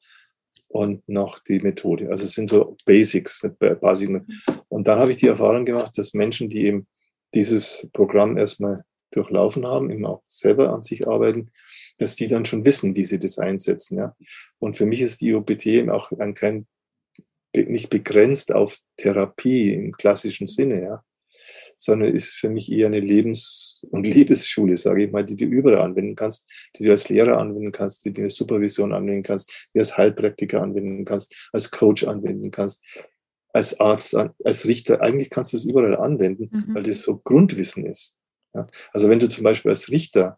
und 0.69 1.07
noch 1.09 1.39
die 1.39 1.59
Methode. 1.59 2.09
Also 2.09 2.25
es 2.25 2.33
sind 2.33 2.49
so 2.49 2.77
Basics, 2.85 3.49
Basiken. 3.59 4.25
Und 4.69 4.87
dann 4.87 4.99
habe 4.99 5.11
ich 5.11 5.17
die 5.17 5.27
Erfahrung 5.27 5.65
gemacht, 5.65 5.97
dass 5.97 6.13
Menschen, 6.13 6.49
die 6.49 6.65
eben 6.65 6.87
dieses 7.33 7.89
Programm 7.91 8.37
erstmal 8.37 8.83
durchlaufen 9.11 9.67
haben, 9.67 9.89
eben 9.89 10.05
auch 10.05 10.23
selber 10.27 10.73
an 10.73 10.83
sich 10.83 11.07
arbeiten, 11.07 11.51
dass 11.97 12.15
die 12.15 12.27
dann 12.27 12.45
schon 12.45 12.65
wissen, 12.65 12.95
wie 12.95 13.03
sie 13.03 13.19
das 13.19 13.37
einsetzen. 13.37 13.97
Ja. 13.97 14.15
Und 14.59 14.77
für 14.77 14.85
mich 14.85 15.01
ist 15.01 15.21
die 15.21 15.29
IOPT 15.29 15.65
eben 15.65 15.89
auch 15.89 16.11
ein, 16.11 16.33
kein, 16.35 16.67
nicht 17.53 17.89
begrenzt 17.89 18.53
auf 18.53 18.79
Therapie 18.95 19.73
im 19.73 19.91
klassischen 19.91 20.47
Sinne, 20.47 20.81
ja, 20.81 21.03
sondern 21.81 22.13
ist 22.13 22.33
für 22.33 22.49
mich 22.49 22.71
eher 22.71 22.87
eine 22.87 22.99
Lebens- 22.99 23.85
und 23.89 24.05
Liebesschule, 24.05 24.75
sage 24.75 25.05
ich 25.05 25.11
mal, 25.11 25.25
die 25.25 25.37
du 25.37 25.45
überall 25.45 25.79
anwenden 25.79 26.15
kannst, 26.15 26.49
die 26.77 26.83
du 26.83 26.91
als 26.91 27.09
Lehrer 27.09 27.37
anwenden 27.37 27.71
kannst, 27.71 28.05
die 28.05 28.11
du 28.11 28.21
in 28.21 28.27
der 28.27 28.31
Supervision 28.31 28.93
anwenden 28.93 29.23
kannst, 29.23 29.49
die 29.49 29.77
du 29.77 29.79
als 29.79 29.97
Heilpraktiker 29.97 30.61
anwenden 30.61 31.05
kannst, 31.05 31.49
als 31.53 31.71
Coach 31.71 32.03
anwenden 32.03 32.51
kannst, 32.51 32.85
als 33.53 33.79
Arzt, 33.79 34.15
als 34.43 34.65
Richter. 34.65 35.01
Eigentlich 35.01 35.29
kannst 35.29 35.53
du 35.53 35.57
es 35.57 35.65
überall 35.65 35.95
anwenden, 35.95 36.49
mhm. 36.51 36.75
weil 36.75 36.83
das 36.83 37.01
so 37.01 37.17
Grundwissen 37.17 37.85
ist. 37.85 38.17
Ja? 38.53 38.67
Also 38.91 39.09
wenn 39.09 39.19
du 39.19 39.29
zum 39.29 39.43
Beispiel 39.43 39.69
als 39.69 39.89
Richter 39.89 40.37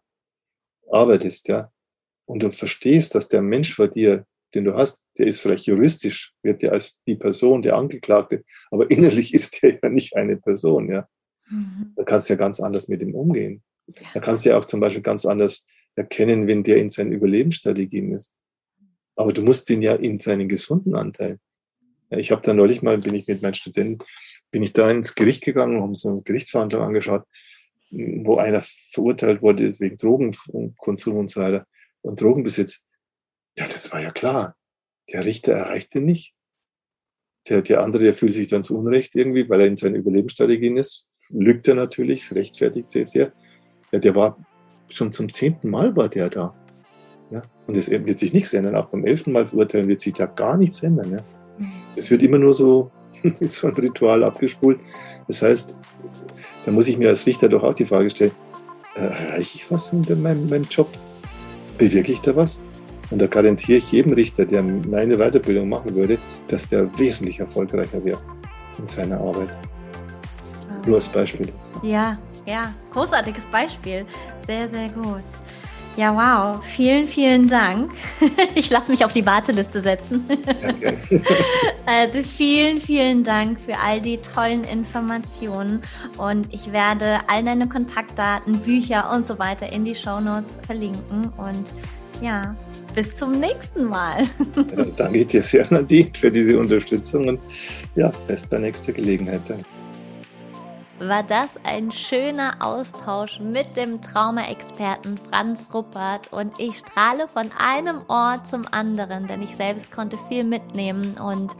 arbeitest, 0.90 1.48
ja, 1.48 1.72
und 2.24 2.42
du 2.42 2.50
verstehst, 2.50 3.14
dass 3.14 3.28
der 3.28 3.42
Mensch 3.42 3.74
vor 3.74 3.88
dir, 3.88 4.26
den 4.54 4.64
du 4.64 4.74
hast, 4.74 5.06
der 5.18 5.26
ist 5.26 5.40
vielleicht 5.40 5.66
juristisch, 5.66 6.32
wird 6.42 6.62
der 6.62 6.72
als 6.72 7.02
die 7.04 7.16
Person, 7.16 7.62
der 7.62 7.76
Angeklagte, 7.76 8.44
aber 8.70 8.90
innerlich 8.90 9.34
ist 9.34 9.62
der 9.62 9.78
ja 9.82 9.88
nicht 9.88 10.16
eine 10.16 10.36
Person, 10.36 10.88
ja. 10.88 11.08
Mhm. 11.52 11.92
Da 11.96 12.04
kannst 12.04 12.28
du 12.28 12.34
ja 12.34 12.38
ganz 12.38 12.60
anders 12.60 12.88
mit 12.88 13.02
ihm 13.02 13.14
umgehen. 13.14 13.62
Da 14.14 14.20
kannst 14.20 14.44
du 14.44 14.50
ja 14.50 14.58
auch 14.58 14.64
zum 14.64 14.80
Beispiel 14.80 15.02
ganz 15.02 15.26
anders 15.26 15.66
erkennen, 15.94 16.46
wenn 16.46 16.62
der 16.62 16.78
in 16.78 16.90
seinen 16.90 17.12
Überlebensstrategien 17.12 18.12
ist. 18.12 18.34
Aber 19.14 19.32
du 19.32 19.42
musst 19.42 19.68
ihn 19.70 19.82
ja 19.82 19.94
in 19.94 20.18
seinen 20.18 20.48
gesunden 20.48 20.94
Anteil. 20.96 21.38
Ja, 22.10 22.18
ich 22.18 22.30
habe 22.30 22.42
da 22.42 22.54
neulich 22.54 22.82
mal, 22.82 22.98
bin 22.98 23.14
ich 23.14 23.26
mit 23.28 23.42
meinen 23.42 23.54
Studenten, 23.54 23.98
bin 24.50 24.62
ich 24.62 24.72
da 24.72 24.90
ins 24.90 25.14
Gericht 25.14 25.44
gegangen, 25.44 25.82
haben 25.82 25.94
so 25.94 26.10
eine 26.10 26.22
Gerichtsverhandlung 26.22 26.82
angeschaut 26.82 27.24
wo 27.92 28.38
einer 28.38 28.62
verurteilt 28.90 29.42
wurde 29.42 29.78
wegen 29.78 29.96
Drogenkonsum 29.96 31.16
und 31.16 31.28
so 31.28 31.40
weiter 31.40 31.66
und 32.00 32.20
Drogenbesitz. 32.20 32.84
Ja, 33.56 33.66
das 33.66 33.92
war 33.92 34.00
ja 34.00 34.10
klar. 34.10 34.56
Der 35.12 35.24
Richter 35.24 35.52
erreicht 35.52 35.94
den 35.94 36.06
nicht. 36.06 36.34
Der, 37.48 37.60
der 37.60 37.82
andere, 37.82 38.04
der 38.04 38.14
fühlt 38.14 38.32
sich 38.32 38.48
dann 38.48 38.62
zu 38.62 38.78
Unrecht 38.78 39.14
irgendwie, 39.14 39.48
weil 39.48 39.60
er 39.60 39.66
in 39.66 39.76
seinen 39.76 39.96
Überlebensstrategien 39.96 40.76
ist. 40.76 41.06
Lügt 41.30 41.68
er 41.68 41.74
natürlich, 41.74 42.32
rechtfertigt 42.32 42.90
sich 42.90 43.08
sehr. 43.08 43.32
Ja, 43.92 43.98
der 43.98 44.14
war 44.14 44.36
schon 44.88 45.12
zum 45.12 45.30
zehnten 45.30 45.70
Mal 45.70 45.94
war 45.96 46.08
der 46.08 46.28
da. 46.28 46.54
Ja, 47.30 47.42
und 47.66 47.76
es 47.76 47.90
wird 47.90 48.18
sich 48.18 48.32
nichts 48.32 48.52
ändern. 48.52 48.76
Auch 48.76 48.86
beim 48.86 49.04
elften 49.04 49.32
Mal 49.32 49.46
verurteilen 49.46 49.88
wird 49.88 50.00
sich 50.00 50.12
da 50.12 50.26
gar 50.26 50.56
nichts 50.56 50.82
ändern. 50.82 51.12
Ja. 51.12 51.18
Mhm. 51.58 51.72
Es 51.96 52.10
wird 52.10 52.22
immer 52.22 52.38
nur 52.38 52.52
so, 52.52 52.90
so 53.40 53.68
ein 53.68 53.74
Ritual 53.74 54.22
abgespult. 54.24 54.80
Das 55.28 55.42
heißt, 55.42 55.76
da 56.64 56.70
muss 56.72 56.88
ich 56.88 56.98
mir 56.98 57.08
als 57.08 57.26
Richter 57.26 57.48
doch 57.48 57.62
auch 57.62 57.74
die 57.74 57.86
Frage 57.86 58.10
stellen, 58.10 58.32
äh, 58.96 59.00
erreiche 59.00 59.56
ich 59.56 59.70
was 59.70 59.92
in 59.92 60.02
meinem, 60.22 60.48
meinem 60.48 60.66
Job? 60.70 60.88
Bewirke 61.78 62.12
ich 62.12 62.20
da 62.20 62.36
was? 62.36 62.62
Und 63.10 63.20
da 63.20 63.26
garantiere 63.26 63.78
ich 63.78 63.92
jedem 63.92 64.12
Richter, 64.12 64.46
der 64.46 64.62
meine 64.62 65.16
Weiterbildung 65.16 65.68
machen 65.68 65.94
würde, 65.94 66.18
dass 66.48 66.68
der 66.68 66.98
wesentlich 66.98 67.40
erfolgreicher 67.40 68.02
wäre 68.04 68.18
in 68.78 68.86
seiner 68.86 69.20
Arbeit. 69.20 69.58
Nur 70.86 70.96
als 70.96 71.08
Beispiel. 71.08 71.46
Jetzt. 71.46 71.74
Ja, 71.82 72.18
ja, 72.46 72.72
großartiges 72.92 73.46
Beispiel. 73.46 74.04
Sehr, 74.46 74.68
sehr 74.68 74.88
gut. 74.88 75.22
Ja, 75.96 76.14
wow. 76.14 76.64
Vielen, 76.64 77.06
vielen 77.06 77.48
Dank. 77.48 77.92
Ich 78.54 78.70
lasse 78.70 78.90
mich 78.90 79.04
auf 79.04 79.12
die 79.12 79.24
Warteliste 79.24 79.80
setzen. 79.80 80.24
Okay. 80.28 80.96
Also 81.84 82.22
vielen, 82.22 82.80
vielen 82.80 83.24
Dank 83.24 83.58
für 83.60 83.76
all 83.78 84.00
die 84.00 84.18
tollen 84.18 84.62
Informationen. 84.64 85.80
Und 86.16 86.52
ich 86.54 86.72
werde 86.72 87.20
all 87.26 87.42
deine 87.42 87.68
Kontaktdaten, 87.68 88.60
Bücher 88.60 89.10
und 89.12 89.26
so 89.26 89.38
weiter 89.38 89.70
in 89.70 89.84
die 89.84 89.94
Show 89.94 90.20
Notes 90.20 90.56
verlinken. 90.64 91.32
Und 91.36 91.72
ja, 92.20 92.54
bis 92.94 93.16
zum 93.16 93.32
nächsten 93.32 93.84
Mal. 93.84 94.22
Ja, 94.56 94.62
dann 94.76 94.96
danke 94.96 95.24
dir 95.24 95.42
sehr, 95.42 95.66
Nadine, 95.70 96.10
für 96.16 96.30
diese 96.30 96.58
Unterstützung 96.58 97.28
und 97.28 97.40
ja, 97.96 98.12
bis 98.28 98.46
bei 98.46 98.58
nächster 98.58 98.92
Gelegenheit. 98.92 99.40
Dann 99.48 99.64
war 101.08 101.22
das 101.22 101.58
ein 101.64 101.90
schöner 101.90 102.54
Austausch 102.60 103.40
mit 103.40 103.76
dem 103.76 104.00
Trauma-Experten 104.00 105.18
Franz 105.18 105.66
Ruppert. 105.74 106.32
Und 106.32 106.52
ich 106.58 106.78
strahle 106.78 107.28
von 107.28 107.50
einem 107.58 108.02
Ort 108.08 108.46
zum 108.46 108.66
anderen, 108.70 109.26
denn 109.26 109.42
ich 109.42 109.56
selbst 109.56 109.90
konnte 109.90 110.18
viel 110.28 110.44
mitnehmen. 110.44 111.16
Und 111.18 111.56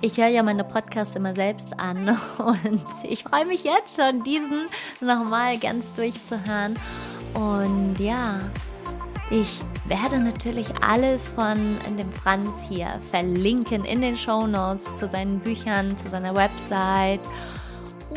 ich 0.00 0.16
höre 0.16 0.28
ja 0.28 0.42
meine 0.42 0.64
Podcasts 0.64 1.16
immer 1.16 1.34
selbst 1.34 1.78
an. 1.78 2.08
Und 2.38 2.84
ich 3.02 3.24
freue 3.24 3.46
mich 3.46 3.64
jetzt 3.64 3.96
schon, 3.96 4.22
diesen 4.22 4.66
nochmal 5.00 5.58
ganz 5.58 5.92
durchzuhören. 5.94 6.78
Und 7.34 7.96
ja, 7.98 8.40
ich 9.30 9.60
werde 9.86 10.18
natürlich 10.18 10.68
alles 10.82 11.30
von 11.30 11.78
dem 11.98 12.12
Franz 12.12 12.50
hier 12.68 13.00
verlinken 13.10 13.84
in 13.84 14.02
den 14.02 14.16
Show 14.16 14.46
Notes 14.46 14.94
zu 14.94 15.08
seinen 15.08 15.40
Büchern, 15.40 15.96
zu 15.98 16.08
seiner 16.08 16.36
Website 16.36 17.22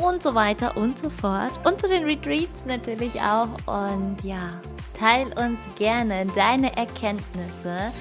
und 0.01 0.21
so 0.23 0.35
weiter 0.35 0.75
und 0.77 0.97
so 0.97 1.09
fort. 1.09 1.51
Und 1.65 1.79
zu 1.79 1.87
den 1.87 2.03
Retreats 2.03 2.51
natürlich 2.65 3.19
auch. 3.21 3.49
Und 3.65 4.17
ja, 4.23 4.49
teil 4.97 5.27
uns 5.37 5.59
gerne 5.75 6.25
deine 6.35 6.75
Erkenntnisse 6.75 7.91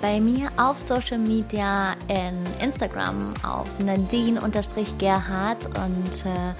bei 0.00 0.20
mir 0.20 0.50
auf 0.58 0.78
Social 0.78 1.18
Media 1.18 1.94
in 2.08 2.44
Instagram 2.62 3.32
auf 3.42 3.68
Nadine-Gerhard 3.78 5.66
und 5.66 6.26
äh, 6.26 6.52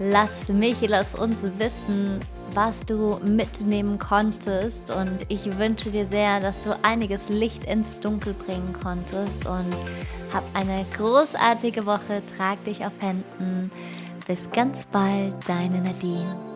lass 0.00 0.48
mich, 0.48 0.76
lass 0.88 1.14
uns 1.14 1.42
wissen, 1.58 2.18
was 2.52 2.84
du 2.86 3.20
mitnehmen 3.22 3.98
konntest 3.98 4.90
und 4.90 5.24
ich 5.28 5.56
wünsche 5.56 5.90
dir 5.90 6.08
sehr, 6.08 6.40
dass 6.40 6.58
du 6.58 6.76
einiges 6.82 7.28
Licht 7.28 7.62
ins 7.62 8.00
Dunkel 8.00 8.34
bringen 8.34 8.74
konntest 8.82 9.46
und 9.46 9.72
hab 10.32 10.42
eine 10.54 10.84
großartige 10.96 11.86
Woche, 11.86 12.22
trag 12.36 12.64
dich 12.64 12.84
auf 12.84 12.92
Händen. 12.98 13.70
Bis 14.30 14.48
ganz 14.52 14.86
bald, 14.86 15.34
deine 15.48 15.80
Nadine. 15.80 16.49